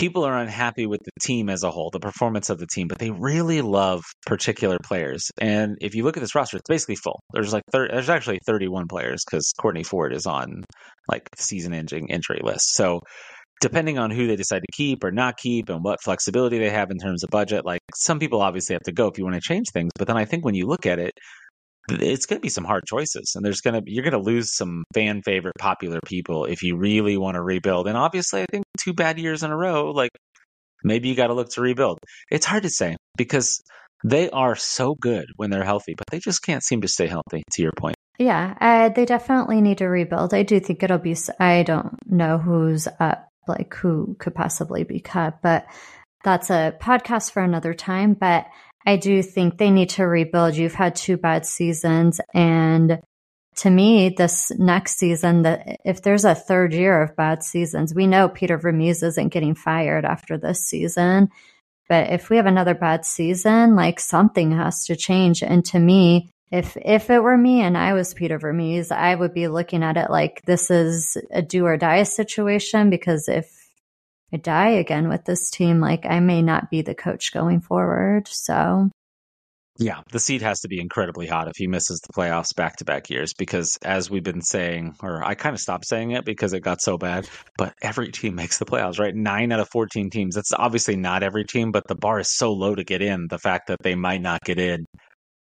people 0.00 0.24
are 0.24 0.38
unhappy 0.38 0.86
with 0.86 1.00
the 1.04 1.10
team 1.20 1.50
as 1.50 1.62
a 1.62 1.70
whole, 1.70 1.90
the 1.90 2.00
performance 2.00 2.48
of 2.48 2.58
the 2.58 2.66
team, 2.66 2.88
but 2.88 2.98
they 2.98 3.10
really 3.10 3.60
love 3.60 4.02
particular 4.24 4.78
players. 4.82 5.30
And 5.38 5.76
if 5.82 5.94
you 5.94 6.04
look 6.04 6.16
at 6.16 6.20
this 6.20 6.34
roster, 6.34 6.56
it's 6.56 6.68
basically 6.70 6.96
full. 6.96 7.20
There's 7.34 7.52
like 7.52 7.64
30, 7.70 7.92
there's 7.92 8.08
actually 8.08 8.38
31 8.46 8.86
players 8.88 9.22
because 9.30 9.52
Kortne 9.60 9.84
Ford 9.84 10.14
is 10.14 10.24
on 10.24 10.64
like 11.10 11.28
season-ending 11.36 12.08
injury 12.08 12.40
list. 12.42 12.72
So 12.72 13.00
depending 13.60 13.98
on 13.98 14.10
who 14.10 14.26
they 14.26 14.36
decide 14.36 14.62
to 14.62 14.72
keep 14.72 15.04
or 15.04 15.12
not 15.12 15.36
keep 15.36 15.68
and 15.68 15.84
what 15.84 16.02
flexibility 16.02 16.58
they 16.58 16.70
have 16.70 16.90
in 16.90 16.96
terms 16.96 17.22
of 17.22 17.28
budget, 17.28 17.66
like 17.66 17.82
some 17.94 18.18
people 18.18 18.40
obviously 18.40 18.72
have 18.72 18.82
to 18.84 18.92
go 18.92 19.06
if 19.08 19.18
you 19.18 19.24
want 19.24 19.34
to 19.34 19.42
change 19.42 19.66
things. 19.70 19.90
But 19.98 20.06
then 20.08 20.16
I 20.16 20.24
think 20.24 20.46
when 20.46 20.54
you 20.54 20.66
look 20.66 20.86
at 20.86 20.98
it, 20.98 21.12
it's 21.88 22.26
going 22.26 22.38
to 22.38 22.42
be 22.42 22.48
some 22.48 22.64
hard 22.64 22.84
choices 22.86 23.32
and 23.34 23.44
there's 23.44 23.62
going 23.62 23.74
to 23.74 23.82
you're 23.90 24.04
going 24.04 24.12
to 24.12 24.18
lose 24.18 24.54
some 24.54 24.84
fan 24.94 25.22
favorite 25.22 25.56
popular 25.58 25.98
people 26.04 26.44
if 26.44 26.62
you 26.62 26.76
really 26.76 27.16
want 27.16 27.34
to 27.34 27.42
rebuild 27.42 27.88
and 27.88 27.96
obviously 27.96 28.42
i 28.42 28.46
think 28.50 28.64
two 28.78 28.92
bad 28.92 29.18
years 29.18 29.42
in 29.42 29.50
a 29.50 29.56
row 29.56 29.90
like 29.90 30.10
maybe 30.84 31.08
you 31.08 31.14
got 31.14 31.28
to 31.28 31.34
look 31.34 31.50
to 31.50 31.60
rebuild. 31.60 31.98
It's 32.30 32.46
hard 32.46 32.62
to 32.64 32.70
say 32.70 32.96
because 33.16 33.60
they 34.04 34.30
are 34.30 34.56
so 34.56 34.94
good 34.94 35.26
when 35.36 35.50
they're 35.50 35.64
healthy 35.64 35.94
but 35.96 36.06
they 36.10 36.18
just 36.18 36.42
can't 36.42 36.62
seem 36.62 36.80
to 36.80 36.88
stay 36.88 37.06
healthy 37.06 37.42
to 37.52 37.62
your 37.62 37.72
point. 37.76 37.96
Yeah 38.18 38.54
uh, 38.60 38.88
they 38.90 39.04
definitely 39.04 39.60
need 39.60 39.78
to 39.78 39.86
rebuild. 39.86 40.34
I 40.34 40.42
do 40.42 40.60
think 40.60 40.82
it'll 40.82 40.98
be 40.98 41.16
i 41.38 41.62
don't 41.62 41.96
know 42.06 42.38
who's 42.38 42.88
up 42.98 43.28
like 43.46 43.74
who 43.74 44.16
could 44.18 44.34
possibly 44.34 44.84
be 44.84 45.00
cut 45.00 45.40
but 45.42 45.66
that's 46.22 46.50
a 46.50 46.74
podcast 46.80 47.32
for 47.32 47.42
another 47.42 47.74
time 47.74 48.14
but 48.14 48.46
I 48.86 48.96
do 48.96 49.22
think 49.22 49.58
they 49.58 49.70
need 49.70 49.90
to 49.90 50.06
rebuild. 50.06 50.56
You've 50.56 50.74
had 50.74 50.94
two 50.94 51.16
bad 51.16 51.44
seasons. 51.46 52.20
And 52.32 53.00
to 53.56 53.70
me, 53.70 54.08
this 54.08 54.50
next 54.58 54.96
season, 54.98 55.42
that 55.42 55.80
if 55.84 56.02
there's 56.02 56.24
a 56.24 56.34
third 56.34 56.72
year 56.72 57.02
of 57.02 57.16
bad 57.16 57.42
seasons, 57.42 57.94
we 57.94 58.06
know 58.06 58.28
Peter 58.28 58.56
Vermes 58.56 59.02
isn't 59.02 59.28
getting 59.28 59.54
fired 59.54 60.04
after 60.04 60.38
this 60.38 60.64
season. 60.64 61.28
But 61.88 62.10
if 62.10 62.30
we 62.30 62.36
have 62.36 62.46
another 62.46 62.74
bad 62.74 63.04
season, 63.04 63.74
like 63.74 64.00
something 64.00 64.52
has 64.52 64.86
to 64.86 64.96
change. 64.96 65.42
And 65.42 65.64
to 65.66 65.78
me, 65.78 66.30
if 66.50 66.76
if 66.76 67.10
it 67.10 67.22
were 67.22 67.36
me 67.36 67.60
and 67.60 67.76
I 67.76 67.92
was 67.92 68.14
Peter 68.14 68.38
Vermes, 68.38 68.90
I 68.90 69.14
would 69.14 69.34
be 69.34 69.48
looking 69.48 69.82
at 69.82 69.96
it 69.96 70.10
like 70.10 70.42
this 70.46 70.70
is 70.70 71.16
a 71.30 71.42
do 71.42 71.66
or 71.66 71.76
die 71.76 72.02
situation 72.04 72.90
because 72.90 73.28
if 73.28 73.59
I 74.32 74.36
die 74.36 74.70
again 74.70 75.08
with 75.08 75.24
this 75.24 75.50
team, 75.50 75.80
like 75.80 76.06
I 76.06 76.20
may 76.20 76.42
not 76.42 76.70
be 76.70 76.82
the 76.82 76.94
coach 76.94 77.32
going 77.32 77.60
forward. 77.60 78.28
So 78.28 78.90
yeah, 79.80 80.02
the 80.12 80.18
seat 80.18 80.42
has 80.42 80.60
to 80.60 80.68
be 80.68 80.78
incredibly 80.78 81.26
hot 81.26 81.48
if 81.48 81.54
he 81.56 81.66
misses 81.66 82.00
the 82.00 82.12
playoffs 82.12 82.54
back 82.54 82.76
to 82.76 82.84
back 82.84 83.08
years 83.08 83.32
because, 83.32 83.78
as 83.82 84.10
we've 84.10 84.22
been 84.22 84.42
saying, 84.42 84.96
or 85.02 85.24
I 85.24 85.34
kind 85.34 85.54
of 85.54 85.60
stopped 85.60 85.86
saying 85.86 86.10
it 86.10 86.26
because 86.26 86.52
it 86.52 86.60
got 86.60 86.82
so 86.82 86.98
bad, 86.98 87.26
but 87.56 87.72
every 87.80 88.12
team 88.12 88.34
makes 88.36 88.58
the 88.58 88.66
playoffs, 88.66 89.00
right? 89.00 89.14
Nine 89.14 89.52
out 89.52 89.60
of 89.60 89.70
14 89.70 90.10
teams. 90.10 90.34
That's 90.34 90.52
obviously 90.52 90.96
not 90.96 91.22
every 91.22 91.44
team, 91.44 91.72
but 91.72 91.86
the 91.88 91.94
bar 91.94 92.20
is 92.20 92.36
so 92.36 92.52
low 92.52 92.74
to 92.74 92.84
get 92.84 93.00
in. 93.00 93.26
The 93.30 93.38
fact 93.38 93.68
that 93.68 93.78
they 93.82 93.94
might 93.94 94.20
not 94.20 94.42
get 94.44 94.58
in, 94.58 94.84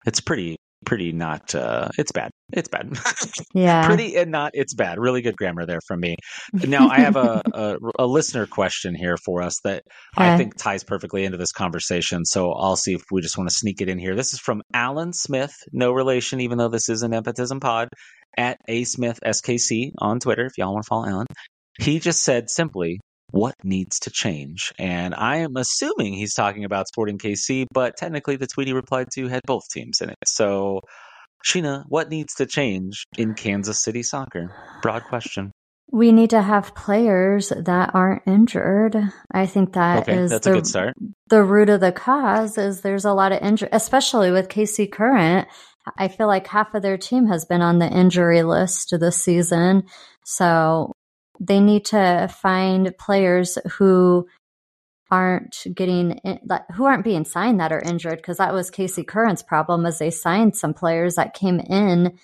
it's 0.05 0.21
pretty, 0.21 0.57
pretty 0.85 1.11
not 1.11 1.53
uh 1.55 1.89
it's 1.97 2.11
bad. 2.11 2.31
It's 2.53 2.69
bad. 2.69 2.97
Yeah. 3.53 3.87
Pretty 3.87 4.15
and 4.17 4.31
not 4.31 4.51
it's 4.53 4.73
bad. 4.73 4.99
Really 4.99 5.21
good 5.21 5.35
grammar 5.35 5.65
there 5.65 5.79
from 5.87 5.99
me. 5.99 6.15
Now 6.53 6.89
i 6.89 6.99
have 6.99 7.15
a, 7.15 7.41
a, 7.53 7.77
a 7.99 8.05
listener 8.05 8.45
question 8.45 8.93
here 8.95 9.17
for 9.17 9.41
us 9.41 9.55
that 9.63 9.83
okay. 10.17 10.33
i 10.33 10.37
think 10.37 10.55
ties 10.55 10.83
perfectly 10.83 11.25
into 11.25 11.37
this 11.37 11.51
conversation 11.51 12.23
so 12.23 12.51
i'll 12.51 12.75
see 12.75 12.93
if 12.93 13.01
we 13.11 13.21
just 13.21 13.37
want 13.37 13.49
to 13.49 13.55
sneak 13.55 13.81
it 13.81 13.89
in 13.89 13.97
here. 13.97 14.15
This 14.15 14.33
is 14.33 14.39
from 14.39 14.61
alan 14.73 15.13
smith 15.13 15.53
no 15.71 15.91
relation 15.91 16.41
even 16.41 16.57
though 16.57 16.69
this 16.69 16.89
is 16.89 17.01
an 17.01 17.11
nepotism 17.11 17.59
pod 17.59 17.89
at 18.37 18.57
a 18.67 18.83
smith 18.83 19.19
skc 19.25 19.91
on 19.97 20.19
twitter 20.19 20.45
if 20.45 20.53
y'all 20.57 20.73
want 20.73 20.83
to 20.83 20.87
follow 20.87 21.07
alan. 21.07 21.27
He 21.79 21.99
just 21.99 22.23
said 22.23 22.49
simply 22.49 22.99
what 23.31 23.55
needs 23.63 23.99
to 23.99 24.09
change? 24.09 24.73
And 24.77 25.13
I 25.13 25.37
am 25.37 25.57
assuming 25.57 26.13
he's 26.13 26.33
talking 26.33 26.63
about 26.63 26.87
Sporting 26.87 27.17
KC, 27.17 27.65
but 27.73 27.97
technically 27.97 28.35
the 28.35 28.47
tweet 28.47 28.67
he 28.67 28.73
replied 28.73 29.07
to 29.15 29.27
had 29.27 29.41
both 29.45 29.63
teams 29.71 30.01
in 30.01 30.09
it. 30.09 30.17
So, 30.25 30.81
Sheena, 31.45 31.83
what 31.87 32.09
needs 32.09 32.35
to 32.35 32.45
change 32.45 33.05
in 33.17 33.33
Kansas 33.33 33.83
City 33.83 34.03
soccer? 34.03 34.53
Broad 34.81 35.03
question. 35.03 35.51
We 35.89 36.11
need 36.11 36.31
to 36.31 36.41
have 36.41 36.75
players 36.75 37.49
that 37.49 37.91
aren't 37.93 38.23
injured. 38.27 38.97
I 39.31 39.45
think 39.45 39.73
that 39.73 40.03
okay, 40.03 40.17
is 40.17 40.31
that's 40.31 40.45
the, 40.45 40.51
a 40.51 40.55
good 40.55 40.67
start. 40.67 40.93
The 41.29 41.43
root 41.43 41.69
of 41.69 41.79
the 41.79 41.93
cause 41.93 42.57
is 42.57 42.81
there's 42.81 43.05
a 43.05 43.13
lot 43.13 43.31
of 43.31 43.41
injury, 43.41 43.69
especially 43.71 44.31
with 44.31 44.49
KC 44.49 44.91
Current. 44.91 45.47
I 45.97 46.09
feel 46.09 46.27
like 46.27 46.47
half 46.47 46.73
of 46.73 46.81
their 46.81 46.97
team 46.97 47.27
has 47.27 47.45
been 47.45 47.61
on 47.61 47.79
the 47.79 47.87
injury 47.87 48.43
list 48.43 48.93
this 48.99 49.23
season. 49.23 49.83
So 50.25 50.91
they 51.39 51.59
need 51.59 51.85
to 51.85 52.29
find 52.41 52.95
players 52.97 53.57
who 53.77 54.27
aren't 55.09 55.65
getting 55.73 56.19
who 56.75 56.85
aren't 56.85 57.03
being 57.03 57.25
signed 57.25 57.59
that 57.59 57.71
are 57.71 57.81
injured 57.81 58.17
because 58.17 58.37
that 58.37 58.53
was 58.53 58.69
KC 58.69 59.07
Current's 59.07 59.41
problem 59.41 59.85
as 59.85 59.99
they 59.99 60.09
signed 60.09 60.55
some 60.55 60.73
players 60.73 61.15
that 61.15 61.33
came 61.33 61.59
in 61.59 62.17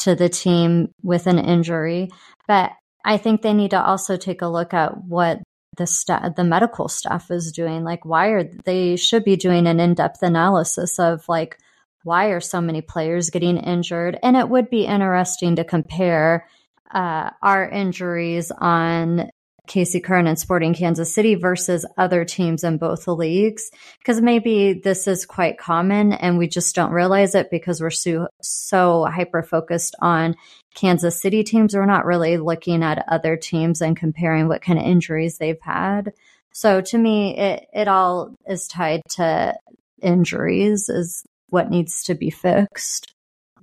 to 0.00 0.14
the 0.14 0.28
team 0.28 0.92
with 1.02 1.26
an 1.26 1.38
injury. 1.38 2.08
But 2.46 2.72
I 3.04 3.16
think 3.16 3.42
they 3.42 3.52
need 3.52 3.72
to 3.72 3.82
also 3.82 4.16
take 4.16 4.42
a 4.42 4.48
look 4.48 4.72
at 4.72 5.04
what 5.04 5.40
the 5.76 5.86
sta- 5.86 6.30
the 6.30 6.44
medical 6.44 6.88
staff 6.88 7.30
is 7.30 7.52
doing. 7.52 7.84
Like 7.84 8.04
why 8.04 8.28
are 8.28 8.44
they 8.64 8.96
should 8.96 9.24
be 9.24 9.36
doing 9.36 9.66
an 9.66 9.80
in-depth 9.80 10.22
analysis 10.22 10.98
of 10.98 11.28
like 11.28 11.58
why 12.02 12.26
are 12.26 12.40
so 12.40 12.60
many 12.60 12.80
players 12.80 13.30
getting 13.30 13.58
injured? 13.58 14.18
And 14.22 14.36
it 14.36 14.48
would 14.48 14.70
be 14.70 14.86
interesting 14.86 15.56
to 15.56 15.64
compare 15.64 16.46
uh, 16.92 17.30
our 17.42 17.68
injuries 17.68 18.50
on 18.50 19.30
KC 19.70 20.02
Current 20.02 20.26
and 20.26 20.38
Sporting 20.38 20.74
Kansas 20.74 21.14
City 21.14 21.36
versus 21.36 21.86
other 21.96 22.24
teams 22.24 22.64
in 22.64 22.76
both 22.76 23.04
the 23.04 23.14
leagues. 23.14 23.70
Because 23.98 24.20
maybe 24.20 24.72
this 24.72 25.06
is 25.06 25.24
quite 25.24 25.58
common 25.58 26.12
and 26.12 26.38
we 26.38 26.48
just 26.48 26.74
don't 26.74 26.90
realize 26.90 27.34
it 27.34 27.50
because 27.50 27.80
we're 27.80 27.90
so, 27.90 28.28
so 28.42 29.04
hyper 29.04 29.42
focused 29.42 29.94
on 30.00 30.34
Kansas 30.74 31.20
City 31.20 31.44
teams. 31.44 31.74
We're 31.74 31.86
not 31.86 32.04
really 32.04 32.36
looking 32.36 32.82
at 32.82 33.04
other 33.08 33.36
teams 33.36 33.80
and 33.80 33.96
comparing 33.96 34.48
what 34.48 34.62
kind 34.62 34.78
of 34.78 34.84
injuries 34.84 35.38
they've 35.38 35.60
had. 35.60 36.12
So 36.52 36.80
to 36.80 36.98
me, 36.98 37.38
it, 37.38 37.66
it 37.72 37.86
all 37.86 38.34
is 38.48 38.66
tied 38.66 39.02
to 39.10 39.54
injuries 40.02 40.88
is 40.88 41.24
what 41.48 41.70
needs 41.70 42.04
to 42.04 42.14
be 42.14 42.30
fixed. 42.30 43.12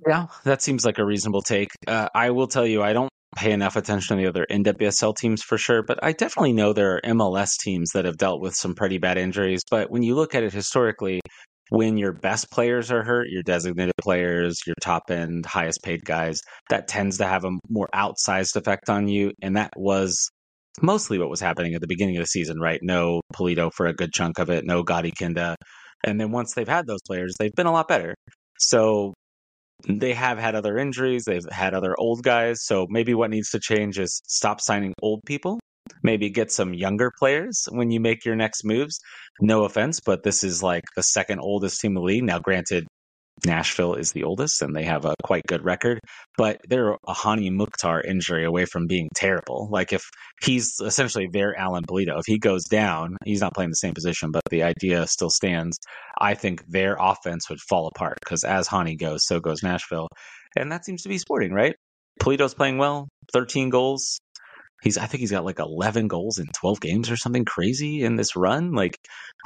Yeah, 0.06 0.26
that 0.44 0.62
seems 0.62 0.84
like 0.84 0.98
a 0.98 1.04
reasonable 1.04 1.42
take. 1.42 1.68
Uh, 1.86 2.08
I 2.14 2.30
will 2.30 2.46
tell 2.46 2.66
you, 2.66 2.82
I 2.82 2.92
don't 2.92 3.10
pay 3.36 3.52
enough 3.52 3.76
attention 3.76 4.16
to 4.16 4.22
the 4.22 4.28
other 4.28 4.46
NWSL 4.50 5.16
teams 5.16 5.42
for 5.42 5.58
sure, 5.58 5.82
but 5.82 6.02
I 6.02 6.12
definitely 6.12 6.52
know 6.52 6.72
there 6.72 6.96
are 6.96 7.00
MLS 7.02 7.58
teams 7.60 7.90
that 7.94 8.04
have 8.04 8.16
dealt 8.16 8.40
with 8.40 8.54
some 8.54 8.74
pretty 8.74 8.98
bad 8.98 9.18
injuries. 9.18 9.62
But 9.70 9.90
when 9.90 10.02
you 10.02 10.14
look 10.14 10.34
at 10.34 10.42
it 10.42 10.52
historically, 10.52 11.20
when 11.70 11.98
your 11.98 12.12
best 12.12 12.50
players 12.50 12.90
are 12.90 13.02
hurt, 13.02 13.28
your 13.28 13.42
designated 13.42 13.94
players, 14.00 14.58
your 14.66 14.74
top 14.80 15.10
end, 15.10 15.44
highest 15.44 15.82
paid 15.82 16.04
guys, 16.04 16.40
that 16.70 16.88
tends 16.88 17.18
to 17.18 17.26
have 17.26 17.44
a 17.44 17.58
more 17.68 17.88
outsized 17.94 18.56
effect 18.56 18.88
on 18.88 19.08
you. 19.08 19.32
And 19.42 19.56
that 19.56 19.70
was 19.76 20.30
mostly 20.80 21.18
what 21.18 21.28
was 21.28 21.40
happening 21.40 21.74
at 21.74 21.80
the 21.80 21.86
beginning 21.86 22.16
of 22.16 22.22
the 22.22 22.28
season, 22.28 22.58
right? 22.58 22.80
No 22.82 23.20
Pulido 23.34 23.70
for 23.74 23.86
a 23.86 23.92
good 23.92 24.12
chunk 24.12 24.38
of 24.38 24.48
it, 24.50 24.64
no 24.64 24.82
Gadi 24.82 25.10
Kinda. 25.10 25.56
And 26.04 26.20
then 26.20 26.30
once 26.30 26.54
they've 26.54 26.68
had 26.68 26.86
those 26.86 27.02
players, 27.06 27.34
they've 27.38 27.54
been 27.54 27.66
a 27.66 27.72
lot 27.72 27.88
better. 27.88 28.14
So 28.58 29.14
they 29.86 30.12
have 30.14 30.38
had 30.38 30.54
other 30.54 30.78
injuries, 30.78 31.24
they've 31.24 31.44
had 31.50 31.74
other 31.74 31.94
old 31.98 32.22
guys. 32.22 32.64
So 32.64 32.86
maybe 32.88 33.14
what 33.14 33.30
needs 33.30 33.50
to 33.50 33.60
change 33.60 33.98
is 33.98 34.20
stop 34.26 34.60
signing 34.60 34.94
old 35.02 35.22
people. 35.24 35.60
Maybe 36.02 36.30
get 36.30 36.52
some 36.52 36.74
younger 36.74 37.10
players 37.18 37.66
when 37.70 37.90
you 37.90 38.00
make 38.00 38.24
your 38.24 38.36
next 38.36 38.64
moves. 38.64 38.98
No 39.40 39.64
offense, 39.64 40.00
but 40.00 40.22
this 40.22 40.44
is 40.44 40.62
like 40.62 40.84
the 40.96 41.02
second 41.02 41.40
oldest 41.40 41.80
team 41.80 41.92
in 41.92 41.94
the 41.94 42.00
league. 42.02 42.24
Now, 42.24 42.38
granted, 42.38 42.86
Nashville 43.46 43.94
is 43.94 44.12
the 44.12 44.24
oldest 44.24 44.62
and 44.62 44.74
they 44.74 44.84
have 44.84 45.04
a 45.04 45.14
quite 45.22 45.42
good 45.46 45.64
record, 45.64 46.00
but 46.36 46.60
they're 46.68 46.96
a 47.06 47.14
Hany 47.14 47.50
Mukhtar 47.50 48.00
injury 48.00 48.44
away 48.44 48.64
from 48.64 48.86
being 48.86 49.08
terrible. 49.14 49.68
Like 49.70 49.92
if 49.92 50.02
he's 50.42 50.80
essentially 50.80 51.28
their 51.30 51.58
Alan 51.58 51.84
Pulido, 51.84 52.18
if 52.18 52.26
he 52.26 52.38
goes 52.38 52.64
down, 52.64 53.16
he's 53.24 53.40
not 53.40 53.54
playing 53.54 53.70
the 53.70 53.76
same 53.76 53.94
position, 53.94 54.30
but 54.30 54.42
the 54.50 54.62
idea 54.62 55.06
still 55.06 55.30
stands. 55.30 55.78
I 56.20 56.34
think 56.34 56.64
their 56.68 56.96
offense 56.98 57.48
would 57.48 57.60
fall 57.60 57.88
apart 57.88 58.18
because 58.20 58.44
as 58.44 58.68
Hany 58.68 58.96
goes, 58.96 59.26
so 59.26 59.40
goes 59.40 59.62
Nashville. 59.62 60.08
And 60.56 60.72
that 60.72 60.84
seems 60.84 61.02
to 61.02 61.08
be 61.08 61.18
sporting, 61.18 61.52
right? 61.52 61.74
Pulido's 62.20 62.54
playing 62.54 62.78
well, 62.78 63.08
13 63.32 63.70
goals, 63.70 64.18
He's 64.82 64.96
I 64.96 65.06
think 65.06 65.20
he's 65.20 65.30
got 65.30 65.44
like 65.44 65.58
11 65.58 66.08
goals 66.08 66.38
in 66.38 66.46
12 66.54 66.80
games 66.80 67.10
or 67.10 67.16
something 67.16 67.44
crazy 67.44 68.02
in 68.02 68.16
this 68.16 68.36
run. 68.36 68.72
Like, 68.72 68.96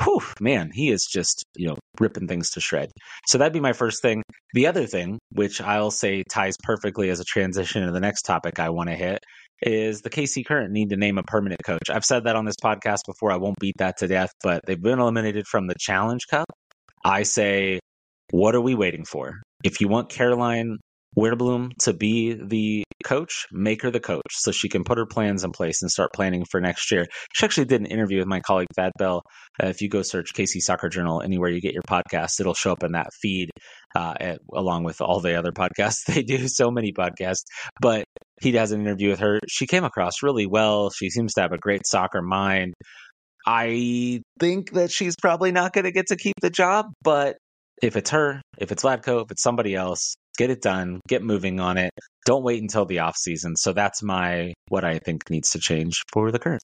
whew, 0.02 0.22
man, 0.40 0.70
he 0.72 0.90
is 0.90 1.04
just, 1.04 1.44
you 1.56 1.68
know, 1.68 1.78
ripping 2.00 2.28
things 2.28 2.50
to 2.50 2.60
shred. 2.60 2.90
So 3.26 3.38
that'd 3.38 3.52
be 3.52 3.60
my 3.60 3.72
first 3.72 4.02
thing. 4.02 4.22
The 4.54 4.66
other 4.66 4.86
thing, 4.86 5.18
which 5.32 5.60
I'll 5.60 5.90
say 5.90 6.22
ties 6.30 6.56
perfectly 6.62 7.10
as 7.10 7.20
a 7.20 7.24
transition 7.24 7.86
to 7.86 7.92
the 7.92 8.00
next 8.00 8.22
topic 8.22 8.58
I 8.58 8.70
want 8.70 8.90
to 8.90 8.96
hit, 8.96 9.20
is 9.62 10.02
the 10.02 10.10
KC 10.10 10.44
Current 10.44 10.72
need 10.72 10.90
to 10.90 10.96
name 10.96 11.18
a 11.18 11.22
permanent 11.22 11.62
coach. 11.64 11.88
I've 11.88 12.04
said 12.04 12.24
that 12.24 12.36
on 12.36 12.44
this 12.44 12.56
podcast 12.62 13.00
before. 13.06 13.30
I 13.30 13.36
won't 13.36 13.58
beat 13.58 13.76
that 13.78 13.98
to 13.98 14.08
death, 14.08 14.30
but 14.42 14.62
they've 14.66 14.80
been 14.80 14.98
eliminated 14.98 15.46
from 15.46 15.66
the 15.66 15.76
Challenge 15.78 16.26
Cup. 16.28 16.46
I 17.04 17.22
say, 17.22 17.80
what 18.30 18.54
are 18.54 18.60
we 18.60 18.74
waiting 18.74 19.04
for? 19.04 19.40
If 19.62 19.80
you 19.80 19.88
want 19.88 20.08
Caroline 20.08 20.78
Sjöblom 21.16 21.70
to 21.80 21.92
be 21.92 22.34
the 22.34 22.84
coach, 23.04 23.46
make 23.52 23.82
her 23.82 23.90
the 23.90 24.00
coach 24.00 24.22
so 24.30 24.52
she 24.52 24.68
can 24.68 24.84
put 24.84 24.98
her 24.98 25.06
plans 25.06 25.44
in 25.44 25.50
place 25.50 25.82
and 25.82 25.90
start 25.90 26.12
planning 26.14 26.44
for 26.50 26.60
next 26.60 26.90
year. 26.90 27.06
She 27.34 27.44
actually 27.44 27.66
did 27.66 27.80
an 27.80 27.86
interview 27.86 28.18
with 28.18 28.28
my 28.28 28.40
colleague 28.40 28.68
Thad 28.74 28.92
Bell. 28.98 29.22
Uh, 29.62 29.66
if 29.66 29.82
you 29.82 29.88
go 29.88 30.02
search 30.02 30.32
KC 30.34 30.60
Soccer 30.60 30.88
Journal 30.88 31.20
anywhere 31.20 31.50
you 31.50 31.60
get 31.60 31.74
your 31.74 31.82
podcast, 31.82 32.40
it'll 32.40 32.54
show 32.54 32.72
up 32.72 32.82
in 32.82 32.92
that 32.92 33.08
feed 33.20 33.50
uh, 33.94 34.14
at, 34.18 34.40
along 34.54 34.84
with 34.84 35.00
all 35.00 35.20
the 35.20 35.34
other 35.38 35.52
podcasts 35.52 36.04
they 36.06 36.22
do. 36.22 36.48
So 36.48 36.70
many 36.70 36.92
podcasts, 36.92 37.44
but 37.80 38.04
he 38.40 38.52
has 38.52 38.72
an 38.72 38.80
interview 38.80 39.10
with 39.10 39.20
her. 39.20 39.40
She 39.48 39.66
came 39.66 39.84
across 39.84 40.22
really 40.22 40.46
well. 40.46 40.90
She 40.90 41.10
seems 41.10 41.34
to 41.34 41.42
have 41.42 41.52
a 41.52 41.58
great 41.58 41.86
soccer 41.86 42.22
mind. 42.22 42.74
I 43.46 44.22
think 44.38 44.72
that 44.72 44.92
she's 44.92 45.16
probably 45.20 45.50
not 45.52 45.72
going 45.72 45.84
to 45.84 45.92
get 45.92 46.08
to 46.08 46.16
keep 46.16 46.34
the 46.40 46.50
job, 46.50 46.86
but 47.02 47.36
if 47.82 47.96
it's 47.96 48.10
her, 48.10 48.40
if 48.58 48.70
it's 48.70 48.84
Vlatko, 48.84 49.24
if 49.24 49.32
it's 49.32 49.42
somebody 49.42 49.74
else, 49.74 50.14
get 50.42 50.50
it 50.50 50.60
done, 50.60 51.00
get 51.06 51.22
moving 51.22 51.60
on 51.60 51.78
it. 51.78 51.92
Don't 52.26 52.42
wait 52.42 52.60
until 52.60 52.84
the 52.84 52.98
off 52.98 53.16
season. 53.16 53.54
So 53.54 53.72
that's 53.72 54.02
my 54.02 54.54
what 54.68 54.84
I 54.84 54.98
think 54.98 55.30
needs 55.30 55.50
to 55.50 55.60
change 55.60 56.02
for 56.12 56.32
the 56.32 56.40
current. 56.40 56.62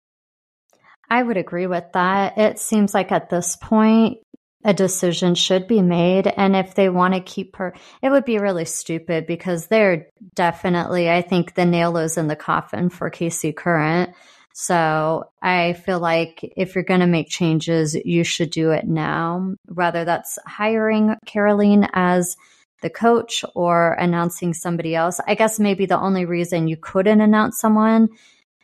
I 1.08 1.22
would 1.22 1.36
agree 1.36 1.68
with 1.68 1.84
that. 1.94 2.36
It 2.36 2.58
seems 2.58 2.92
like 2.92 3.12
at 3.12 3.30
this 3.30 3.56
point 3.56 4.18
a 4.64 4.74
decision 4.74 5.36
should 5.36 5.68
be 5.68 5.80
made 5.80 6.26
and 6.26 6.56
if 6.56 6.74
they 6.74 6.88
want 6.88 7.14
to 7.14 7.20
keep 7.20 7.54
her 7.54 7.72
it 8.02 8.10
would 8.10 8.24
be 8.24 8.38
really 8.38 8.64
stupid 8.64 9.24
because 9.24 9.68
they're 9.68 10.08
definitely 10.34 11.08
I 11.08 11.22
think 11.22 11.54
the 11.54 11.64
nail 11.64 11.96
is 11.98 12.18
in 12.18 12.26
the 12.26 12.34
coffin 12.34 12.90
for 12.90 13.08
KC 13.08 13.54
Current. 13.54 14.10
So 14.54 15.30
I 15.40 15.74
feel 15.74 16.00
like 16.00 16.40
if 16.56 16.74
you're 16.74 16.82
going 16.82 16.98
to 16.98 17.06
make 17.06 17.28
changes, 17.28 17.94
you 17.94 18.24
should 18.24 18.50
do 18.50 18.72
it 18.72 18.88
now. 18.88 19.54
Whether 19.66 20.04
that's 20.04 20.36
hiring 20.44 21.14
Caroline 21.26 21.88
as 21.92 22.36
the 22.82 22.90
coach 22.90 23.44
or 23.54 23.92
announcing 23.94 24.54
somebody 24.54 24.94
else. 24.94 25.20
I 25.26 25.34
guess 25.34 25.58
maybe 25.58 25.86
the 25.86 25.98
only 25.98 26.24
reason 26.24 26.68
you 26.68 26.76
couldn't 26.76 27.20
announce 27.20 27.58
someone 27.58 28.10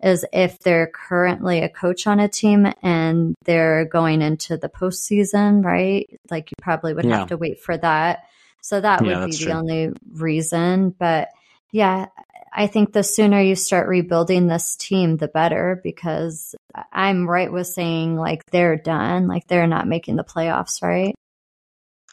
is 0.03 0.25
if 0.33 0.59
they're 0.61 0.87
currently 0.87 1.61
a 1.61 1.69
coach 1.69 2.07
on 2.07 2.21
a 2.21 2.29
team 2.29 2.71
and 2.83 3.35
they're 3.45 3.87
going 3.87 4.21
into 4.23 4.57
the 4.57 4.69
postseason, 4.69 5.65
right? 5.65 6.09
Like 6.31 6.51
you 6.51 6.55
probably 6.61 6.95
would 6.95 7.07
yeah. 7.07 7.21
have 7.21 7.29
to 7.29 7.37
wait 7.37 7.61
for 7.61 7.77
that. 7.79 8.25
So 8.61 8.81
that 8.81 9.05
yeah, 9.05 9.21
would 9.21 9.27
be 9.27 9.37
the 9.37 9.45
true. 9.45 9.53
only 9.53 9.93
reason. 10.13 10.91
But 10.91 11.29
yeah, 11.73 12.07
I 12.53 12.67
think 12.67 12.93
the 12.93 13.03
sooner 13.03 13.41
you 13.41 13.57
start 13.57 13.89
rebuilding 13.89 14.47
this 14.47 14.77
team, 14.77 15.17
the 15.17 15.29
better, 15.29 15.81
because 15.83 16.55
I'm 16.93 17.29
right 17.29 17.51
with 17.51 17.67
saying 17.67 18.17
like 18.17 18.47
they're 18.47 18.77
done, 18.77 19.27
like 19.27 19.49
they're 19.49 19.67
not 19.67 19.89
making 19.89 20.17
the 20.17 20.25
playoffs, 20.25 20.83
right? 20.83 21.15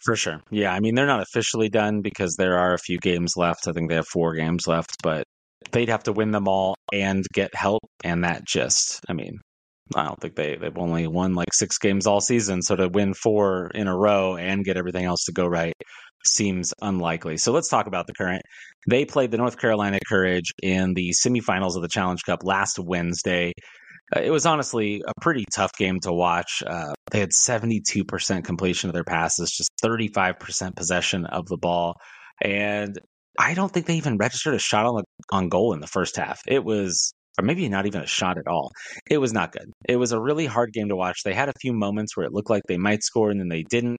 For 0.04 0.16
sure. 0.16 0.42
Yeah. 0.50 0.74
I 0.74 0.80
mean, 0.80 0.96
they're 0.96 1.06
not 1.06 1.22
officially 1.22 1.70
done 1.70 2.02
because 2.02 2.36
there 2.36 2.58
are 2.58 2.74
a 2.74 2.80
few 2.80 2.98
games 2.98 3.34
left. 3.38 3.68
I 3.68 3.72
think 3.72 3.90
they 3.90 3.96
have 3.96 4.08
four 4.08 4.34
games 4.34 4.68
left, 4.68 4.96
but 5.04 5.26
they'd 5.72 5.90
have 5.90 6.04
to 6.04 6.14
win 6.14 6.32
them 6.32 6.48
all 6.48 6.76
and 6.92 7.26
get 7.34 7.54
help. 7.54 7.84
And 8.04 8.24
that 8.24 8.46
just, 8.46 9.00
I 9.08 9.14
mean, 9.14 9.40
I 9.96 10.06
don't 10.06 10.20
think 10.20 10.36
they, 10.36 10.56
they've 10.56 10.78
only 10.78 11.06
won 11.08 11.36
like 11.36 11.54
six 11.54 11.78
games 11.78 12.08
all 12.08 12.22
season. 12.22 12.62
So 12.62 12.76
to 12.76 12.88
win 12.88 13.14
four 13.14 13.70
in 13.76 13.88
a 13.88 13.96
row 13.96 14.38
and 14.38 14.66
get 14.66 14.78
everything 14.78 15.06
else 15.06 15.26
to 15.26 15.34
go 15.34 15.46
right 15.46 15.74
seems 16.26 16.74
unlikely. 16.82 17.38
So 17.38 17.52
let's 17.52 17.70
talk 17.70 17.88
about 17.88 18.08
the 18.08 18.14
current. 18.14 18.42
They 18.90 19.06
played 19.06 19.32
the 19.32 19.38
North 19.38 19.58
Carolina 19.58 20.00
Courage 20.08 20.52
in 20.62 20.94
the 20.94 21.12
semifinals 21.12 21.76
of 21.76 21.82
the 21.82 21.88
Challenge 21.88 22.24
Cup 22.24 22.44
last 22.44 22.80
Wednesday. 22.80 23.54
Uh, 24.16 24.22
it 24.22 24.32
was 24.32 24.46
honestly 24.46 25.04
a 25.08 25.14
pretty 25.22 25.46
tough 25.54 25.72
game 25.78 26.00
to 26.02 26.12
watch. 26.12 26.64
Uh, 26.66 26.94
they 27.12 27.20
had 27.20 27.32
72% 27.32 28.44
completion 28.44 28.90
of 28.90 28.94
their 28.94 29.04
passes, 29.04 29.52
just 29.52 29.70
35% 29.84 30.76
possession 30.76 31.26
of 31.26 31.48
the 31.48 31.58
ball. 31.58 31.96
And 32.42 33.00
I 33.40 33.54
don't 33.54 33.72
think 33.72 33.86
they 33.86 33.96
even 33.96 34.18
registered 34.18 34.56
a 34.56 34.60
shot 34.60 34.86
on, 34.86 35.04
on 35.32 35.50
goal 35.50 35.74
in 35.74 35.80
the 35.80 35.88
first 35.88 36.18
half. 36.18 36.42
It 36.48 36.64
was, 36.64 37.14
or 37.40 37.46
maybe 37.46 37.68
not 37.70 37.86
even 37.86 38.02
a 38.02 38.08
shot 38.08 38.38
at 38.38 38.48
all. 38.48 38.72
It 39.10 39.20
was 39.20 39.34
not 39.34 39.52
good. 39.52 39.72
It 39.88 39.96
was 39.96 40.12
a 40.12 40.20
really 40.20 40.46
hard 40.46 40.74
game 40.74 40.90
to 40.90 40.96
watch. 40.96 41.24
They 41.24 41.34
had 41.34 41.50
a 41.50 41.60
few 41.60 41.74
moments 41.74 42.16
where 42.16 42.26
it 42.26 42.34
looked 42.34 42.50
like 42.50 42.64
they 42.68 42.78
might 42.78 43.04
score 43.04 43.30
and 43.32 43.40
then 43.40 43.50
they 43.50 43.64
didn't. 43.64 43.98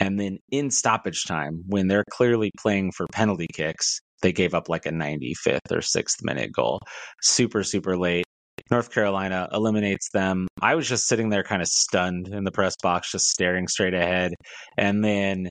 And 0.00 0.18
then 0.18 0.38
in 0.50 0.70
stoppage 0.70 1.24
time, 1.24 1.64
when 1.66 1.88
they're 1.88 2.04
clearly 2.10 2.52
playing 2.56 2.92
for 2.92 3.06
penalty 3.12 3.48
kicks, 3.52 4.00
they 4.22 4.32
gave 4.32 4.54
up 4.54 4.68
like 4.68 4.86
a 4.86 4.90
95th 4.90 5.72
or 5.72 5.78
6th 5.78 6.22
minute 6.22 6.52
goal. 6.52 6.80
Super, 7.20 7.64
super 7.64 7.96
late. 7.96 8.24
North 8.70 8.92
Carolina 8.92 9.48
eliminates 9.52 10.10
them. 10.10 10.48
I 10.60 10.74
was 10.74 10.88
just 10.88 11.06
sitting 11.06 11.30
there 11.30 11.42
kind 11.42 11.62
of 11.62 11.68
stunned 11.68 12.28
in 12.28 12.44
the 12.44 12.52
press 12.52 12.74
box, 12.82 13.10
just 13.12 13.26
staring 13.26 13.68
straight 13.68 13.94
ahead. 13.94 14.34
And 14.76 15.04
then 15.04 15.48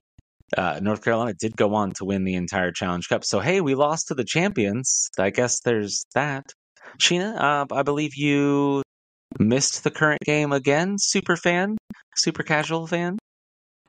uh, 0.55 0.80
North 0.82 1.03
Carolina 1.03 1.34
did 1.34 1.57
go 1.57 1.74
on 1.74 1.91
to 1.93 2.05
win 2.05 2.24
the 2.24 2.36
entire 2.36 2.72
Challenge 2.72 3.07
Cup. 3.09 3.26
So, 3.26 3.39
hey, 3.39 3.61
we 3.61 3.76
lost 3.76 4.07
to 4.07 4.13
the 4.13 4.24
champions. 4.24 5.09
I 5.18 5.30
guess 5.30 5.59
there's 5.61 6.05
that. 6.13 6.45
Sheena, 6.99 7.38
uh, 7.38 7.65
I 7.74 7.84
believe 7.84 8.15
you 8.15 8.82
missed 9.39 9.84
the 9.84 9.91
current 9.91 10.22
game 10.24 10.51
again. 10.51 10.95
Super 10.97 11.36
fan, 11.36 11.78
super 12.15 12.43
casual 12.43 12.88
fan. 12.88 13.18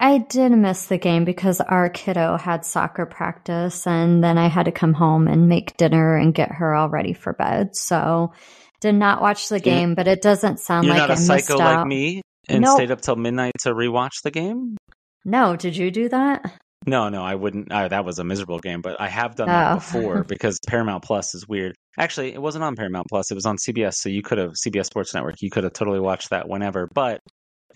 I 0.01 0.19
did 0.19 0.53
miss 0.53 0.87
the 0.87 0.99
game 0.99 1.25
because 1.25 1.61
our 1.61 1.89
kiddo 1.89 2.37
had 2.37 2.65
soccer 2.65 3.05
practice, 3.05 3.87
and 3.87 4.23
then 4.23 4.39
I 4.39 4.49
had 4.49 4.67
to 4.67 4.73
come 4.73 4.95
home 4.95 5.27
and 5.27 5.49
make 5.49 5.77
dinner 5.77 6.17
and 6.17 6.35
get 6.35 6.53
her 6.53 6.75
all 6.75 6.89
ready 6.89 7.13
for 7.13 7.33
bed. 7.33 7.75
So 7.75 8.33
did 8.81 8.95
not 8.95 9.21
watch 9.21 9.49
the 9.49 9.61
game, 9.61 9.95
but 9.95 10.07
it 10.07 10.23
doesn't 10.23 10.61
sound 10.61 10.87
You're 10.87 10.97
like 10.97 11.09
not 11.09 11.19
a 11.19 11.21
psycho 11.21 11.57
like 11.57 11.87
me 11.87 12.23
and 12.49 12.63
nope. 12.63 12.77
stayed 12.77 12.91
up 12.91 13.01
till 13.01 13.17
midnight 13.17 13.53
to 13.61 13.71
rewatch 13.71 14.23
the 14.23 14.31
game. 14.31 14.77
No, 15.25 15.57
did 15.57 15.77
you 15.77 15.91
do 15.91 16.09
that? 16.09 16.53
No, 16.87 17.09
no, 17.09 17.23
I 17.23 17.35
wouldn't. 17.35 17.71
Uh, 17.71 17.89
that 17.89 18.05
was 18.05 18.19
a 18.19 18.25
miserable 18.25 18.61
game, 18.61 18.81
but 18.81 19.01
I 19.01 19.09
have 19.09 19.35
done 19.35 19.49
oh. 19.49 19.53
that 19.53 19.75
before 19.75 20.25
because 20.29 20.59
Paramount 20.67 21.05
Plus 21.05 21.35
is 21.35 21.47
weird. 21.47 21.75
Actually, 21.99 22.33
it 22.33 22.41
wasn't 22.41 22.65
on 22.65 22.77
Paramount 22.77 23.07
Plus; 23.09 23.31
it 23.31 23.35
was 23.35 23.47
on 23.47 23.57
CBS. 23.57 23.95
So 23.95 24.09
you 24.09 24.23
could 24.23 24.39
have 24.39 24.53
CBS 24.53 24.87
Sports 24.87 25.13
Network. 25.13 25.37
You 25.41 25.51
could 25.51 25.65
have 25.65 25.73
totally 25.73 26.01
watched 26.01 26.31
that 26.31 26.49
whenever, 26.49 26.89
but 26.95 27.21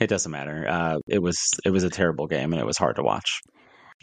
it 0.01 0.07
doesn't 0.07 0.33
matter. 0.33 0.67
Uh, 0.69 0.99
it 1.09 1.21
was 1.21 1.39
it 1.65 1.71
was 1.71 1.85
a 1.85 1.91
terrible 1.91 2.27
game, 2.27 2.53
and 2.53 2.61
it 2.61 2.67
was 2.67 2.79
hard 2.79 2.97
to 2.97 3.03
watch. 3.03 3.41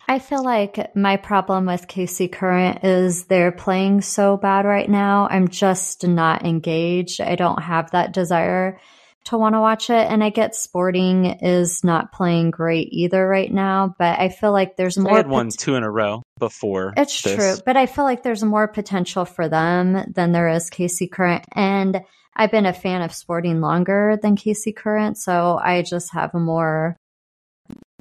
I 0.08 0.20
feel 0.20 0.44
like 0.44 0.96
my 0.96 1.18
problem 1.18 1.66
with 1.66 1.88
KC 1.88 2.32
Current 2.32 2.84
is 2.84 3.26
they're 3.26 3.52
playing 3.52 4.02
so 4.02 4.38
bad 4.38 4.66
right 4.66 4.90
now. 4.90 5.28
I'm 5.30 5.48
just 5.48 6.08
not 6.08 6.46
engaged. 6.46 7.22
I 7.22 7.36
don't 7.36 7.62
have 7.62 7.92
that 7.92 8.14
desire 8.14 8.80
to 9.26 9.38
want 9.38 9.56
to 9.56 9.60
watch 9.60 9.90
it. 9.90 10.10
And 10.10 10.24
I 10.24 10.30
get 10.30 10.56
Sporting 10.56 11.26
is 11.26 11.84
not 11.84 12.12
playing 12.12 12.52
great 12.52 12.90
either 12.92 13.28
right 13.28 13.52
now, 13.52 13.96
but 13.98 14.20
I 14.20 14.30
feel 14.30 14.52
like 14.52 14.76
there's 14.76 14.98
more. 14.98 15.12
They 15.12 15.18
had 15.18 15.28
won 15.28 15.50
two 15.50 15.76
in 15.76 15.84
a 15.84 15.92
row 15.92 16.24
before. 16.40 16.94
It's 16.98 17.22
this. 17.22 17.36
true, 17.36 17.64
but 17.66 17.78
I 17.78 17.86
feel 17.86 18.06
like 18.06 18.24
there's 18.24 18.44
more 18.44 18.68
potential 18.68 19.26
for 19.26 19.48
them 19.48 20.12
than 20.14 20.32
there 20.32 20.50
is 20.50 20.70
KC 20.70 21.12
Current. 21.12 21.46
And 21.54 22.02
I've 22.36 22.52
been 22.52 22.66
a 22.66 22.74
fan 22.74 23.02
of 23.02 23.14
Sporting 23.14 23.62
longer 23.62 24.18
than 24.22 24.36
KC 24.36 24.76
Current, 24.76 25.18
so 25.18 25.60
I 25.62 25.82
just 25.82 26.14
have 26.14 26.34
a 26.34 26.40
more 26.40 26.98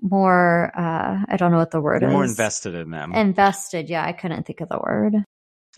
more 0.03 0.73
uh 0.77 1.25
I 1.29 1.37
don't 1.37 1.53
know 1.53 1.59
what 1.59 1.71
the 1.71 1.81
word 1.81 2.03
You're 2.03 2.11
is. 2.11 2.15
more 2.15 2.25
invested 2.25 2.75
in 2.75 2.91
them. 2.91 3.13
Invested, 3.15 3.89
yeah, 3.89 4.05
I 4.05 4.13
couldn't 4.13 4.47
think 4.47 4.61
of 4.61 4.69
the 4.69 4.79
word. 4.79 5.15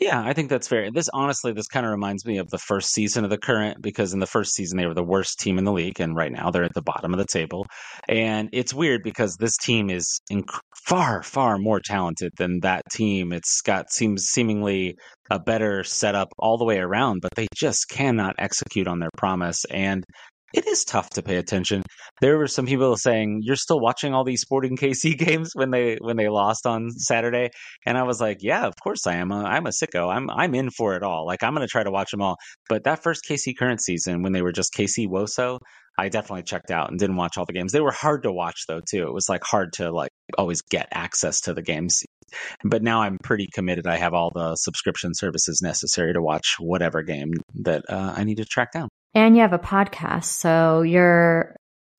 Yeah, 0.00 0.22
I 0.24 0.32
think 0.32 0.48
that's 0.48 0.66
fair. 0.66 0.90
This 0.90 1.10
honestly, 1.12 1.52
this 1.52 1.68
kind 1.68 1.84
of 1.84 1.92
reminds 1.92 2.24
me 2.24 2.38
of 2.38 2.48
the 2.48 2.58
first 2.58 2.90
season 2.90 3.22
of 3.22 3.28
the 3.28 3.36
current 3.36 3.82
because 3.82 4.14
in 4.14 4.18
the 4.18 4.26
first 4.26 4.54
season 4.54 4.78
they 4.78 4.86
were 4.86 4.94
the 4.94 5.04
worst 5.04 5.38
team 5.40 5.58
in 5.58 5.64
the 5.64 5.72
league, 5.72 6.00
and 6.00 6.16
right 6.16 6.32
now 6.32 6.50
they're 6.50 6.64
at 6.64 6.72
the 6.72 6.80
bottom 6.80 7.12
of 7.12 7.18
the 7.18 7.26
table. 7.26 7.66
And 8.08 8.48
it's 8.52 8.72
weird 8.72 9.02
because 9.02 9.36
this 9.36 9.58
team 9.58 9.90
is 9.90 10.20
inc- 10.32 10.58
far, 10.86 11.22
far 11.22 11.58
more 11.58 11.80
talented 11.80 12.32
than 12.38 12.60
that 12.60 12.82
team. 12.90 13.30
It's 13.32 13.60
got 13.60 13.92
seems 13.92 14.22
seemingly 14.24 14.96
a 15.30 15.38
better 15.38 15.84
setup 15.84 16.28
all 16.38 16.56
the 16.56 16.64
way 16.64 16.78
around, 16.78 17.20
but 17.20 17.34
they 17.36 17.46
just 17.54 17.90
cannot 17.90 18.36
execute 18.38 18.88
on 18.88 19.00
their 19.00 19.10
promise. 19.18 19.66
And 19.70 20.04
it 20.52 20.66
is 20.66 20.84
tough 20.84 21.10
to 21.10 21.22
pay 21.22 21.36
attention. 21.36 21.82
There 22.20 22.36
were 22.38 22.46
some 22.46 22.66
people 22.66 22.96
saying 22.96 23.40
you're 23.42 23.56
still 23.56 23.80
watching 23.80 24.14
all 24.14 24.24
these 24.24 24.40
Sporting 24.40 24.76
KC 24.76 25.16
games 25.26 25.50
when 25.54 25.70
they 25.70 25.98
when 26.00 26.16
they 26.16 26.28
lost 26.28 26.66
on 26.66 26.90
Saturday, 26.90 27.50
and 27.86 27.96
I 27.96 28.02
was 28.02 28.20
like, 28.20 28.38
yeah, 28.40 28.66
of 28.66 28.74
course 28.82 29.06
I 29.06 29.16
am. 29.16 29.32
I'm 29.32 29.66
a 29.66 29.70
sicko. 29.70 30.12
I'm 30.14 30.30
I'm 30.30 30.54
in 30.54 30.70
for 30.70 30.94
it 30.94 31.02
all. 31.02 31.26
Like 31.26 31.42
I'm 31.42 31.54
going 31.54 31.66
to 31.66 31.70
try 31.70 31.82
to 31.82 31.90
watch 31.90 32.10
them 32.10 32.22
all. 32.22 32.36
But 32.68 32.84
that 32.84 33.02
first 33.02 33.24
KC 33.28 33.56
current 33.58 33.80
season 33.80 34.22
when 34.22 34.32
they 34.32 34.42
were 34.42 34.52
just 34.52 34.74
KC 34.74 35.06
Woso, 35.06 35.58
I 36.00 36.08
definitely 36.08 36.44
checked 36.44 36.70
out 36.70 36.90
and 36.90 36.98
didn't 36.98 37.16
watch 37.16 37.36
all 37.36 37.44
the 37.44 37.52
games. 37.52 37.72
They 37.72 37.80
were 37.80 37.92
hard 37.92 38.22
to 38.22 38.32
watch 38.32 38.64
though 38.66 38.80
too. 38.80 39.02
It 39.02 39.12
was 39.12 39.28
like 39.28 39.42
hard 39.44 39.74
to 39.74 39.92
like 39.92 40.10
always 40.38 40.62
get 40.62 40.88
access 40.92 41.42
to 41.42 41.52
the 41.52 41.60
games. 41.60 42.02
But 42.64 42.82
now 42.82 43.02
I'm 43.02 43.18
pretty 43.22 43.48
committed. 43.52 43.86
I 43.86 43.98
have 43.98 44.14
all 44.14 44.30
the 44.30 44.56
subscription 44.56 45.14
services 45.14 45.60
necessary 45.62 46.14
to 46.14 46.22
watch 46.22 46.56
whatever 46.58 47.02
game 47.02 47.32
that 47.62 47.84
uh, 47.88 48.14
I 48.16 48.24
need 48.24 48.36
to 48.36 48.46
track 48.46 48.72
down. 48.72 48.88
And 49.14 49.34
you 49.36 49.42
have 49.42 49.52
a 49.52 49.58
podcast, 49.58 50.24
so 50.24 50.82
you're 50.82 51.56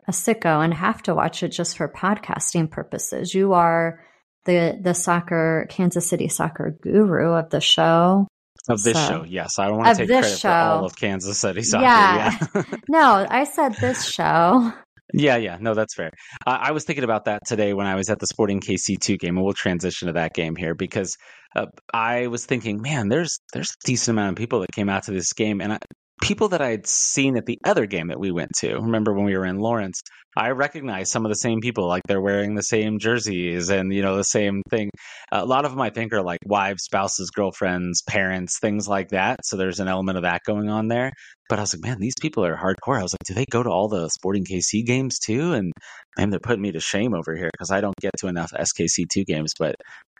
a 0.07 0.11
sicko 0.11 0.63
and 0.63 0.73
have 0.73 1.03
to 1.03 1.13
watch 1.13 1.43
it 1.43 1.49
just 1.49 1.77
for 1.77 1.87
podcasting 1.87 2.71
purposes. 2.71 3.35
You 3.35 3.53
are 3.53 4.01
the 4.45 4.79
the 4.81 4.93
soccer 4.93 5.67
Kansas 5.69 6.09
City 6.09 6.27
soccer 6.27 6.75
guru 6.81 7.33
of 7.33 7.51
the 7.51 7.61
show. 7.61 8.27
Of 8.69 8.83
this 8.83 8.93
So- 8.93 9.07
show, 9.07 9.23
yes. 9.23 9.57
I 9.57 9.67
don't 9.67 9.77
want 9.77 9.97
to 9.97 10.05
take 10.05 10.09
credit 10.09 10.39
for 10.39 10.47
all 10.49 10.85
of 10.85 10.95
Kansas 10.95 11.37
City 11.39 11.63
soccer. 11.63 11.83
Yeah. 11.83 12.37
Yeah. 12.55 12.63
No, 12.89 13.25
I 13.29 13.43
said 13.45 13.73
this 13.75 14.05
show. 14.05 14.71
Yeah, 15.13 15.35
yeah, 15.35 15.57
no, 15.59 15.73
that's 15.73 15.93
fair. 15.93 16.11
Uh, 16.47 16.57
I 16.61 16.71
was 16.71 16.85
thinking 16.85 17.03
about 17.03 17.25
that 17.25 17.41
today 17.45 17.73
when 17.73 17.85
I 17.85 17.95
was 17.95 18.09
at 18.09 18.19
the 18.19 18.27
Sporting 18.27 18.61
KC2 18.61 19.19
game, 19.19 19.35
and 19.35 19.43
we'll 19.43 19.53
transition 19.53 20.07
to 20.07 20.13
that 20.13 20.33
game 20.33 20.55
here 20.55 20.73
because 20.73 21.17
uh, 21.55 21.65
I 21.93 22.27
was 22.27 22.45
thinking, 22.45 22.81
man, 22.81 23.09
there's 23.09 23.39
there's 23.51 23.71
a 23.71 23.85
decent 23.85 24.15
amount 24.15 24.29
of 24.33 24.35
people 24.37 24.61
that 24.61 24.71
came 24.71 24.87
out 24.87 25.03
to 25.03 25.11
this 25.11 25.33
game, 25.33 25.59
and 25.59 25.73
I, 25.73 25.79
people 26.21 26.49
that 26.49 26.61
I 26.61 26.69
had 26.69 26.87
seen 26.87 27.35
at 27.35 27.45
the 27.45 27.57
other 27.65 27.85
game 27.85 28.07
that 28.07 28.19
we 28.19 28.31
went 28.31 28.51
to. 28.59 28.75
Remember 28.75 29.13
when 29.13 29.25
we 29.25 29.35
were 29.35 29.45
in 29.45 29.59
Lawrence? 29.59 30.01
I 30.37 30.51
recognized 30.51 31.11
some 31.11 31.25
of 31.25 31.29
the 31.29 31.35
same 31.35 31.59
people, 31.59 31.87
like 31.87 32.03
they're 32.07 32.21
wearing 32.21 32.55
the 32.55 32.63
same 32.63 32.99
jerseys 32.99 33.69
and 33.69 33.93
you 33.93 34.01
know 34.01 34.15
the 34.15 34.23
same 34.23 34.61
thing. 34.69 34.89
A 35.31 35.45
lot 35.45 35.65
of 35.65 35.71
them, 35.71 35.81
I 35.81 35.89
think, 35.89 36.13
are 36.13 36.21
like 36.21 36.39
wives, 36.45 36.83
spouses, 36.83 37.31
girlfriends, 37.31 38.01
parents, 38.03 38.57
things 38.59 38.87
like 38.87 39.09
that. 39.09 39.39
So 39.43 39.57
there's 39.57 39.81
an 39.81 39.89
element 39.89 40.17
of 40.17 40.23
that 40.23 40.43
going 40.45 40.69
on 40.69 40.87
there. 40.87 41.11
But 41.49 41.59
I 41.59 41.63
was 41.63 41.73
like, 41.73 41.83
man, 41.83 41.99
these 41.99 42.15
people 42.21 42.45
are 42.45 42.55
hardcore. 42.55 42.97
I 42.97 43.03
was 43.03 43.13
like, 43.13 43.25
do 43.25 43.33
they 43.33 43.45
go 43.51 43.61
to 43.61 43.69
all 43.69 43.89
the 43.89 44.07
Sporting 44.07 44.45
KC 44.45 44.85
games 44.85 45.19
too? 45.19 45.51
And 45.51 45.73
man, 46.17 46.29
they're 46.29 46.39
putting 46.39 46.61
me 46.61 46.71
to 46.71 46.79
shame 46.79 47.13
over 47.13 47.35
here 47.35 47.49
because 47.51 47.71
I 47.71 47.81
don't 47.81 47.99
get 47.99 48.11
to 48.19 48.27
enough 48.27 48.51
SKC2 48.53 49.25
games, 49.25 49.51
but 49.59 49.75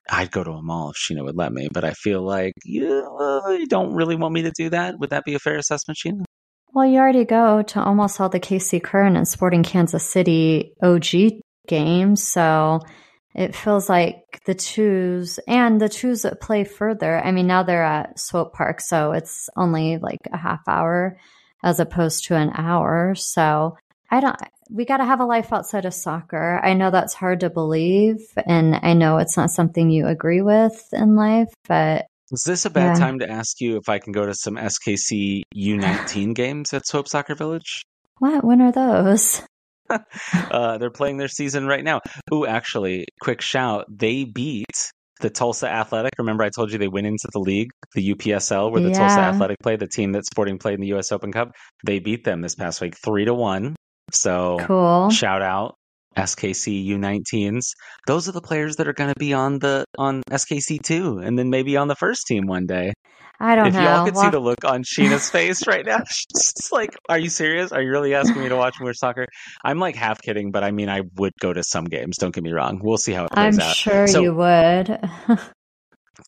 I'd 0.09 0.31
go 0.31 0.43
to 0.43 0.51
a 0.51 0.61
mall 0.61 0.91
if 0.91 0.97
Sheena 0.97 1.23
would 1.23 1.37
let 1.37 1.53
me. 1.53 1.69
But 1.71 1.83
I 1.83 1.91
feel 1.91 2.21
like 2.21 2.53
yeah, 2.65 3.01
uh, 3.19 3.49
you 3.49 3.67
don't 3.67 3.93
really 3.93 4.15
want 4.15 4.33
me 4.33 4.43
to 4.43 4.51
do 4.51 4.69
that. 4.69 4.99
Would 4.99 5.11
that 5.11 5.25
be 5.25 5.35
a 5.35 5.39
fair 5.39 5.57
assessment, 5.57 5.97
Sheena? 6.03 6.23
Well, 6.73 6.85
you 6.85 6.99
already 6.99 7.25
go 7.25 7.63
to 7.63 7.83
almost 7.83 8.21
all 8.21 8.29
the 8.29 8.39
KC 8.39 8.81
Current 8.81 9.17
and 9.17 9.27
Sporting 9.27 9.63
Kansas 9.63 10.07
City 10.07 10.73
OG 10.81 11.41
games, 11.67 12.23
so 12.23 12.79
it 13.35 13.55
feels 13.55 13.89
like 13.89 14.41
the 14.45 14.55
twos 14.55 15.39
and 15.47 15.79
the 15.79 15.89
twos 15.89 16.21
that 16.21 16.41
play 16.41 16.63
further. 16.63 17.21
I 17.23 17.31
mean, 17.31 17.47
now 17.47 17.63
they're 17.63 17.83
at 17.83 18.19
Swope 18.19 18.53
Park, 18.53 18.79
so 18.81 19.11
it's 19.11 19.49
only 19.55 19.97
like 19.97 20.19
a 20.31 20.37
half 20.37 20.61
hour 20.67 21.17
as 21.63 21.79
opposed 21.79 22.25
to 22.25 22.35
an 22.35 22.51
hour. 22.53 23.15
So 23.15 23.77
I 24.09 24.19
don't. 24.19 24.37
We 24.73 24.85
got 24.85 24.97
to 24.97 25.05
have 25.05 25.19
a 25.19 25.25
life 25.25 25.51
outside 25.51 25.85
of 25.85 25.93
soccer. 25.93 26.59
I 26.63 26.73
know 26.73 26.91
that's 26.91 27.13
hard 27.13 27.41
to 27.41 27.49
believe, 27.49 28.19
and 28.47 28.79
I 28.81 28.93
know 28.93 29.17
it's 29.17 29.35
not 29.35 29.49
something 29.51 29.89
you 29.89 30.07
agree 30.07 30.41
with 30.41 30.81
in 30.93 31.15
life, 31.15 31.49
but 31.67 32.05
Is 32.31 32.45
this 32.45 32.63
a 32.65 32.69
bad 32.69 32.93
Yeah. 32.93 32.99
time 33.05 33.19
to 33.19 33.29
ask 33.29 33.59
you 33.59 33.75
if 33.75 33.89
I 33.89 33.99
can 33.99 34.13
go 34.13 34.25
to 34.25 34.33
some 34.33 34.55
SKC 34.55 35.41
U19 35.53 36.33
games 36.35 36.73
at 36.73 36.87
Swope 36.87 37.09
Soccer 37.09 37.35
Village? 37.35 37.81
what? 38.19 38.43
When 38.45 38.61
are 38.61 38.71
those? 38.71 39.41
Uh, 40.49 40.77
they're 40.77 40.89
playing 40.89 41.17
their 41.17 41.27
season 41.27 41.67
right 41.67 41.83
now. 41.83 41.99
Ooh, 42.33 42.45
actually, 42.45 43.05
quick 43.19 43.41
shout. 43.41 43.85
They 43.89 44.23
beat 44.23 44.65
the 45.19 45.29
Tulsa 45.29 45.67
Athletic. 45.69 46.13
Remember, 46.17 46.45
I 46.45 46.49
told 46.49 46.71
you 46.71 46.77
they 46.77 46.87
went 46.87 47.07
into 47.07 47.27
the 47.33 47.39
league, 47.39 47.67
the 47.93 48.13
UPSL, 48.15 48.71
where 48.71 48.79
the 48.79 48.91
Tulsa 48.91 49.19
Athletic 49.21 49.57
played, 49.61 49.79
the 49.81 49.87
team 49.87 50.13
that 50.13 50.25
Sporting 50.25 50.57
played 50.59 50.75
in 50.75 50.79
the 50.81 50.87
U.S. 50.87 51.11
Open 51.11 51.33
Cup. 51.33 51.51
They 51.85 51.99
beat 51.99 52.23
them 52.23 52.39
this 52.39 52.55
past 52.55 52.79
week, 52.79 52.95
three 53.03 53.25
to 53.25 53.33
one. 53.33 53.75
So 54.13 54.57
Cool. 54.61 55.09
shout 55.09 55.41
out 55.41 55.75
SKC 56.17 56.85
U19s. 56.89 57.61
Those 58.07 58.27
are 58.27 58.31
the 58.33 58.41
players 58.41 58.75
that 58.77 58.87
are 58.87 58.93
going 58.93 59.13
to 59.13 59.19
be 59.19 59.33
on 59.33 59.59
the 59.59 59.85
on 59.97 60.23
SKC 60.29 60.81
two, 60.81 61.19
and 61.19 61.37
then 61.39 61.49
maybe 61.49 61.77
on 61.77 61.87
the 61.87 61.95
first 61.95 62.27
team 62.27 62.45
one 62.47 62.65
day. 62.65 62.93
I 63.39 63.55
don't 63.55 63.67
if 63.67 63.73
know. 63.73 63.79
If 63.79 63.85
y'all 63.85 64.05
could 64.05 64.17
see 64.17 64.29
the 64.29 64.39
look 64.39 64.63
on 64.65 64.83
Sheena's 64.83 65.29
face 65.31 65.65
right 65.65 65.83
now, 65.85 65.99
she's 66.09 66.53
just 66.53 66.71
like, 66.71 66.91
"Are 67.09 67.17
you 67.17 67.29
serious? 67.29 67.71
Are 67.71 67.81
you 67.81 67.89
really 67.89 68.13
asking 68.13 68.39
me 68.43 68.49
to 68.49 68.55
watch 68.55 68.75
more 68.79 68.93
soccer?" 68.93 69.25
I'm 69.63 69.79
like 69.79 69.95
half 69.95 70.21
kidding, 70.21 70.51
but 70.51 70.63
I 70.63 70.69
mean, 70.71 70.89
I 70.89 71.01
would 71.15 71.33
go 71.39 71.51
to 71.51 71.63
some 71.63 71.85
games. 71.85 72.17
Don't 72.17 72.35
get 72.35 72.43
me 72.43 72.51
wrong. 72.51 72.81
We'll 72.83 72.97
see 72.97 73.13
how 73.13 73.25
it 73.25 73.31
plays 73.31 73.57
I'm 73.57 73.61
out. 73.67 73.75
sure 73.75 74.07
So- 74.07 74.21
you 74.21 74.33
would. 74.35 74.99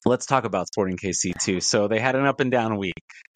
Let's 0.05 0.25
talk 0.25 0.45
about 0.45 0.67
Sporting 0.67 0.97
KC 0.97 1.33
too. 1.41 1.61
So 1.61 1.87
they 1.87 1.99
had 1.99 2.15
an 2.15 2.25
up 2.25 2.39
and 2.39 2.51
down 2.51 2.77
week. 2.77 2.93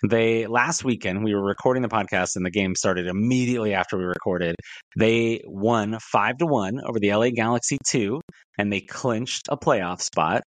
They 0.08 0.48
last 0.48 0.84
weekend 0.84 1.24
we 1.24 1.34
were 1.34 1.44
recording 1.44 1.82
the 1.82 1.90
podcast 1.90 2.36
and 2.36 2.46
the 2.46 2.52
game 2.52 2.76
started 2.76 3.08
immediately 3.08 3.74
after 3.74 3.98
we 3.98 4.04
recorded. 4.04 4.56
They 4.98 5.42
won 5.46 5.98
five 6.00 6.38
to 6.38 6.46
one 6.46 6.80
over 6.86 7.00
the 7.00 7.14
LA 7.14 7.30
Galaxy 7.30 7.78
two, 7.88 8.22
and 8.58 8.72
they 8.72 8.82
clinched 8.82 9.48
a 9.50 9.58
playoff 9.58 10.02
spot. 10.02 10.44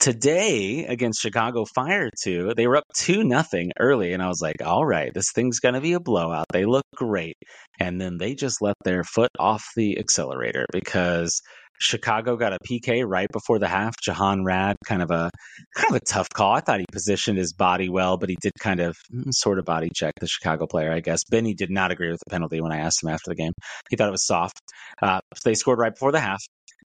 Today 0.00 0.84
against 0.86 1.20
Chicago 1.20 1.64
Fire 1.64 2.10
two, 2.22 2.54
they 2.56 2.66
were 2.66 2.76
up 2.76 2.84
two 2.94 3.22
nothing 3.22 3.70
early, 3.78 4.12
and 4.12 4.22
I 4.22 4.26
was 4.26 4.40
like, 4.42 4.56
"All 4.64 4.84
right, 4.84 5.12
this 5.14 5.30
thing's 5.32 5.60
gonna 5.60 5.80
be 5.80 5.92
a 5.92 6.00
blowout." 6.00 6.46
They 6.52 6.64
look 6.64 6.86
great, 6.96 7.36
and 7.78 8.00
then 8.00 8.18
they 8.18 8.34
just 8.34 8.60
let 8.60 8.74
their 8.84 9.04
foot 9.04 9.30
off 9.38 9.64
the 9.76 9.98
accelerator 9.98 10.66
because 10.72 11.40
Chicago 11.82 12.36
got 12.36 12.52
a 12.52 12.58
PK 12.68 13.04
right 13.06 13.28
before 13.32 13.58
the 13.58 13.68
half. 13.68 13.94
Jahan 14.00 14.44
Rad, 14.44 14.76
kind 14.86 15.02
of 15.02 15.10
a 15.10 15.30
kind 15.74 15.90
of 15.90 15.96
a 15.96 16.04
tough 16.04 16.28
call. 16.32 16.52
I 16.52 16.60
thought 16.60 16.80
he 16.80 16.86
positioned 16.92 17.38
his 17.38 17.52
body 17.52 17.88
well, 17.88 18.16
but 18.16 18.28
he 18.28 18.36
did 18.40 18.52
kind 18.58 18.80
of 18.80 18.96
mm, 19.12 19.32
sort 19.32 19.58
of 19.58 19.64
body 19.64 19.90
check 19.94 20.14
the 20.20 20.26
Chicago 20.26 20.66
player, 20.66 20.92
I 20.92 21.00
guess. 21.00 21.24
Benny 21.24 21.54
did 21.54 21.70
not 21.70 21.90
agree 21.90 22.10
with 22.10 22.20
the 22.24 22.30
penalty 22.30 22.60
when 22.60 22.72
I 22.72 22.78
asked 22.78 23.02
him 23.02 23.10
after 23.10 23.30
the 23.30 23.34
game. 23.34 23.52
He 23.90 23.96
thought 23.96 24.08
it 24.08 24.12
was 24.12 24.26
soft. 24.26 24.60
Uh, 25.00 25.20
so 25.34 25.40
they 25.50 25.54
scored 25.54 25.78
right 25.78 25.94
before 25.94 26.12
the 26.12 26.20
half. 26.20 26.42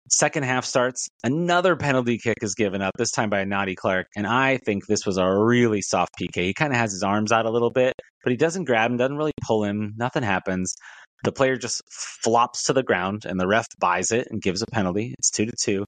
Second 0.09 0.43
half 0.43 0.63
starts. 0.63 1.09
Another 1.23 1.75
penalty 1.75 2.17
kick 2.17 2.37
is 2.41 2.55
given 2.55 2.81
up, 2.81 2.93
this 2.97 3.11
time 3.11 3.29
by 3.29 3.43
Noddy 3.43 3.75
Clark. 3.75 4.07
And 4.15 4.25
I 4.25 4.57
think 4.57 4.85
this 4.87 5.05
was 5.05 5.17
a 5.17 5.27
really 5.27 5.81
soft 5.81 6.13
PK. 6.19 6.45
He 6.45 6.53
kind 6.53 6.71
of 6.71 6.79
has 6.79 6.93
his 6.93 7.03
arms 7.03 7.33
out 7.33 7.45
a 7.45 7.51
little 7.51 7.71
bit, 7.71 7.93
but 8.23 8.31
he 8.31 8.37
doesn't 8.37 8.63
grab 8.63 8.89
him, 8.89 8.97
doesn't 8.97 9.17
really 9.17 9.33
pull 9.45 9.65
him. 9.65 9.93
Nothing 9.97 10.23
happens. 10.23 10.75
The 11.23 11.31
player 11.31 11.57
just 11.57 11.81
flops 11.89 12.63
to 12.63 12.73
the 12.73 12.83
ground, 12.83 13.25
and 13.25 13.39
the 13.39 13.47
ref 13.47 13.67
buys 13.79 14.11
it 14.11 14.27
and 14.29 14.41
gives 14.41 14.61
a 14.61 14.67
penalty. 14.67 15.15
It's 15.17 15.31
two 15.31 15.45
to 15.45 15.53
two. 15.59 15.85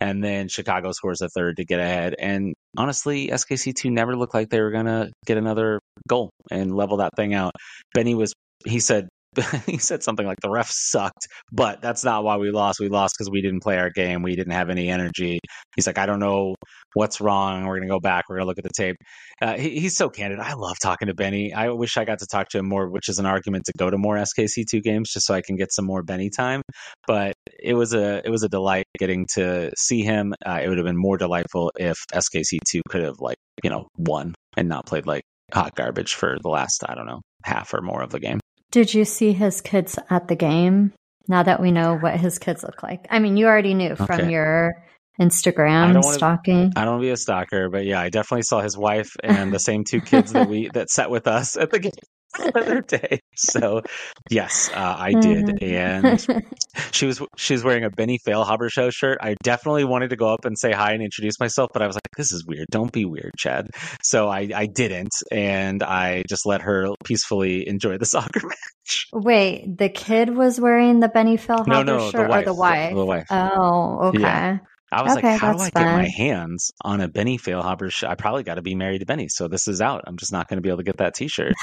And 0.00 0.24
then 0.24 0.48
Chicago 0.48 0.92
scores 0.92 1.20
a 1.20 1.28
third 1.28 1.58
to 1.58 1.64
get 1.64 1.78
ahead. 1.78 2.14
And 2.18 2.54
honestly, 2.76 3.28
SKC2 3.28 3.90
never 3.92 4.16
looked 4.16 4.32
like 4.32 4.48
they 4.48 4.62
were 4.62 4.70
going 4.70 4.86
to 4.86 5.12
get 5.26 5.36
another 5.36 5.80
goal 6.08 6.30
and 6.50 6.74
level 6.74 6.98
that 6.98 7.14
thing 7.16 7.34
out. 7.34 7.52
Benny 7.94 8.14
was, 8.14 8.32
he 8.64 8.80
said, 8.80 9.08
he 9.66 9.78
said 9.78 10.02
something 10.02 10.26
like 10.26 10.40
the 10.40 10.50
ref 10.50 10.70
sucked, 10.70 11.28
but 11.52 11.80
that's 11.80 12.04
not 12.04 12.24
why 12.24 12.36
we 12.36 12.50
lost. 12.50 12.80
We 12.80 12.88
lost 12.88 13.14
because 13.16 13.30
we 13.30 13.40
didn't 13.40 13.62
play 13.62 13.78
our 13.78 13.90
game. 13.90 14.22
We 14.22 14.34
didn't 14.34 14.52
have 14.52 14.70
any 14.70 14.88
energy. 14.88 15.38
He's 15.76 15.86
like, 15.86 15.98
I 15.98 16.06
don't 16.06 16.18
know 16.18 16.56
what's 16.94 17.20
wrong. 17.20 17.64
We're 17.64 17.76
going 17.76 17.88
to 17.88 17.94
go 17.94 18.00
back. 18.00 18.24
We're 18.28 18.36
going 18.36 18.44
to 18.44 18.48
look 18.48 18.58
at 18.58 18.64
the 18.64 18.70
tape. 18.76 18.96
Uh, 19.40 19.56
he, 19.56 19.78
he's 19.78 19.96
so 19.96 20.08
candid. 20.08 20.40
I 20.40 20.54
love 20.54 20.76
talking 20.82 21.06
to 21.06 21.14
Benny. 21.14 21.52
I 21.52 21.70
wish 21.70 21.96
I 21.96 22.04
got 22.04 22.18
to 22.18 22.26
talk 22.26 22.48
to 22.50 22.58
him 22.58 22.68
more, 22.68 22.88
which 22.88 23.08
is 23.08 23.18
an 23.18 23.26
argument 23.26 23.66
to 23.66 23.72
go 23.78 23.88
to 23.88 23.96
more 23.96 24.16
SKC2 24.16 24.82
games 24.82 25.10
just 25.12 25.26
so 25.26 25.34
I 25.34 25.42
can 25.42 25.56
get 25.56 25.72
some 25.72 25.84
more 25.84 26.02
Benny 26.02 26.30
time. 26.30 26.62
But 27.06 27.34
it 27.62 27.74
was 27.74 27.94
a 27.94 28.22
it 28.24 28.30
was 28.30 28.42
a 28.42 28.48
delight 28.48 28.86
getting 28.98 29.26
to 29.34 29.70
see 29.76 30.02
him. 30.02 30.34
Uh, 30.44 30.60
it 30.62 30.68
would 30.68 30.78
have 30.78 30.86
been 30.86 30.96
more 30.96 31.18
delightful 31.18 31.70
if 31.78 31.96
SKC2 32.12 32.80
could 32.88 33.02
have 33.02 33.20
like 33.20 33.36
you 33.62 33.70
know 33.70 33.86
won 33.96 34.34
and 34.56 34.68
not 34.68 34.86
played 34.86 35.06
like 35.06 35.22
hot 35.52 35.74
garbage 35.74 36.14
for 36.14 36.36
the 36.42 36.48
last 36.48 36.84
I 36.88 36.94
don't 36.94 37.06
know 37.06 37.20
half 37.44 37.72
or 37.74 37.80
more 37.80 38.02
of 38.02 38.10
the 38.10 38.20
game. 38.20 38.40
Did 38.70 38.94
you 38.94 39.04
see 39.04 39.32
his 39.32 39.60
kids 39.60 39.98
at 40.10 40.28
the 40.28 40.36
game? 40.36 40.92
Now 41.28 41.42
that 41.42 41.60
we 41.60 41.70
know 41.70 41.96
what 41.96 42.18
his 42.18 42.38
kids 42.38 42.62
look 42.62 42.82
like. 42.82 43.06
I 43.10 43.18
mean, 43.18 43.36
you 43.36 43.46
already 43.46 43.74
knew 43.74 43.94
from 43.96 44.20
Okay. 44.20 44.30
your 44.32 44.72
I 45.18 45.22
Instagram 45.24 45.94
wanna- 45.94 46.02
stalking. 46.02 46.72
I 46.76 46.84
don't 46.84 46.94
want 46.94 47.02
to 47.02 47.06
be 47.06 47.10
a 47.10 47.16
stalker, 47.16 47.68
but 47.68 47.84
yeah, 47.84 48.00
I 48.00 48.08
definitely 48.08 48.42
saw 48.42 48.60
his 48.60 48.76
wife 48.76 49.10
and 49.22 49.52
the 49.52 49.58
same 49.68 49.84
two 49.84 50.00
kids 50.00 50.32
that 50.32 50.48
we 50.48 50.70
that 50.74 50.88
sat 50.90 51.10
with 51.10 51.26
us 51.26 51.56
at 51.56 51.70
the 51.70 51.78
game 51.78 51.92
other 52.54 52.80
day. 52.82 53.20
So 53.36 53.82
yes, 54.30 54.70
uh, 54.72 54.96
I 54.98 55.14
did, 55.14 55.62
and 55.62 56.18
she 56.92 57.06
was 57.06 57.22
she 57.36 57.54
was 57.54 57.64
wearing 57.64 57.84
a 57.84 57.90
Benny 57.90 58.18
Feilhaber 58.26 58.70
show 58.70 58.90
shirt. 58.90 59.18
I 59.20 59.36
definitely 59.42 59.84
wanted 59.84 60.10
to 60.10 60.16
go 60.16 60.32
up 60.32 60.44
and 60.44 60.58
say 60.58 60.72
hi 60.72 60.92
and 60.92 61.02
introduce 61.02 61.38
myself, 61.40 61.70
but 61.72 61.82
I 61.82 61.86
was 61.86 61.96
like, 61.96 62.08
"This 62.16 62.32
is 62.32 62.44
weird. 62.46 62.66
Don't 62.70 62.92
be 62.92 63.04
weird, 63.04 63.32
Chad." 63.36 63.68
So 64.02 64.28
I 64.28 64.48
I 64.54 64.66
didn't, 64.66 65.12
and 65.30 65.82
I 65.82 66.22
just 66.28 66.46
let 66.46 66.62
her 66.62 66.88
peacefully 67.04 67.66
enjoy 67.68 67.98
the 67.98 68.06
soccer 68.06 68.40
match. 68.46 69.06
Wait, 69.12 69.76
the 69.78 69.88
kid 69.88 70.30
was 70.36 70.60
wearing 70.60 71.00
the 71.00 71.08
Benny 71.08 71.36
Feilhaber 71.36 71.66
No, 71.66 71.82
no, 71.82 72.10
the 72.10 72.10
shirt 72.10 72.28
wife, 72.28 72.42
or 72.42 72.44
the 72.44 72.54
wife? 72.54 72.94
the 72.94 73.04
wife. 73.06 73.26
Oh, 73.30 73.98
okay. 74.08 74.18
Yeah. 74.20 74.58
I 74.92 75.02
was 75.02 75.12
Okay, 75.12 75.28
like, 75.28 75.40
"How 75.40 75.52
do 75.52 75.58
I 75.60 75.64
that's 75.66 75.70
get 75.70 75.88
my 75.88 76.08
hands 76.16 76.72
on 76.82 77.00
a 77.00 77.08
Benny 77.08 77.38
Feilhaber 77.38 77.92
shirt? 77.92 78.10
I 78.10 78.16
probably 78.16 78.42
got 78.42 78.54
to 78.56 78.62
be 78.62 78.74
married 78.74 78.98
to 79.00 79.06
Benny, 79.06 79.28
so 79.28 79.46
this 79.46 79.68
is 79.68 79.80
out. 79.80 80.02
I'm 80.06 80.16
just 80.16 80.32
not 80.32 80.48
going 80.48 80.56
to 80.56 80.62
be 80.62 80.68
able 80.68 80.78
to 80.78 80.84
get 80.84 80.96
that 80.98 81.14
T-shirt." 81.14 81.54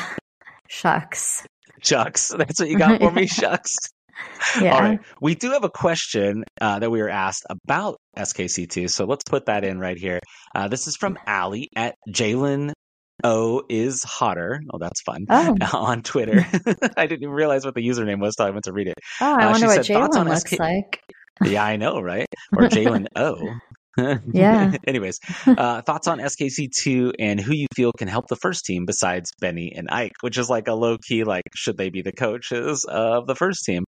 Shucks. 0.69 1.45
Shucks, 1.81 2.29
that's 2.37 2.59
what 2.59 2.69
you 2.69 2.77
got 2.77 2.99
for 2.99 3.11
me, 3.11 3.27
shucks. 3.27 3.75
Yeah. 4.59 4.73
All 4.73 4.81
right. 4.81 4.99
We 5.21 5.35
do 5.35 5.51
have 5.51 5.63
a 5.63 5.69
question 5.69 6.43
uh, 6.59 6.79
that 6.79 6.89
we 6.89 7.01
were 7.01 7.09
asked 7.09 7.45
about 7.49 7.97
SKC2. 8.17 8.89
So 8.89 9.05
let's 9.05 9.23
put 9.23 9.45
that 9.45 9.63
in 9.63 9.79
right 9.79 9.97
here. 9.97 10.19
Uh, 10.55 10.67
this 10.67 10.87
is 10.87 10.95
from 10.95 11.19
Allie 11.27 11.69
at 11.75 11.95
Jalen 12.09 12.71
O 13.23 13.63
is 13.69 14.03
hotter. 14.03 14.59
Oh, 14.73 14.77
that's 14.79 15.01
fun. 15.01 15.25
Oh, 15.29 15.55
On 15.73 16.01
Twitter. 16.01 16.45
I 16.97 17.05
didn't 17.07 17.23
even 17.23 17.33
realize 17.33 17.63
what 17.65 17.75
the 17.75 17.87
username 17.87 18.19
was 18.19 18.35
till 18.35 18.47
I 18.47 18.49
went 18.49 18.63
to 18.65 18.73
read 18.73 18.87
it. 18.87 18.95
oh, 19.21 19.33
I 19.35 19.43
Uh, 19.45 19.51
wonder 19.51 19.59
she 19.59 19.65
what 19.77 19.85
said, 19.85 19.93
"Thoughts 19.93 20.17
Jalen 20.17 20.25
looks 20.29 20.51
SK 20.51 20.59
like. 20.59 21.01
Yeah, 21.43 21.63
I 21.63 21.75
know, 21.77 22.01
right? 22.01 22.25
Or 22.55 22.63
Jalen 22.63 23.05
O. 23.15 23.37
Yeah. 24.33 24.75
Anyways, 24.87 25.19
uh, 25.45 25.81
thoughts 25.81 26.07
on 26.07 26.19
SKC2 26.19 27.13
and 27.19 27.39
who 27.39 27.53
you 27.53 27.67
feel 27.75 27.91
can 27.91 28.07
help 28.07 28.27
the 28.27 28.35
first 28.35 28.65
team 28.65 28.85
besides 28.85 29.31
Benny 29.39 29.73
and 29.75 29.89
Ike, 29.89 30.13
which 30.21 30.37
is 30.37 30.49
like 30.49 30.67
a 30.67 30.73
low 30.73 30.97
key, 30.97 31.23
like, 31.23 31.43
should 31.55 31.77
they 31.77 31.89
be 31.89 32.01
the 32.01 32.11
coaches 32.11 32.85
of 32.89 33.27
the 33.27 33.35
first 33.35 33.63
team? 33.65 33.83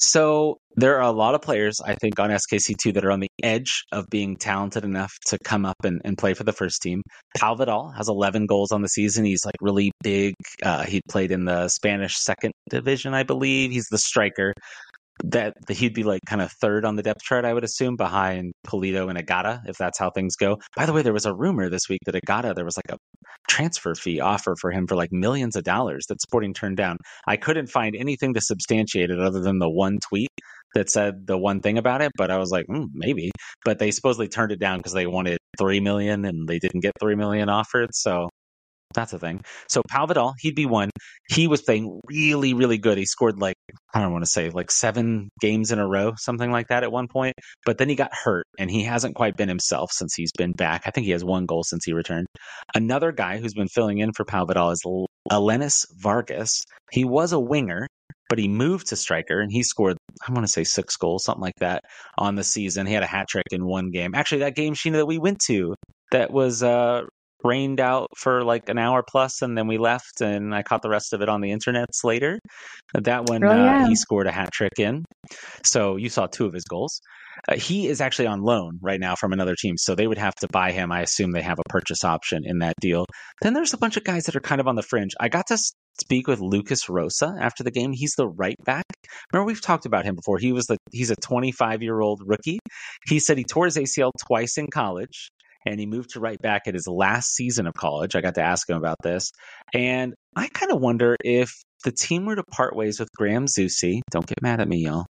So 0.00 0.58
there 0.76 0.96
are 0.96 1.02
a 1.02 1.12
lot 1.12 1.34
of 1.34 1.42
players, 1.42 1.80
I 1.84 1.94
think, 1.94 2.18
on 2.18 2.30
SKC2 2.30 2.94
that 2.94 3.04
are 3.04 3.12
on 3.12 3.20
the 3.20 3.30
edge 3.42 3.84
of 3.92 4.06
being 4.10 4.36
talented 4.36 4.84
enough 4.84 5.12
to 5.26 5.38
come 5.44 5.64
up 5.64 5.76
and, 5.84 6.00
and 6.04 6.18
play 6.18 6.34
for 6.34 6.44
the 6.44 6.52
first 6.52 6.82
team. 6.82 7.02
Pau 7.38 7.54
Vidal 7.54 7.92
has 7.96 8.08
11 8.08 8.46
goals 8.46 8.72
on 8.72 8.82
the 8.82 8.88
season. 8.88 9.24
He's 9.24 9.44
like 9.44 9.54
really 9.60 9.92
big. 10.02 10.34
Uh, 10.62 10.84
he 10.84 11.00
played 11.08 11.30
in 11.30 11.44
the 11.44 11.68
Spanish 11.68 12.16
second 12.16 12.52
division, 12.68 13.14
I 13.14 13.22
believe. 13.22 13.70
He's 13.70 13.86
the 13.90 13.98
striker 13.98 14.52
that 15.30 15.54
he'd 15.68 15.94
be 15.94 16.02
like 16.02 16.20
kind 16.26 16.42
of 16.42 16.52
third 16.52 16.84
on 16.84 16.96
the 16.96 17.02
depth 17.02 17.22
chart, 17.22 17.44
I 17.44 17.54
would 17.54 17.64
assume, 17.64 17.96
behind 17.96 18.52
Pulido 18.66 19.08
and 19.08 19.18
Agada, 19.18 19.60
if 19.66 19.76
that's 19.76 19.98
how 19.98 20.10
things 20.10 20.36
go. 20.36 20.58
By 20.76 20.86
the 20.86 20.92
way, 20.92 21.02
there 21.02 21.12
was 21.12 21.26
a 21.26 21.34
rumor 21.34 21.68
this 21.68 21.88
week 21.88 22.00
that 22.06 22.14
Agada, 22.14 22.54
there 22.54 22.64
was 22.64 22.76
like 22.76 22.94
a 22.94 22.98
transfer 23.48 23.94
fee 23.94 24.20
offer 24.20 24.54
for 24.60 24.70
him 24.70 24.86
for 24.86 24.96
like 24.96 25.12
millions 25.12 25.56
of 25.56 25.64
dollars 25.64 26.06
that 26.08 26.20
Sporting 26.20 26.54
turned 26.54 26.76
down. 26.76 26.98
I 27.26 27.36
couldn't 27.36 27.68
find 27.68 27.96
anything 27.96 28.34
to 28.34 28.40
substantiate 28.40 29.10
it 29.10 29.20
other 29.20 29.40
than 29.40 29.58
the 29.58 29.70
one 29.70 29.98
tweet 30.08 30.30
that 30.74 30.90
said 30.90 31.26
the 31.26 31.38
one 31.38 31.60
thing 31.60 31.78
about 31.78 32.02
it, 32.02 32.12
but 32.16 32.30
I 32.30 32.38
was 32.38 32.50
like, 32.50 32.66
mm, 32.66 32.86
maybe. 32.92 33.30
But 33.64 33.78
they 33.78 33.90
supposedly 33.90 34.28
turned 34.28 34.52
it 34.52 34.60
down 34.60 34.78
because 34.78 34.92
they 34.92 35.06
wanted 35.06 35.38
three 35.58 35.80
million 35.80 36.24
and 36.24 36.48
they 36.48 36.58
didn't 36.58 36.80
get 36.80 36.92
three 37.00 37.14
million 37.14 37.48
offered. 37.48 37.94
So 37.94 38.28
that's 38.94 39.12
a 39.12 39.18
thing. 39.18 39.42
So 39.68 39.82
Pau 39.88 40.06
Vidal, 40.06 40.34
he'd 40.38 40.54
be 40.54 40.66
one. 40.66 40.90
He 41.28 41.46
was 41.46 41.62
playing 41.62 42.00
really, 42.06 42.54
really 42.54 42.78
good. 42.78 42.98
He 42.98 43.06
scored 43.06 43.40
like 43.40 43.56
I 43.92 44.00
don't 44.00 44.12
want 44.12 44.24
to 44.24 44.30
say 44.30 44.50
like 44.50 44.70
seven 44.70 45.30
games 45.40 45.70
in 45.70 45.78
a 45.78 45.86
row, 45.86 46.14
something 46.16 46.50
like 46.50 46.68
that 46.68 46.82
at 46.82 46.92
one 46.92 47.08
point. 47.08 47.34
But 47.64 47.78
then 47.78 47.88
he 47.88 47.94
got 47.94 48.14
hurt, 48.14 48.46
and 48.58 48.70
he 48.70 48.82
hasn't 48.82 49.14
quite 49.14 49.36
been 49.36 49.48
himself 49.48 49.90
since 49.92 50.14
he's 50.14 50.32
been 50.36 50.52
back. 50.52 50.82
I 50.86 50.90
think 50.90 51.04
he 51.04 51.12
has 51.12 51.24
one 51.24 51.46
goal 51.46 51.62
since 51.64 51.84
he 51.84 51.92
returned. 51.92 52.26
Another 52.74 53.12
guy 53.12 53.38
who's 53.38 53.54
been 53.54 53.68
filling 53.68 53.98
in 53.98 54.12
for 54.12 54.24
Pau 54.24 54.44
Vidal 54.44 54.70
is 54.70 54.82
Alenis 55.30 55.86
Vargas. 55.96 56.62
He 56.90 57.04
was 57.04 57.32
a 57.32 57.40
winger, 57.40 57.86
but 58.28 58.38
he 58.38 58.48
moved 58.48 58.88
to 58.88 58.96
striker, 58.96 59.40
and 59.40 59.50
he 59.50 59.62
scored 59.62 59.96
I 60.26 60.32
want 60.32 60.46
to 60.46 60.52
say 60.52 60.64
six 60.64 60.96
goals, 60.96 61.24
something 61.24 61.42
like 61.42 61.58
that, 61.60 61.82
on 62.18 62.34
the 62.34 62.44
season. 62.44 62.86
He 62.86 62.94
had 62.94 63.02
a 63.02 63.06
hat 63.06 63.28
trick 63.28 63.46
in 63.50 63.66
one 63.66 63.90
game. 63.90 64.14
Actually, 64.14 64.40
that 64.40 64.54
game, 64.54 64.74
Sheena, 64.74 64.94
that 64.94 65.06
we 65.06 65.18
went 65.18 65.40
to, 65.46 65.74
that 66.12 66.30
was 66.30 66.62
uh, 66.62 67.02
rained 67.44 67.80
out 67.80 68.08
for 68.16 68.42
like 68.42 68.68
an 68.68 68.78
hour 68.78 69.04
plus 69.06 69.42
and 69.42 69.56
then 69.56 69.66
we 69.68 69.78
left 69.78 70.20
and 70.20 70.54
I 70.54 70.62
caught 70.62 70.82
the 70.82 70.88
rest 70.88 71.12
of 71.12 71.20
it 71.20 71.28
on 71.28 71.40
the 71.40 71.50
internets 71.50 72.02
later. 72.02 72.38
That 72.94 73.28
one 73.28 73.44
Oh, 73.44 73.50
uh, 73.50 73.86
he 73.86 73.94
scored 73.94 74.26
a 74.26 74.32
hat 74.32 74.50
trick 74.52 74.78
in. 74.78 75.04
So 75.64 75.96
you 75.96 76.08
saw 76.08 76.26
two 76.26 76.46
of 76.46 76.54
his 76.54 76.64
goals. 76.64 77.00
Uh, 77.48 77.56
he 77.56 77.88
is 77.88 78.00
actually 78.00 78.26
on 78.26 78.40
loan 78.40 78.78
right 78.80 79.00
now 79.00 79.14
from 79.16 79.32
another 79.32 79.56
team, 79.58 79.76
so 79.76 79.94
they 79.94 80.06
would 80.06 80.18
have 80.18 80.34
to 80.36 80.46
buy 80.52 80.70
him. 80.70 80.92
I 80.92 81.02
assume 81.02 81.32
they 81.32 81.42
have 81.42 81.58
a 81.58 81.68
purchase 81.68 82.04
option 82.04 82.42
in 82.44 82.60
that 82.60 82.74
deal. 82.80 83.06
Then 83.42 83.54
there's 83.54 83.74
a 83.74 83.78
bunch 83.78 83.96
of 83.96 84.04
guys 84.04 84.24
that 84.24 84.36
are 84.36 84.40
kind 84.40 84.60
of 84.60 84.68
on 84.68 84.76
the 84.76 84.82
fringe. 84.82 85.12
I 85.20 85.28
got 85.28 85.48
to 85.48 85.58
speak 86.00 86.26
with 86.28 86.40
Lucas 86.40 86.88
Rosa 86.88 87.34
after 87.40 87.64
the 87.64 87.70
game. 87.70 87.92
He's 87.92 88.14
the 88.16 88.28
right 88.28 88.56
back. 88.64 88.84
Remember 89.32 89.46
we've 89.46 89.60
talked 89.60 89.86
about 89.86 90.04
him 90.04 90.14
before. 90.14 90.38
He 90.38 90.52
was 90.52 90.66
the 90.66 90.76
he's 90.92 91.10
a 91.10 91.16
25 91.16 91.82
year 91.82 92.00
old 92.00 92.22
rookie. 92.24 92.58
He 93.08 93.18
said 93.18 93.36
he 93.36 93.44
tore 93.44 93.66
his 93.66 93.76
ACL 93.76 94.10
twice 94.26 94.56
in 94.56 94.68
college 94.72 95.30
and 95.66 95.80
he 95.80 95.86
moved 95.86 96.10
to 96.10 96.20
right 96.20 96.40
back 96.40 96.62
at 96.66 96.74
his 96.74 96.86
last 96.86 97.34
season 97.34 97.66
of 97.66 97.74
college. 97.74 98.16
I 98.16 98.20
got 98.20 98.34
to 98.36 98.42
ask 98.42 98.68
him 98.68 98.76
about 98.76 98.98
this. 99.02 99.32
And 99.72 100.14
I 100.36 100.48
kind 100.48 100.72
of 100.72 100.80
wonder 100.80 101.16
if 101.24 101.52
the 101.84 101.92
team 101.92 102.26
were 102.26 102.36
to 102.36 102.44
part 102.44 102.76
ways 102.76 102.98
with 102.98 103.10
Graham 103.16 103.46
Zusi, 103.46 104.00
don't 104.10 104.26
get 104.26 104.42
mad 104.42 104.60
at 104.60 104.68
me, 104.68 104.78
y'all. 104.78 105.06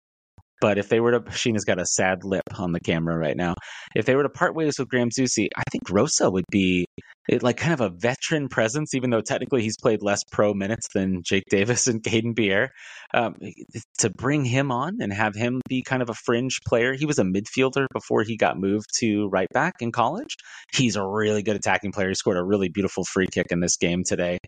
But 0.61 0.79
if 0.79 0.89
they 0.89 1.01
were 1.01 1.13
to, 1.13 1.21
Sheena's 1.21 1.65
got 1.65 1.81
a 1.81 1.87
sad 1.87 2.25
lip 2.25 2.43
on 2.59 2.73
the 2.73 2.81
camera 2.81 3.17
right 3.17 3.37
now. 3.37 3.55
If 3.95 4.07
they 4.07 4.17
were 4.17 4.25
to 4.25 4.29
part 4.29 4.55
ways 4.55 4.79
with 4.79 4.89
Graham 4.89 5.11
Zusi, 5.11 5.49
I 5.57 5.63
think 5.71 5.89
Rosa 5.91 6.31
would 6.31 6.45
be 6.51 6.87
it, 7.29 7.43
like 7.43 7.59
kind 7.59 7.75
of 7.75 7.81
a 7.81 7.91
veteran 7.91 8.49
presence, 8.49 8.95
even 8.95 9.11
though 9.11 9.21
technically 9.21 9.63
he's 9.63 9.77
played 9.77 10.03
less 10.03 10.23
pro 10.33 10.55
minutes 10.55 10.89
than 10.95 11.23
Jake 11.23 11.45
Davis 11.51 11.87
and 11.87 12.03
Kayden 12.03 12.35
Pierre. 12.35 12.71
Um, 13.15 13.37
to 13.99 14.11
bring 14.11 14.45
him 14.45 14.73
on 14.73 14.99
and 15.01 15.13
have 15.13 15.35
him 15.35 15.61
be 15.69 15.83
kind 15.83 16.03
of 16.03 16.11
a 16.11 16.15
fringe 16.15 16.59
player. 16.67 16.95
He 16.95 17.07
was 17.07 17.19
a 17.19 17.25
midfielder 17.25 17.87
before 17.93 18.23
he 18.23 18.37
got 18.37 18.59
moved 18.59 18.87
to 18.99 19.29
right 19.29 19.49
back 19.53 19.75
in 19.81 19.93
college. 19.93 20.37
He's 20.75 20.97
a 20.97 21.07
really 21.07 21.43
good 21.43 21.57
attacking 21.57 21.93
player. 21.93 22.09
He 22.09 22.15
scored 22.15 22.39
a 22.39 22.45
really 22.45 22.69
beautiful 22.69 23.05
free 23.05 23.29
kick 23.31 23.47
in 23.51 23.61
this 23.61 23.77
game 23.77 24.03
today. 24.05 24.39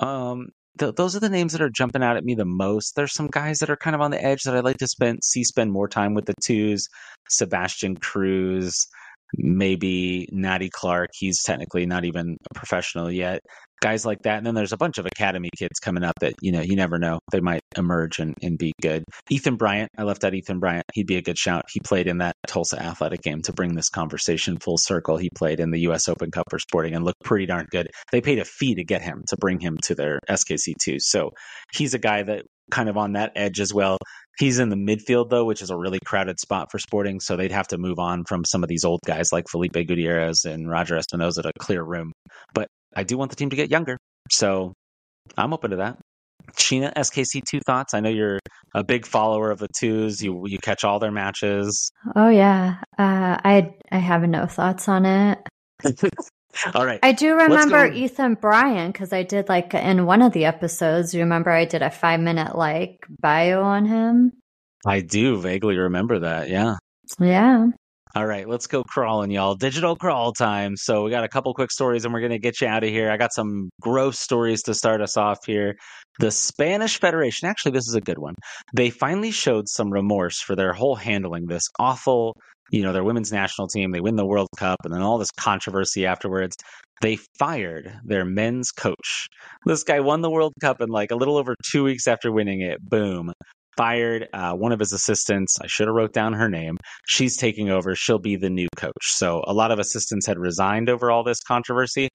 Um, 0.00 0.48
th- 0.78 0.94
those 0.94 1.16
are 1.16 1.20
the 1.20 1.28
names 1.28 1.52
that 1.52 1.62
are 1.62 1.70
jumping 1.70 2.02
out 2.02 2.16
at 2.16 2.24
me 2.24 2.34
the 2.34 2.44
most. 2.44 2.94
There's 2.94 3.12
some 3.12 3.28
guys 3.30 3.58
that 3.58 3.70
are 3.70 3.76
kind 3.76 3.94
of 3.94 4.02
on 4.02 4.10
the 4.10 4.22
edge 4.22 4.42
that 4.42 4.56
I'd 4.56 4.64
like 4.64 4.78
to 4.78 4.88
spend 4.88 5.24
see 5.24 5.44
spend 5.44 5.72
more 5.72 5.88
time 5.88 6.14
with 6.14 6.26
the 6.26 6.34
twos. 6.42 6.88
Sebastian 7.28 7.96
Cruz, 7.96 8.86
maybe 9.34 10.28
Natty 10.32 10.70
Clark. 10.72 11.10
He's 11.14 11.42
technically 11.42 11.86
not 11.86 12.04
even 12.04 12.36
a 12.50 12.54
professional 12.54 13.10
yet. 13.10 13.40
Guys 13.82 14.06
like 14.06 14.22
that. 14.22 14.38
And 14.38 14.46
then 14.46 14.54
there's 14.54 14.72
a 14.72 14.78
bunch 14.78 14.96
of 14.96 15.04
academy 15.04 15.50
kids 15.56 15.78
coming 15.80 16.02
up 16.02 16.14
that, 16.20 16.32
you 16.40 16.50
know, 16.50 16.62
you 16.62 16.76
never 16.76 16.98
know. 16.98 17.18
They 17.30 17.40
might 17.40 17.60
emerge 17.76 18.18
and, 18.18 18.34
and 18.42 18.56
be 18.56 18.72
good. 18.80 19.04
Ethan 19.28 19.56
Bryant, 19.56 19.90
I 19.98 20.04
left 20.04 20.24
out 20.24 20.34
Ethan 20.34 20.60
Bryant. 20.60 20.84
He'd 20.94 21.06
be 21.06 21.16
a 21.16 21.22
good 21.22 21.36
shout. 21.36 21.64
He 21.70 21.80
played 21.80 22.06
in 22.06 22.18
that 22.18 22.34
Tulsa 22.46 22.82
athletic 22.82 23.20
game 23.20 23.42
to 23.42 23.52
bring 23.52 23.74
this 23.74 23.90
conversation 23.90 24.58
full 24.58 24.78
circle. 24.78 25.18
He 25.18 25.28
played 25.36 25.60
in 25.60 25.70
the 25.70 25.80
US 25.80 26.08
Open 26.08 26.30
Cup 26.30 26.46
for 26.48 26.58
Sporting 26.58 26.94
and 26.94 27.04
looked 27.04 27.22
pretty 27.22 27.44
darn 27.44 27.66
good. 27.70 27.88
They 28.12 28.22
paid 28.22 28.38
a 28.38 28.46
fee 28.46 28.76
to 28.76 28.84
get 28.84 29.02
him 29.02 29.24
to 29.28 29.36
bring 29.36 29.60
him 29.60 29.76
to 29.84 29.94
their 29.94 30.20
SKC2. 30.30 31.00
So 31.00 31.32
he's 31.72 31.92
a 31.92 31.98
guy 31.98 32.22
that 32.22 32.44
kind 32.70 32.88
of 32.88 32.96
on 32.96 33.12
that 33.12 33.32
edge 33.36 33.60
as 33.60 33.72
well. 33.72 33.98
He's 34.38 34.58
in 34.58 34.68
the 34.68 34.76
midfield 34.76 35.30
though, 35.30 35.44
which 35.44 35.62
is 35.62 35.70
a 35.70 35.76
really 35.76 35.98
crowded 36.04 36.38
spot 36.38 36.70
for 36.70 36.78
Sporting, 36.78 37.20
so 37.20 37.36
they'd 37.36 37.52
have 37.52 37.68
to 37.68 37.78
move 37.78 37.98
on 37.98 38.24
from 38.24 38.44
some 38.44 38.62
of 38.62 38.68
these 38.68 38.84
old 38.84 39.00
guys 39.06 39.32
like 39.32 39.48
Felipe 39.48 39.72
Gutierrez 39.72 40.44
and 40.44 40.68
Roger 40.68 40.96
Espinoza 40.96 41.42
to 41.42 41.52
clear 41.58 41.82
room. 41.82 42.12
But 42.52 42.68
I 42.94 43.02
do 43.04 43.16
want 43.16 43.30
the 43.30 43.36
team 43.36 43.50
to 43.50 43.56
get 43.56 43.70
younger, 43.70 43.98
so 44.30 44.72
I'm 45.36 45.52
open 45.52 45.70
to 45.70 45.76
that. 45.76 45.98
Sheena, 46.52 46.92
SKC 46.94 47.42
two 47.48 47.60
thoughts. 47.66 47.94
I 47.94 48.00
know 48.00 48.10
you're 48.10 48.38
a 48.74 48.84
big 48.84 49.06
follower 49.06 49.50
of 49.50 49.58
the 49.58 49.68
twos. 49.76 50.22
You 50.22 50.46
you 50.46 50.58
catch 50.58 50.84
all 50.84 50.98
their 50.98 51.10
matches. 51.10 51.90
Oh 52.14 52.28
yeah. 52.28 52.76
Uh, 52.98 53.36
I 53.42 53.74
I 53.90 53.98
have 53.98 54.22
no 54.22 54.46
thoughts 54.46 54.88
on 54.88 55.06
it. 55.06 55.38
all 56.74 56.86
right, 56.86 57.00
I 57.02 57.12
do 57.12 57.34
remember 57.34 57.86
Ethan 57.86 58.34
Bryan 58.34 58.92
because 58.92 59.12
I 59.12 59.22
did 59.22 59.48
like 59.48 59.74
in 59.74 60.06
one 60.06 60.22
of 60.22 60.32
the 60.32 60.44
episodes. 60.44 61.14
You 61.14 61.20
remember 61.20 61.50
I 61.50 61.64
did 61.64 61.82
a 61.82 61.90
five 61.90 62.20
minute 62.20 62.56
like 62.56 63.06
bio 63.20 63.62
on 63.62 63.84
him. 63.86 64.32
I 64.86 65.00
do 65.00 65.40
vaguely 65.40 65.76
remember 65.76 66.20
that. 66.20 66.48
Yeah. 66.48 66.76
Yeah. 67.18 67.66
All 68.16 68.24
right, 68.24 68.48
let's 68.48 68.66
go 68.66 68.82
crawling, 68.82 69.30
y'all. 69.30 69.56
Digital 69.56 69.94
crawl 69.94 70.32
time. 70.32 70.74
So 70.76 71.04
we 71.04 71.10
got 71.10 71.24
a 71.24 71.28
couple 71.28 71.52
quick 71.52 71.70
stories 71.70 72.06
and 72.06 72.14
we're 72.14 72.20
going 72.20 72.32
to 72.32 72.38
get 72.38 72.62
you 72.62 72.66
out 72.66 72.82
of 72.82 72.88
here. 72.88 73.10
I 73.10 73.18
got 73.18 73.34
some 73.34 73.68
gross 73.82 74.18
stories 74.18 74.62
to 74.62 74.74
start 74.74 75.02
us 75.02 75.18
off 75.18 75.44
here. 75.44 75.74
The 76.18 76.30
Spanish 76.30 76.98
Federation, 76.98 77.46
actually, 77.46 77.72
this 77.72 77.86
is 77.86 77.94
a 77.94 78.00
good 78.00 78.16
one. 78.16 78.34
They 78.74 78.88
finally 78.88 79.32
showed 79.32 79.68
some 79.68 79.92
remorse 79.92 80.40
for 80.40 80.56
their 80.56 80.72
whole 80.72 80.96
handling 80.96 81.44
this 81.46 81.64
awful, 81.78 82.34
you 82.70 82.82
know, 82.82 82.92
their 82.92 83.04
women's 83.04 83.32
national 83.32 83.68
team. 83.68 83.90
They 83.92 84.00
win 84.00 84.16
the 84.16 84.26
World 84.26 84.48
Cup 84.58 84.78
and 84.84 84.92
then 84.92 85.02
all 85.02 85.18
this 85.18 85.30
controversy 85.38 86.06
afterwards. 86.06 86.56
they 87.02 87.18
fired 87.38 87.92
their 88.04 88.24
men's 88.24 88.70
coach. 88.70 89.26
This 89.66 89.84
guy 89.84 90.00
won 90.00 90.22
the 90.22 90.30
World 90.30 90.54
Cup 90.60 90.80
in 90.80 90.88
like 90.88 91.10
a 91.10 91.16
little 91.16 91.36
over 91.36 91.54
two 91.70 91.84
weeks 91.84 92.06
after 92.06 92.32
winning 92.32 92.62
it. 92.62 92.78
Boom. 92.80 93.32
Fired 93.76 94.28
uh, 94.32 94.54
one 94.54 94.72
of 94.72 94.80
his 94.80 94.92
assistants. 94.92 95.56
I 95.60 95.66
should 95.66 95.86
have 95.88 95.94
wrote 95.94 96.14
down 96.14 96.32
her 96.32 96.48
name. 96.48 96.78
She's 97.06 97.36
taking 97.36 97.68
over. 97.68 97.94
She'll 97.94 98.18
be 98.18 98.36
the 98.36 98.48
new 98.48 98.68
coach. 98.76 98.92
So 99.02 99.42
a 99.46 99.52
lot 99.52 99.70
of 99.70 99.78
assistants 99.78 100.26
had 100.26 100.38
resigned 100.38 100.88
over 100.88 101.10
all 101.10 101.22
this 101.24 101.40
controversy. 101.46 102.08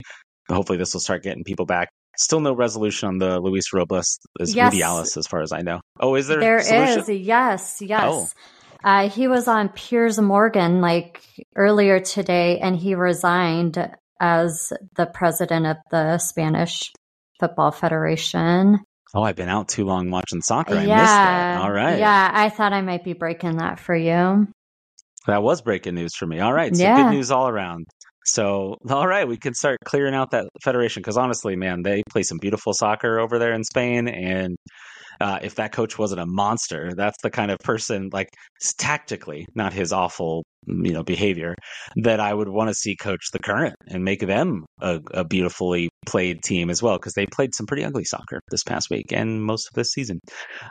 Hopefully, 0.49 0.79
this 0.79 0.93
will 0.93 1.01
start 1.01 1.21
getting 1.21 1.43
people 1.43 1.67
back. 1.67 1.89
Still 2.17 2.39
no 2.39 2.53
resolution 2.53 3.07
on 3.07 3.17
the 3.19 3.39
Luis 3.39 3.71
Robles 3.73 4.17
is 4.39 4.55
Yes. 4.55 4.73
Rubiales, 4.73 5.15
as 5.17 5.27
far 5.27 5.41
as 5.43 5.51
I 5.51 5.61
know. 5.61 5.79
Oh, 5.99 6.15
is 6.15 6.27
there? 6.27 6.39
There 6.39 6.57
is, 6.57 7.07
yes, 7.07 7.77
yes. 7.79 8.03
Oh. 8.03 8.27
Uh, 8.83 9.09
he 9.09 9.27
was 9.27 9.47
on 9.47 9.69
Piers 9.69 10.19
Morgan 10.19 10.81
like 10.81 11.21
earlier 11.55 11.99
today, 11.99 12.59
and 12.59 12.75
he 12.75 12.95
resigned 12.95 13.77
as 14.19 14.73
the 14.95 15.05
president 15.05 15.65
of 15.65 15.77
the 15.91 16.17
Spanish 16.17 16.91
Football 17.39 17.71
Federation. 17.71 18.79
Oh, 19.13 19.23
I've 19.23 19.35
been 19.35 19.49
out 19.49 19.67
too 19.67 19.83
long 19.83 20.09
watching 20.09 20.41
soccer. 20.41 20.75
I 20.75 20.85
yeah, 20.85 21.01
missed 21.01 21.21
that. 21.21 21.57
All 21.57 21.71
right. 21.71 21.99
Yeah, 21.99 22.31
I 22.33 22.49
thought 22.49 22.71
I 22.71 22.81
might 22.81 23.03
be 23.03 23.13
breaking 23.13 23.57
that 23.57 23.79
for 23.79 23.95
you. 23.95 24.47
That 25.27 25.43
was 25.43 25.61
breaking 25.61 25.95
news 25.95 26.15
for 26.15 26.25
me. 26.25 26.39
All 26.39 26.53
right. 26.53 26.75
So 26.75 26.83
Yeah. 26.83 26.95
good 26.95 27.11
news 27.11 27.29
all 27.29 27.47
around. 27.47 27.85
So, 28.25 28.77
all 28.89 29.07
right, 29.07 29.27
we 29.27 29.37
can 29.37 29.53
start 29.53 29.77
clearing 29.83 30.13
out 30.13 30.31
that 30.31 30.47
federation 30.63 31.01
because 31.01 31.17
honestly, 31.17 31.55
man, 31.55 31.81
they 31.81 32.03
play 32.09 32.23
some 32.23 32.37
beautiful 32.39 32.73
soccer 32.73 33.19
over 33.19 33.39
there 33.39 33.53
in 33.53 33.63
Spain. 33.63 34.07
And 34.07 34.55
uh, 35.19 35.39
if 35.41 35.55
that 35.55 35.71
coach 35.71 35.97
wasn't 35.97 36.21
a 36.21 36.25
monster, 36.25 36.93
that's 36.95 37.21
the 37.21 37.29
kind 37.29 37.51
of 37.51 37.57
person, 37.59 38.09
like 38.13 38.29
tactically, 38.77 39.45
not 39.55 39.73
his 39.73 39.91
awful, 39.91 40.43
you 40.67 40.93
know, 40.93 41.03
behavior, 41.03 41.55
that 41.97 42.19
I 42.19 42.33
would 42.33 42.49
want 42.49 42.69
to 42.69 42.73
see 42.73 42.95
coach 42.95 43.31
the 43.31 43.39
current 43.39 43.75
and 43.87 44.03
make 44.03 44.21
them 44.21 44.65
a, 44.79 44.99
a 45.11 45.23
beautifully 45.23 45.89
played 46.05 46.41
team 46.43 46.69
as 46.69 46.81
well 46.81 46.97
because 46.97 47.13
they 47.13 47.25
played 47.25 47.53
some 47.53 47.65
pretty 47.65 47.83
ugly 47.83 48.03
soccer 48.03 48.39
this 48.49 48.63
past 48.63 48.89
week 48.89 49.11
and 49.11 49.43
most 49.43 49.67
of 49.67 49.73
this 49.73 49.91
season. 49.91 50.19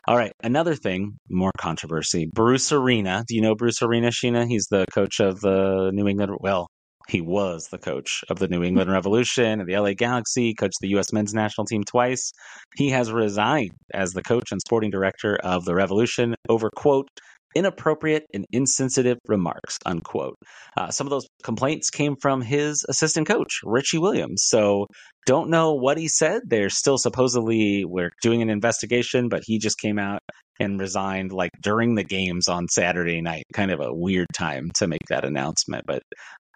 All 0.07 0.17
right, 0.17 0.33
another 0.43 0.75
thing, 0.75 1.17
more 1.29 1.53
controversy. 1.59 2.29
Bruce 2.33 2.73
Arena. 2.73 3.25
Do 3.27 3.35
you 3.35 3.43
know 3.43 3.55
Bruce 3.55 3.83
Arena, 3.83 4.09
Sheena? 4.09 4.47
He's 4.49 4.67
the 4.71 4.85
coach 4.93 5.21
of 5.21 5.41
the 5.41 5.91
New 5.93 6.09
England. 6.09 6.33
Well, 6.41 6.69
he 7.11 7.21
was 7.21 7.69
the 7.71 7.79
coach 7.79 8.23
of 8.31 8.39
the 8.39 8.49
New 8.49 8.63
England 8.63 8.91
Revolution 8.91 9.61
and 9.61 9.69
the 9.69 9.77
LA 9.77 9.93
Galaxy, 9.93 10.55
coached 10.55 10.79
the 10.81 10.89
U.S. 10.91 11.13
men's 11.13 11.35
national 11.35 11.67
team 11.67 11.83
twice. 11.85 12.33
He 12.77 12.91
has 12.91 13.13
resigned 13.13 13.73
as 13.93 14.13
the 14.13 14.23
coach 14.23 14.53
and 14.53 14.61
sporting 14.61 14.91
director 14.91 15.37
of 15.37 15.65
the 15.65 15.75
Revolution 15.75 16.35
over, 16.49 16.71
quote, 16.75 17.09
inappropriate 17.55 18.25
and 18.33 18.47
insensitive 18.53 19.19
remarks, 19.27 19.79
unquote. 19.85 20.37
Uh, 20.77 20.91
some 20.91 21.07
of 21.07 21.11
those 21.11 21.27
complaints 21.43 21.91
came 21.91 22.15
from 22.21 22.41
his 22.41 22.85
assistant 22.89 23.27
coach, 23.27 23.61
Richie 23.65 23.99
Williams. 23.99 24.45
So 24.47 24.87
don't 25.27 25.51
know 25.51 25.75
what 25.75 25.99
he 25.99 26.09
said. 26.09 26.43
They're 26.47 26.71
still 26.71 26.97
supposedly, 26.97 27.85
we're 27.85 28.13
doing 28.23 28.43
an 28.43 28.51
investigation, 28.51 29.29
but 29.29 29.43
he 29.45 29.59
just 29.59 29.79
came 29.79 29.99
out 29.99 30.21
and 30.61 30.79
resigned 30.79 31.33
like 31.33 31.51
during 31.63 31.95
the 31.95 32.05
games 32.05 32.47
on 32.47 32.69
Saturday 32.69 33.21
night. 33.21 33.45
Kind 33.53 33.71
of 33.71 33.81
a 33.81 33.93
weird 33.93 34.27
time 34.35 34.71
to 34.77 34.87
make 34.87 35.07
that 35.09 35.25
announcement. 35.25 35.85
But 35.87 36.03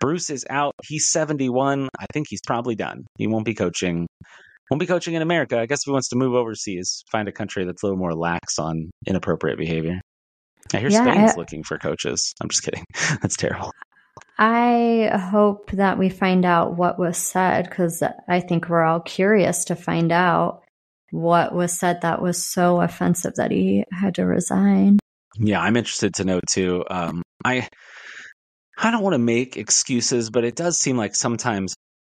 Bruce 0.00 0.30
is 0.30 0.44
out. 0.50 0.74
He's 0.86 1.08
71. 1.10 1.88
I 1.98 2.06
think 2.12 2.26
he's 2.28 2.40
probably 2.46 2.74
done. 2.74 3.06
He 3.18 3.26
won't 3.26 3.44
be 3.44 3.54
coaching. 3.54 4.06
Won't 4.70 4.80
be 4.80 4.86
coaching 4.86 5.14
in 5.14 5.22
America. 5.22 5.58
I 5.60 5.66
guess 5.66 5.80
if 5.80 5.84
he 5.86 5.92
wants 5.92 6.08
to 6.08 6.16
move 6.16 6.34
overseas, 6.34 7.04
find 7.12 7.28
a 7.28 7.32
country 7.32 7.64
that's 7.64 7.82
a 7.82 7.86
little 7.86 7.98
more 7.98 8.14
lax 8.14 8.58
on 8.58 8.90
inappropriate 9.06 9.58
behavior. 9.58 10.00
I 10.72 10.78
hear 10.80 10.88
Yeah, 10.88 11.04
Spain's 11.04 11.32
I- 11.32 11.36
looking 11.36 11.62
for 11.62 11.78
coaches. 11.78 12.32
I'm 12.40 12.48
just 12.48 12.62
kidding. 12.62 12.84
That's 13.20 13.36
terrible. 13.36 13.70
I 14.38 15.10
hope 15.30 15.70
that 15.72 15.98
we 15.98 16.08
find 16.08 16.44
out 16.44 16.76
what 16.76 16.98
was 16.98 17.16
said 17.18 17.68
because 17.68 18.02
I 18.28 18.40
think 18.40 18.68
we're 18.68 18.82
all 18.82 19.00
curious 19.00 19.66
to 19.66 19.76
find 19.76 20.10
out 20.10 20.62
what 21.10 21.54
was 21.54 21.78
said 21.78 22.00
that 22.00 22.20
was 22.22 22.42
so 22.44 22.80
offensive 22.80 23.34
that 23.36 23.50
he 23.50 23.84
had 23.92 24.14
to 24.16 24.24
resign. 24.24 24.98
Yeah, 25.36 25.60
I'm 25.60 25.76
interested 25.76 26.14
to 26.14 26.24
know 26.24 26.40
too. 26.50 26.84
Um, 26.90 27.22
I 27.44 27.68
I 28.78 28.90
don't 28.90 29.02
want 29.02 29.14
to 29.14 29.18
make 29.18 29.56
excuses, 29.56 30.30
but 30.30 30.44
it 30.44 30.56
does 30.56 30.78
seem 30.78 30.96
like 30.96 31.14
sometimes 31.14 31.74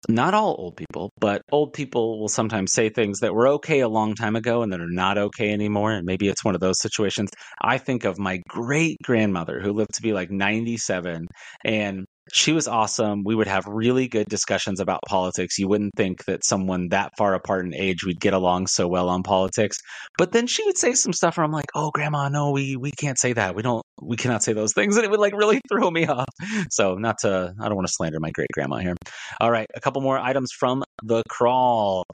not 0.08 0.34
all 0.34 0.56
old 0.60 0.78
people, 0.78 1.12
but 1.20 1.42
old 1.52 1.74
people 1.74 2.20
will 2.20 2.28
sometimes 2.28 2.74
say 2.74 2.90
things 2.90 3.20
that 3.20 3.34
were 3.34 3.48
okay 3.48 3.80
a 3.80 3.90
long 3.90 4.14
time 4.14 4.36
ago 4.36 4.62
and 4.62 4.72
that 4.72 4.80
are 4.80 4.90
not 4.90 5.18
okay 5.18 5.52
anymore. 5.52 5.92
And 5.92 6.06
maybe 6.06 6.28
it's 6.28 6.46
one 6.46 6.56
of 6.56 6.62
those 6.62 6.80
situations. 6.80 7.30
I 7.62 7.78
think 7.78 8.06
of 8.06 8.20
my 8.20 8.42
great 8.48 8.98
grandmother 9.04 9.60
who 9.60 9.74
lived 9.74 9.96
to 9.96 10.02
be 10.02 10.14
like 10.14 10.30
97 10.30 11.26
and 11.64 12.06
she 12.32 12.54
was 12.54 12.68
awesome. 12.68 13.24
We 13.24 13.36
would 13.36 13.48
have 13.48 13.66
really 13.68 14.08
good 14.08 14.28
discussions 14.28 14.80
about 14.80 15.02
politics. 15.08 15.60
You 15.60 15.68
wouldn't 15.68 15.94
think 15.96 16.26
that 16.26 16.44
someone 16.44 16.90
that 16.90 17.12
far 17.18 17.36
apart 17.36 17.66
in 17.66 17.74
age 17.76 18.04
would 18.04 18.20
get 18.20 18.34
along 18.34 18.68
so 18.68 18.88
well 18.88 19.10
on 19.10 19.22
politics. 19.22 19.78
But 20.18 20.32
then 20.32 20.48
she 20.48 20.64
would 20.66 20.78
say 20.78 20.94
some 20.94 21.14
stuff 21.14 21.38
where 21.38 21.44
I'm 21.44 21.52
like, 21.52 21.70
"Oh, 21.76 21.92
grandma, 21.92 22.30
no, 22.30 22.52
we 22.52 22.76
we 22.78 22.92
can't 22.92 23.20
say 23.20 23.34
that. 23.34 23.56
We 23.56 23.62
don't 23.62 23.84
we 24.02 24.18
cannot 24.18 24.44
say 24.44 24.54
those 24.54 24.74
things." 24.74 24.96
And 25.06 25.06
it 25.06 25.12
would 25.12 25.20
like 25.20 25.36
really 25.36 25.60
throw 25.70 25.92
me 25.92 26.08
off. 26.08 26.26
So, 26.70 26.96
not 26.96 27.20
to 27.20 27.54
I 27.60 27.66
don't 27.68 27.76
want 27.76 27.88
to 27.88 27.94
slander 27.94 28.20
my 28.20 28.32
great 28.32 28.50
grandma 28.54 28.78
here. 28.78 28.96
All 29.42 29.52
right, 29.52 29.68
a 29.76 29.82
couple 29.82 30.02
more 30.02 30.18
items 30.18 30.52
from 30.58 30.84
the 31.04 31.22
crawl. 31.30 32.06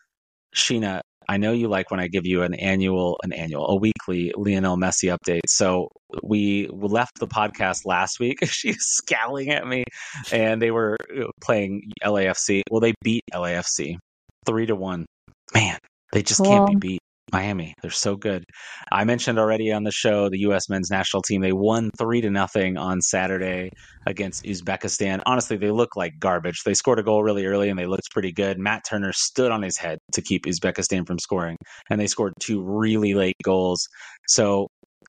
Sheena, 0.56 1.02
I 1.30 1.38
know 1.38 1.52
you 1.52 1.68
like 1.68 1.92
when 1.92 2.00
I 2.00 2.08
give 2.08 2.26
you 2.26 2.44
an 2.44 2.54
annual, 2.54 3.20
an 3.24 3.32
annual, 3.32 3.68
a 3.68 3.76
weekly 3.76 4.34
Lionel 4.36 4.78
Messi 4.78 5.16
update. 5.16 5.42
So 5.48 5.90
we 6.24 6.68
left 6.72 7.20
the 7.20 7.28
podcast 7.28 7.86
last 7.86 8.20
week. 8.20 8.40
She's 8.46 8.78
scowling 8.80 9.50
at 9.50 9.66
me, 9.66 9.84
and 10.32 10.62
they 10.62 10.72
were 10.72 10.98
playing 11.42 11.84
LAFC. 12.04 12.64
Well, 12.70 12.82
they 12.82 12.94
beat 13.04 13.24
LAFC 13.34 13.98
three 14.46 14.66
to 14.66 14.76
one. 14.76 15.06
Man, 15.54 15.78
they 16.12 16.24
just 16.24 16.44
can't 16.44 16.68
be 16.68 16.76
beat. 16.76 17.01
Miami, 17.32 17.74
they're 17.82 17.92
so 17.92 18.16
good. 18.16 18.44
I 18.92 19.04
mentioned 19.06 19.40
already 19.40 19.72
on 19.72 19.84
the 19.84 19.92
show 19.92 20.30
the 20.30 20.40
U.S. 20.40 20.70
men's 20.70 20.90
national 20.90 21.24
team. 21.24 21.42
They 21.42 21.54
won 21.54 21.90
three 21.98 22.22
to 22.22 22.30
nothing 22.30 22.78
on 22.78 23.02
Saturday 23.02 23.70
against 24.06 24.44
Uzbekistan. 24.44 25.22
Honestly, 25.26 25.58
they 25.58 25.72
look 25.72 25.96
like 25.96 26.20
garbage. 26.20 26.64
They 26.64 26.74
scored 26.74 27.00
a 27.00 27.04
goal 27.04 27.24
really 27.24 27.46
early 27.46 27.70
and 27.70 27.80
they 27.80 27.86
looked 27.86 28.12
pretty 28.12 28.32
good. 28.32 28.60
Matt 28.60 28.84
Turner 28.90 29.14
stood 29.14 29.52
on 29.52 29.62
his 29.62 29.78
head 29.78 30.00
to 30.14 30.22
keep 30.22 30.46
Uzbekistan 30.46 31.08
from 31.08 31.20
scoring, 31.20 31.58
and 31.90 32.00
they 32.00 32.08
scored 32.08 32.34
two 32.40 32.62
really 32.64 33.14
late 33.14 33.38
goals. 33.44 33.88
So 34.28 34.68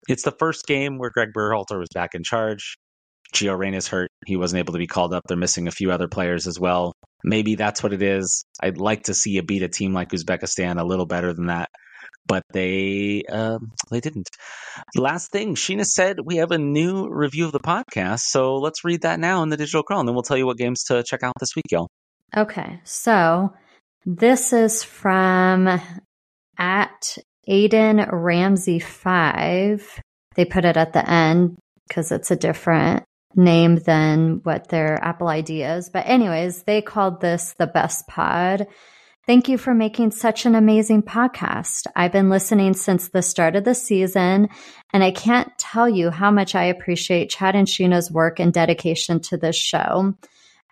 it's 0.09 0.23
the 0.23 0.35
first 0.39 0.67
game 0.67 0.99
where 0.99 1.11
Greg 1.11 1.31
Berhalter 1.37 1.79
was 1.79 1.89
back 1.95 2.15
in 2.15 2.23
charge. 2.23 2.77
Gio 3.35 3.57
Reyna's 3.57 3.89
hurt. 3.89 4.11
He 4.27 4.37
wasn't 4.37 4.59
able 4.61 4.73
to 4.75 4.79
be 4.79 4.87
called 4.87 5.15
up. 5.15 5.23
They're 5.27 5.37
missing 5.37 5.67
a 5.67 5.73
few 5.73 5.91
other 5.91 6.09
players 6.09 6.47
as 6.47 6.61
well. 6.61 6.93
Maybe 7.25 7.55
that's 7.55 7.83
what 7.83 7.93
it 7.93 8.03
is. 8.03 8.45
I'd 8.63 8.79
like 8.79 9.05
to 9.05 9.15
see 9.15 9.31
you 9.31 9.43
beat 9.43 9.63
a 9.63 9.69
team 9.69 9.93
like 9.93 10.11
Uzbekistan 10.11 10.81
a 10.81 10.85
little 10.85 11.07
better 11.07 11.33
than 11.33 11.47
that, 11.47 11.71
but 12.27 12.43
they 12.53 13.23
um, 13.31 13.73
they 13.91 14.01
didn't. 14.01 14.29
Last 14.97 15.31
thing, 15.31 15.55
Sheena 15.55 15.85
said 15.85 16.19
we 16.25 16.37
have 16.37 16.51
a 16.51 16.59
new 16.59 17.09
review 17.09 17.47
of 17.47 17.53
the 17.53 17.61
podcast, 17.61 18.21
so 18.21 18.57
let's 18.57 18.85
read 18.85 19.03
that 19.03 19.21
now 19.21 19.43
in 19.43 19.49
the 19.49 19.57
digital 19.57 19.83
crawl, 19.83 20.01
and 20.01 20.09
then 20.09 20.15
we'll 20.15 20.23
tell 20.23 20.37
you 20.37 20.47
what 20.47 20.59
games 20.59 20.85
to 20.85 21.03
check 21.03 21.23
out 21.23 21.35
this 21.41 21.55
week, 21.57 21.67
y'all. 21.71 21.89
Okay, 22.37 22.81
so 22.85 23.53
this 24.07 24.53
is 24.53 24.83
from 24.83 25.81
at 26.59 27.19
Aiden 27.49 28.09
Ramsey 28.11 28.79
five. 28.79 30.01
They 30.35 30.45
put 30.45 30.65
it 30.65 30.77
at 30.77 30.93
the 30.93 31.09
end 31.09 31.59
because 31.89 32.13
it's 32.13 32.31
a 32.31 32.37
different 32.37 33.05
name 33.35 33.77
than 33.77 34.41
what 34.43 34.69
their 34.69 35.03
Apple 35.03 35.29
ID 35.29 35.63
is. 35.63 35.91
But 35.91 36.07
anyways, 36.07 36.65
they 36.65 36.83
called 36.83 37.21
this 37.21 37.55
the 37.59 37.67
best 37.67 38.07
pod. 38.07 38.67
Thank 39.25 39.49
you 39.49 39.57
for 39.57 39.73
making 39.73 40.11
such 40.11 40.47
an 40.47 40.57
amazing 40.57 41.05
podcast. 41.05 41.87
I've 41.95 42.11
been 42.11 42.29
listening 42.29 42.75
since 42.75 43.09
the 43.09 43.23
start 43.23 43.55
of 43.55 43.63
the 43.63 43.75
season, 43.75 44.49
and 44.93 45.05
I 45.05 45.13
can't 45.13 45.57
tell 45.59 45.89
you 45.89 46.11
how 46.11 46.33
much 46.33 46.57
I 46.57 46.65
appreciate 46.65 47.31
Chad 47.31 47.55
and 47.55 47.69
Sheena's 47.69 48.11
work 48.11 48.41
and 48.41 48.53
dedication 48.53 49.21
to 49.21 49.37
this 49.37 49.55
show. 49.55 50.15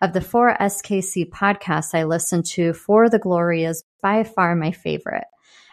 Of 0.03 0.15
the 0.15 0.21
four 0.21 0.57
SKC 0.59 1.31
podcasts 1.31 1.95
I 1.95 2.03
listen 2.03 2.43
to, 2.55 2.73
For 2.73 3.09
the 3.09 3.21
Glory 3.21 3.63
is 3.63 3.85
by 4.03 4.25
far 4.25 4.57
my 4.57 4.73
favorite. 4.73 5.27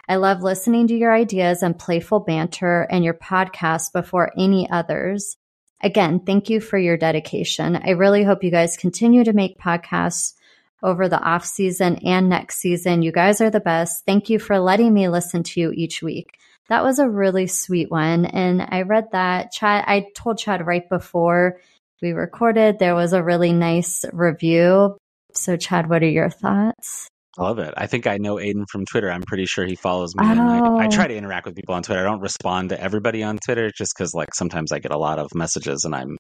I 0.08 0.18
love 0.18 0.44
listening 0.44 0.88
to 0.90 0.96
your 0.96 1.12
ideas 1.12 1.64
and 1.64 1.80
playful 1.80 2.20
banter 2.20 2.86
and 2.92 3.04
your 3.04 3.16
podcast 3.16 3.92
before 3.92 4.32
any 4.38 4.70
others. 4.70 5.36
Again, 5.82 6.20
thank 6.20 6.48
you 6.48 6.62
for 6.62 6.78
your 6.78 6.96
dedication. 6.96 7.76
I 7.76 7.92
really 7.92 8.24
hope 8.24 8.44
you 8.44 8.52
guys 8.52 8.78
continue 8.78 9.24
to 9.24 9.34
make 9.34 9.58
podcasts 9.58 10.34
over 10.84 11.10
the 11.10 11.20
off 11.22 11.46
season 11.46 11.98
and 12.06 12.30
next 12.30 12.58
season. 12.60 13.02
You 13.02 13.12
guys 13.12 13.42
are 13.42 13.50
the 13.50 13.60
best. 13.60 14.04
Thank 14.06 14.30
you 14.30 14.40
for 14.40 14.60
letting 14.60 14.94
me 14.94 15.10
listen 15.10 15.44
to 15.44 15.60
you 15.60 15.72
each 15.72 16.02
week. 16.02 16.30
That 16.70 16.84
was 16.84 17.00
a 17.00 17.10
really 17.10 17.48
sweet 17.48 17.90
one. 17.90 18.26
And 18.26 18.62
I 18.62 18.82
read 18.82 19.12
that 19.12 19.52
Chad, 19.52 19.86
I 19.88 20.08
told 20.16 20.38
Chad 20.38 20.66
right 20.68 20.88
before 20.90 21.60
we 22.02 22.12
recorded, 22.12 22.78
there 22.78 22.94
was 22.96 23.14
a 23.14 23.24
really 23.24 23.54
nice 23.54 24.06
review. 24.14 24.98
So, 25.34 25.56
Chad, 25.58 25.90
what 25.90 26.04
are 26.04 26.10
your 26.10 26.30
thoughts? 26.30 27.08
I 27.40 27.44
love 27.44 27.60
it. 27.60 27.74
I 27.78 27.86
think 27.88 28.08
I 28.08 28.18
know 28.18 28.36
Aiden 28.36 28.66
from 28.72 28.86
Twitter. 28.86 29.12
I'm 29.12 29.22
pretty 29.22 29.46
sure 29.46 29.66
he 29.66 29.76
follows 29.76 30.16
me. 30.16 30.26
And 30.26 30.40
I, 30.42 30.58
I 30.58 30.86
Oh. 30.86 30.90
try 30.90 31.08
to 31.08 31.16
interact 31.16 31.46
with 31.46 31.56
people 31.56 31.76
on 31.76 31.84
Twitter. 31.84 32.02
I 32.02 32.10
don't 32.10 32.20
respond 32.22 32.70
to 32.70 32.82
everybody 32.82 33.22
on 33.24 33.38
Twitter 33.38 33.72
just 33.76 33.94
because, 33.96 34.14
like, 34.16 34.34
sometimes 34.34 34.72
I 34.72 34.80
get 34.80 34.92
a 34.92 34.98
lot 34.98 35.20
of 35.20 35.28
messages 35.36 35.86
and 35.86 35.94
I'm 35.96 36.18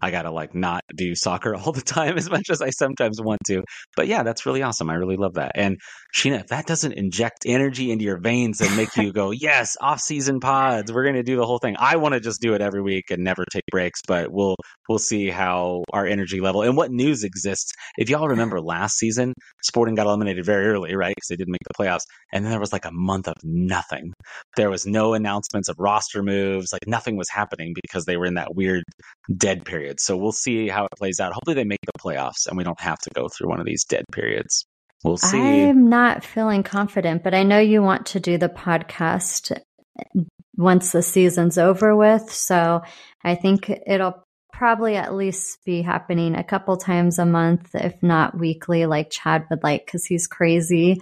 I 0.00 0.10
got 0.10 0.22
to 0.22 0.30
like 0.30 0.54
not 0.54 0.82
do 0.94 1.14
soccer 1.14 1.54
all 1.56 1.72
the 1.72 1.80
time 1.82 2.16
as 2.16 2.30
much 2.30 2.50
as 2.50 2.62
I 2.62 2.70
sometimes 2.70 3.20
want 3.20 3.40
to. 3.46 3.62
But 3.96 4.06
yeah, 4.06 4.22
that's 4.22 4.46
really 4.46 4.62
awesome. 4.62 4.90
I 4.90 4.94
really 4.94 5.16
love 5.16 5.34
that. 5.34 5.52
And 5.54 5.78
Sheena, 6.16 6.40
if 6.40 6.48
that 6.48 6.66
doesn't 6.66 6.92
inject 6.92 7.44
energy 7.46 7.90
into 7.90 8.04
your 8.04 8.18
veins 8.18 8.60
and 8.60 8.74
make 8.76 8.96
you 8.96 9.12
go, 9.12 9.30
yes, 9.32 9.76
off 9.80 10.00
season 10.00 10.40
pods, 10.40 10.92
we're 10.92 11.04
going 11.04 11.16
to 11.16 11.22
do 11.22 11.36
the 11.36 11.46
whole 11.46 11.58
thing. 11.58 11.76
I 11.78 11.96
want 11.96 12.14
to 12.14 12.20
just 12.20 12.40
do 12.40 12.54
it 12.54 12.60
every 12.60 12.82
week 12.82 13.10
and 13.10 13.22
never 13.22 13.44
take 13.52 13.64
breaks, 13.70 14.00
but 14.06 14.32
we'll, 14.32 14.56
we'll 14.88 14.98
see 14.98 15.28
how 15.28 15.84
our 15.92 16.06
energy 16.06 16.40
level 16.40 16.62
and 16.62 16.76
what 16.76 16.90
news 16.90 17.24
exists. 17.24 17.72
If 17.96 18.08
y'all 18.08 18.28
remember 18.28 18.58
mm. 18.58 18.64
last 18.64 18.96
season, 18.96 19.34
Sporting 19.62 19.94
got 19.94 20.06
eliminated 20.06 20.44
very 20.44 20.66
early, 20.66 20.94
right? 20.94 21.14
Because 21.14 21.28
they 21.28 21.36
didn't 21.36 21.52
make 21.52 21.64
the 21.66 21.82
playoffs. 21.82 22.02
And 22.32 22.44
then 22.44 22.50
there 22.50 22.60
was 22.60 22.72
like 22.72 22.84
a 22.84 22.92
month 22.92 23.28
of 23.28 23.36
nothing. 23.42 24.12
There 24.56 24.70
was 24.70 24.86
no 24.86 25.14
announcements 25.14 25.68
of 25.68 25.76
roster 25.78 26.22
moves. 26.22 26.72
Like 26.72 26.86
nothing 26.86 27.16
was 27.16 27.28
happening 27.28 27.74
because 27.82 28.04
they 28.04 28.16
were 28.16 28.26
in 28.26 28.34
that 28.34 28.54
weird 28.54 28.84
dead 29.36 29.64
period. 29.64 30.00
So 30.00 30.16
we'll 30.16 30.32
see 30.32 30.68
how 30.68 30.84
it 30.84 30.98
plays 30.98 31.20
out. 31.20 31.32
Hopefully 31.32 31.54
they 31.54 31.64
make 31.64 31.78
the 31.84 31.98
playoffs 32.00 32.46
and 32.46 32.56
we 32.56 32.64
don't 32.64 32.80
have 32.80 32.98
to 32.98 33.10
go 33.14 33.28
through 33.28 33.48
one 33.48 33.60
of 33.60 33.66
these 33.66 33.84
dead 33.84 34.04
periods. 34.12 34.64
We'll 35.04 35.16
see. 35.16 35.38
I'm 35.38 35.88
not 35.88 36.24
feeling 36.24 36.64
confident, 36.64 37.22
but 37.22 37.32
I 37.32 37.44
know 37.44 37.60
you 37.60 37.82
want 37.82 38.06
to 38.06 38.20
do 38.20 38.36
the 38.36 38.48
podcast 38.48 39.56
once 40.56 40.90
the 40.90 41.02
season's 41.02 41.56
over 41.56 41.94
with. 41.94 42.32
So 42.32 42.82
I 43.22 43.36
think 43.36 43.70
it'll 43.86 44.24
probably 44.58 44.96
at 44.96 45.14
least 45.14 45.64
be 45.64 45.82
happening 45.82 46.34
a 46.34 46.42
couple 46.42 46.76
times 46.76 47.20
a 47.20 47.24
month, 47.24 47.74
if 47.74 48.02
not 48.02 48.36
weekly, 48.36 48.86
like 48.86 49.08
Chad 49.08 49.46
would 49.50 49.62
like, 49.62 49.86
because 49.86 50.04
he's 50.04 50.26
crazy. 50.26 51.00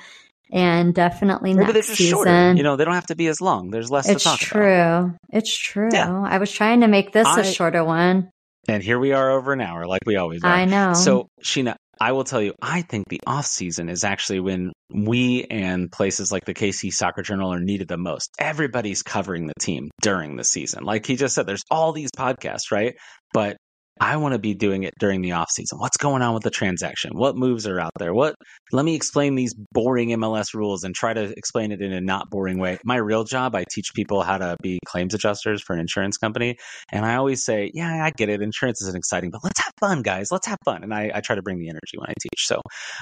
And 0.53 0.95
definitely 0.95 1.55
Maybe 1.55 1.73
next 1.73 1.89
season, 1.89 2.13
shorter. 2.13 2.53
you 2.53 2.63
know, 2.63 2.77
they 2.77 2.85
don't 2.85 2.95
have 2.95 3.07
to 3.07 3.17
be 3.17 3.27
as 3.27 3.41
long. 3.41 3.71
There's 3.71 3.91
less 3.91 4.09
it's 4.09 4.23
to 4.23 4.29
talk 4.29 4.39
true. 4.39 4.63
about. 4.63 5.11
It's 5.33 5.57
true. 5.57 5.89
Yeah. 5.91 6.23
I 6.23 6.39
was 6.39 6.53
trying 6.53 6.83
to 6.83 6.87
make 6.87 7.13
this 7.13 7.27
I, 7.27 7.41
a 7.41 7.45
shorter 7.45 7.83
one. 7.83 8.31
And 8.69 8.83
here 8.83 8.99
we 8.99 9.13
are 9.13 9.31
over 9.31 9.53
an 9.53 9.61
hour, 9.61 9.87
like 9.87 10.03
we 10.07 10.17
always 10.17 10.45
are. 10.45 10.53
I 10.53 10.67
know. 10.67 10.93
So, 10.93 11.29
Sheena, 11.43 11.77
I 12.01 12.13
will 12.13 12.25
tell 12.25 12.43
you, 12.43 12.53
I 12.61 12.83
think 12.83 13.09
the 13.09 13.21
off 13.27 13.47
season 13.47 13.89
is 13.89 14.05
actually 14.05 14.41
when 14.41 14.73
we 14.91 15.45
and 15.51 15.91
places 15.91 16.31
like 16.31 16.45
the 16.45 16.55
KC 16.55 16.93
Soccer 16.93 17.23
Journal 17.23 17.53
are 17.53 17.61
needed 17.61 17.89
the 17.89 17.97
most. 17.97 18.31
Everybody's 18.39 19.03
covering 19.03 19.47
the 19.47 19.55
team 19.61 19.91
during 20.03 20.37
the 20.37 20.45
season. 20.45 20.85
Like 20.85 21.07
he 21.07 21.17
just 21.17 21.35
said, 21.35 21.47
there's 21.47 21.65
all 21.71 21.93
these 21.93 22.11
podcasts, 22.17 22.71
right? 22.71 22.95
But 23.33 23.57
I 24.01 24.17
want 24.17 24.33
to 24.33 24.39
be 24.39 24.55
doing 24.55 24.83
it 24.83 24.93
during 24.99 25.23
the 25.23 25.33
off 25.33 25.51
season. 25.51 25.79
What's 25.79 25.97
going 25.97 26.21
on 26.21 26.35
with 26.35 26.43
the 26.43 26.51
transaction? 26.51 27.13
What 27.15 27.37
moves 27.37 27.67
are 27.67 27.81
out 27.81 27.93
there? 27.99 28.13
What 28.13 28.35
let 28.73 28.85
me 28.85 28.95
explain 28.95 29.37
these 29.37 29.55
boring 29.73 30.11
MLS 30.11 30.53
rules 30.53 30.85
and 30.85 30.95
try 30.95 31.15
to 31.15 31.33
explain 31.37 31.73
it 31.73 31.81
in 31.81 31.93
a 31.93 32.01
not 32.01 32.29
boring 32.29 32.59
way. 32.59 32.79
My 32.85 32.97
real 32.97 33.25
job, 33.25 33.55
I 33.55 33.65
teach 33.71 33.95
people 33.95 34.23
how 34.23 34.39
to 34.39 34.57
be 34.63 34.81
claims 34.85 35.15
adjusters 35.15 35.63
for 35.63 35.73
an 35.73 35.81
insurance 35.81 36.19
company. 36.19 36.57
And 36.93 37.07
I 37.07 37.17
always 37.17 37.45
say, 37.45 37.71
yeah, 37.73 38.05
I 38.05 38.11
get 38.11 38.29
it. 38.29 38.43
Insurance 38.43 38.83
isn't 38.83 38.97
exciting, 38.97 39.31
but 39.31 39.43
let's 39.45 39.61
have 39.65 39.73
fun, 39.81 40.03
guys. 40.03 40.29
Let's 40.31 40.47
have 40.47 40.59
fun. 40.65 40.83
And 40.83 40.93
I, 40.93 41.11
I 41.15 41.21
try 41.21 41.37
to 41.37 41.43
bring 41.43 41.59
the 41.59 41.69
energy 41.69 41.97
when 41.97 42.11
I 42.11 42.15
teach. 42.21 42.47
So, 42.47 42.61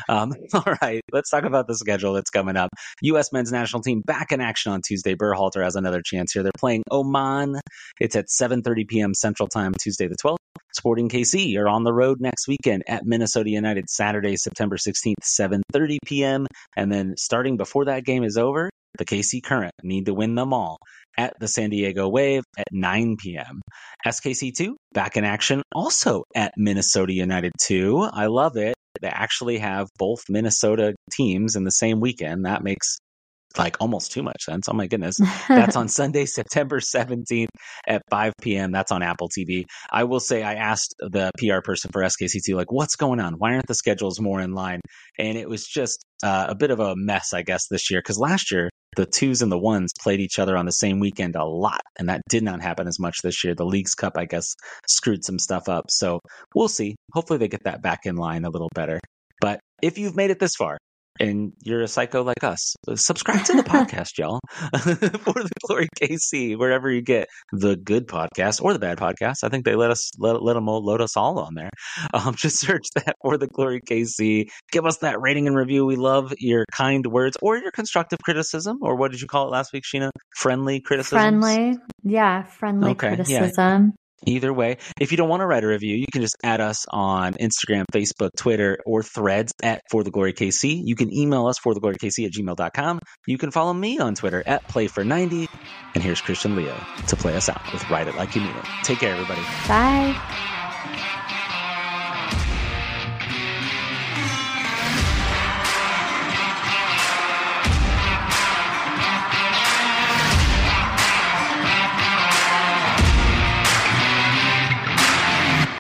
um, 0.09 0.33
all 0.55 0.77
right, 0.81 1.01
let's 1.13 1.31
talk 1.31 1.45
about 1.45 1.67
the 1.67 1.75
schedule 1.75 2.13
that's 2.13 2.31
coming 2.31 2.57
up. 2.57 2.71
U.S. 3.03 3.33
men's 3.33 3.51
national 3.51 3.83
team 3.83 4.03
back 4.05 4.33
in 4.33 4.41
action 4.41 4.71
on 4.71 4.81
Tuesday. 4.87 5.15
Berhalter 5.15 5.65
has 5.65 5.77
another 5.77 6.03
chance 6.05 6.33
here. 6.33 6.43
They're 6.43 6.53
playing 6.59 6.83
Oman. 6.93 7.57
It's 8.01 8.15
at 8.17 8.27
7.30 8.29 8.87
p.m. 8.87 9.15
Central 9.15 9.49
Time, 9.49 9.73
Tuesday 9.81 10.07
the 10.07 10.17
12th. 10.25 10.37
Sporting 10.77 11.09
KC 11.09 11.57
are 11.57 11.69
on 11.69 11.85
the 11.85 11.93
road 11.93 12.21
next 12.21 12.49
weekend 12.49 12.83
at 12.89 13.05
Minnesota 13.05 13.49
United 13.49 13.89
Saturday, 13.89 14.37
September 14.37 14.77
16th, 14.77 15.15
7:30 15.23 15.99
p.m. 16.05 16.47
And 16.77 16.91
then 16.91 17.15
starting 17.17 17.57
before 17.57 17.85
that 17.85 18.05
game 18.05 18.25
is 18.25 18.37
over, 18.37 18.71
the 18.99 19.05
KC 19.05 19.43
Current 19.43 19.73
need 19.83 20.07
to 20.07 20.15
win 20.15 20.35
them 20.35 20.53
all 20.53 20.79
at 21.17 21.35
the 21.39 21.49
San 21.49 21.71
Diego 21.71 22.09
Wave 22.09 22.43
at 22.59 22.67
9 22.73 23.17
p.m. 23.19 23.61
SKC2 24.07 24.73
back 24.93 25.17
in 25.17 25.25
action 25.25 25.63
also 25.75 26.25
at 26.35 26.53
Minnesota 26.57 27.13
United 27.13 27.53
2. 27.61 28.09
I 28.13 28.27
love 28.27 28.57
it. 28.57 28.75
They 29.01 29.09
actually 29.09 29.59
have 29.59 29.89
both 29.99 30.25
Minnesota 30.29 30.95
teams 31.13 31.57
in 31.57 31.65
the 31.65 31.71
same 31.71 32.01
weekend. 32.01 32.47
That 32.47 32.63
makes 32.63 32.99
like 33.59 33.77
almost 33.81 34.13
too 34.13 34.23
much 34.23 34.43
sense. 34.45 34.69
Oh 34.69 34.73
my 34.73 34.87
goodness. 34.87 35.17
That's 35.49 35.77
on 35.77 35.89
Sunday, 36.01 36.27
September 36.27 36.81
17th 36.81 37.49
at 37.87 38.03
5 38.11 38.33
p.m. 38.41 38.73
That's 38.73 38.93
on 38.93 39.03
Apple 39.03 39.29
TV. 39.29 39.65
I 39.91 40.05
will 40.05 40.21
say 40.21 40.43
I 40.43 40.55
asked 40.55 40.95
the 40.99 41.31
PR 41.39 41.61
person 41.63 41.91
for 41.93 42.03
SKC2, 42.03 42.55
like, 42.55 42.73
what's 42.73 42.97
going 42.97 43.21
on? 43.21 43.35
Why 43.35 43.55
aren't 43.55 43.67
the 43.67 43.75
schedules 43.75 44.21
more 44.21 44.41
in 44.41 44.53
line? 44.53 44.81
And 45.19 45.39
it 45.39 45.49
was 45.49 45.67
just 45.67 46.05
uh, 46.23 46.47
a 46.49 46.55
bit 46.55 46.71
of 46.71 46.81
a 46.81 46.95
mess, 46.97 47.33
I 47.33 47.43
guess, 47.43 47.69
this 47.69 47.91
year. 47.91 48.01
Because 48.01 48.19
last 48.19 48.51
year, 48.51 48.71
the 48.97 49.07
twos 49.07 49.43
and 49.43 49.51
the 49.51 49.59
ones 49.59 49.93
played 50.01 50.21
each 50.21 50.39
other 50.39 50.57
on 50.57 50.67
the 50.67 50.73
same 50.73 51.01
weekend 51.01 51.37
a 51.37 51.45
lot. 51.45 51.81
And 51.99 52.09
that 52.09 52.23
did 52.29 52.43
not 52.43 52.63
happen 52.63 52.87
as 52.87 52.99
much 52.99 53.19
this 53.23 53.45
year. 53.45 53.55
The 53.55 53.67
Leagues 53.67 53.95
Cup, 53.95 54.17
I 54.17 54.25
guess, 54.25 54.55
screwed 54.87 55.25
some 55.25 55.39
stuff 55.39 55.69
up. 55.69 55.87
So 55.91 56.21
we'll 56.55 56.69
see. 56.69 56.97
Hopefully 57.13 57.39
they 57.39 57.49
get 57.49 57.65
that 57.65 57.83
back 57.83 58.01
in 58.07 58.17
line 58.17 58.45
a 58.45 58.51
little 58.51 58.71
better. 58.75 59.01
But 59.41 59.61
if 59.83 59.99
you've 59.99 60.17
made 60.17 60.31
it 60.31 60.39
this 60.39 60.55
far, 60.55 60.79
and 61.21 61.53
you're 61.63 61.83
a 61.83 61.89
psycho 61.89 62.23
like 62.23 62.43
us, 62.43 62.75
subscribe 62.95 63.45
to 63.47 63.55
the 63.55 63.63
podcast, 63.63 64.19
y'all. 64.19 64.41
For 64.75 65.43
the 65.43 65.51
Glory 65.67 65.89
KC, 66.01 66.59
wherever 66.59 66.91
you 66.91 67.03
get 67.03 67.29
the 67.53 67.77
good 67.77 68.07
podcast 68.07 68.63
or 68.63 68.73
the 68.73 68.79
bad 68.79 68.99
podcast. 68.99 69.45
I 69.45 69.49
think 69.49 69.65
they 69.65 69.75
let 69.75 69.91
us 69.91 70.11
let, 70.19 70.43
let 70.43 70.55
them 70.55 70.67
load 70.67 71.01
us 71.01 71.17
all 71.17 71.39
on 71.39 71.55
there. 71.55 71.71
Um, 72.13 72.35
just 72.35 72.61
search 72.61 72.85
that 72.95 73.17
for 73.23 73.39
the 73.39 73.49
Glory 73.49 73.81
KC. 73.81 74.47
Give 74.71 74.87
us 74.87 74.99
that 74.99 75.21
rating 75.21 75.47
and 75.49 75.57
review. 75.57 75.85
We 75.85 75.97
love 75.97 76.33
your 76.39 76.65
kind 76.71 77.05
words 77.07 77.37
or 77.43 77.57
your 77.57 77.73
constructive 77.73 78.19
criticism, 78.21 78.79
or 78.83 78.97
what 78.97 79.11
did 79.11 79.21
you 79.21 79.27
call 79.27 79.49
it 79.49 79.51
last 79.51 79.73
week, 79.73 79.85
Sheena? 79.85 80.11
Friendly 80.37 80.81
criticism. 80.81 81.19
Friendly, 81.19 81.79
yeah, 82.05 82.45
friendly 82.45 82.93
okay, 82.93 83.09
criticism. 83.09 83.95
Either 84.27 84.53
way, 84.53 84.79
if 85.01 85.11
you 85.11 85.17
don't 85.17 85.29
want 85.29 85.41
to 85.41 85.47
write 85.47 85.65
a 85.65 85.67
review, 85.67 85.97
you 85.97 86.07
can 86.13 86.23
just 86.23 86.37
add 86.43 86.61
us 86.61 86.87
on 86.91 87.35
Instagram, 87.35 87.85
Facebook, 87.93 88.31
Twitter, 88.37 88.79
or 88.87 89.03
threads 89.03 89.53
at 89.63 89.83
For 89.91 90.03
the 90.03 90.11
Glory 90.11 90.33
KC. 90.33 90.81
You 90.85 90.97
can 90.97 91.13
email 91.13 91.47
us 91.47 91.59
for 91.59 91.75
the 91.75 91.81
glory 91.81 91.97
KC 91.97 92.27
at 92.27 92.33
gmail.com. 92.33 93.01
You 93.27 93.39
can 93.39 93.51
follow 93.51 93.73
me 93.73 93.99
on 93.99 94.15
Twitter 94.15 94.43
at 94.47 94.67
Play 94.69 94.87
for 94.87 95.05
90 95.05 95.49
And 95.95 96.03
here's 96.03 96.21
Christian 96.21 96.57
Leo 96.57 96.77
to 97.07 97.17
play 97.17 97.37
us 97.37 97.49
out 97.49 97.73
with 97.73 97.89
Write 97.91 98.09
It 98.09 98.17
Like 98.17 98.35
You 98.35 98.43
Mean 98.43 98.57
It. 98.57 98.65
Take 98.83 98.99
care, 98.99 99.13
everybody. 99.13 99.43
Bye. 99.69 100.54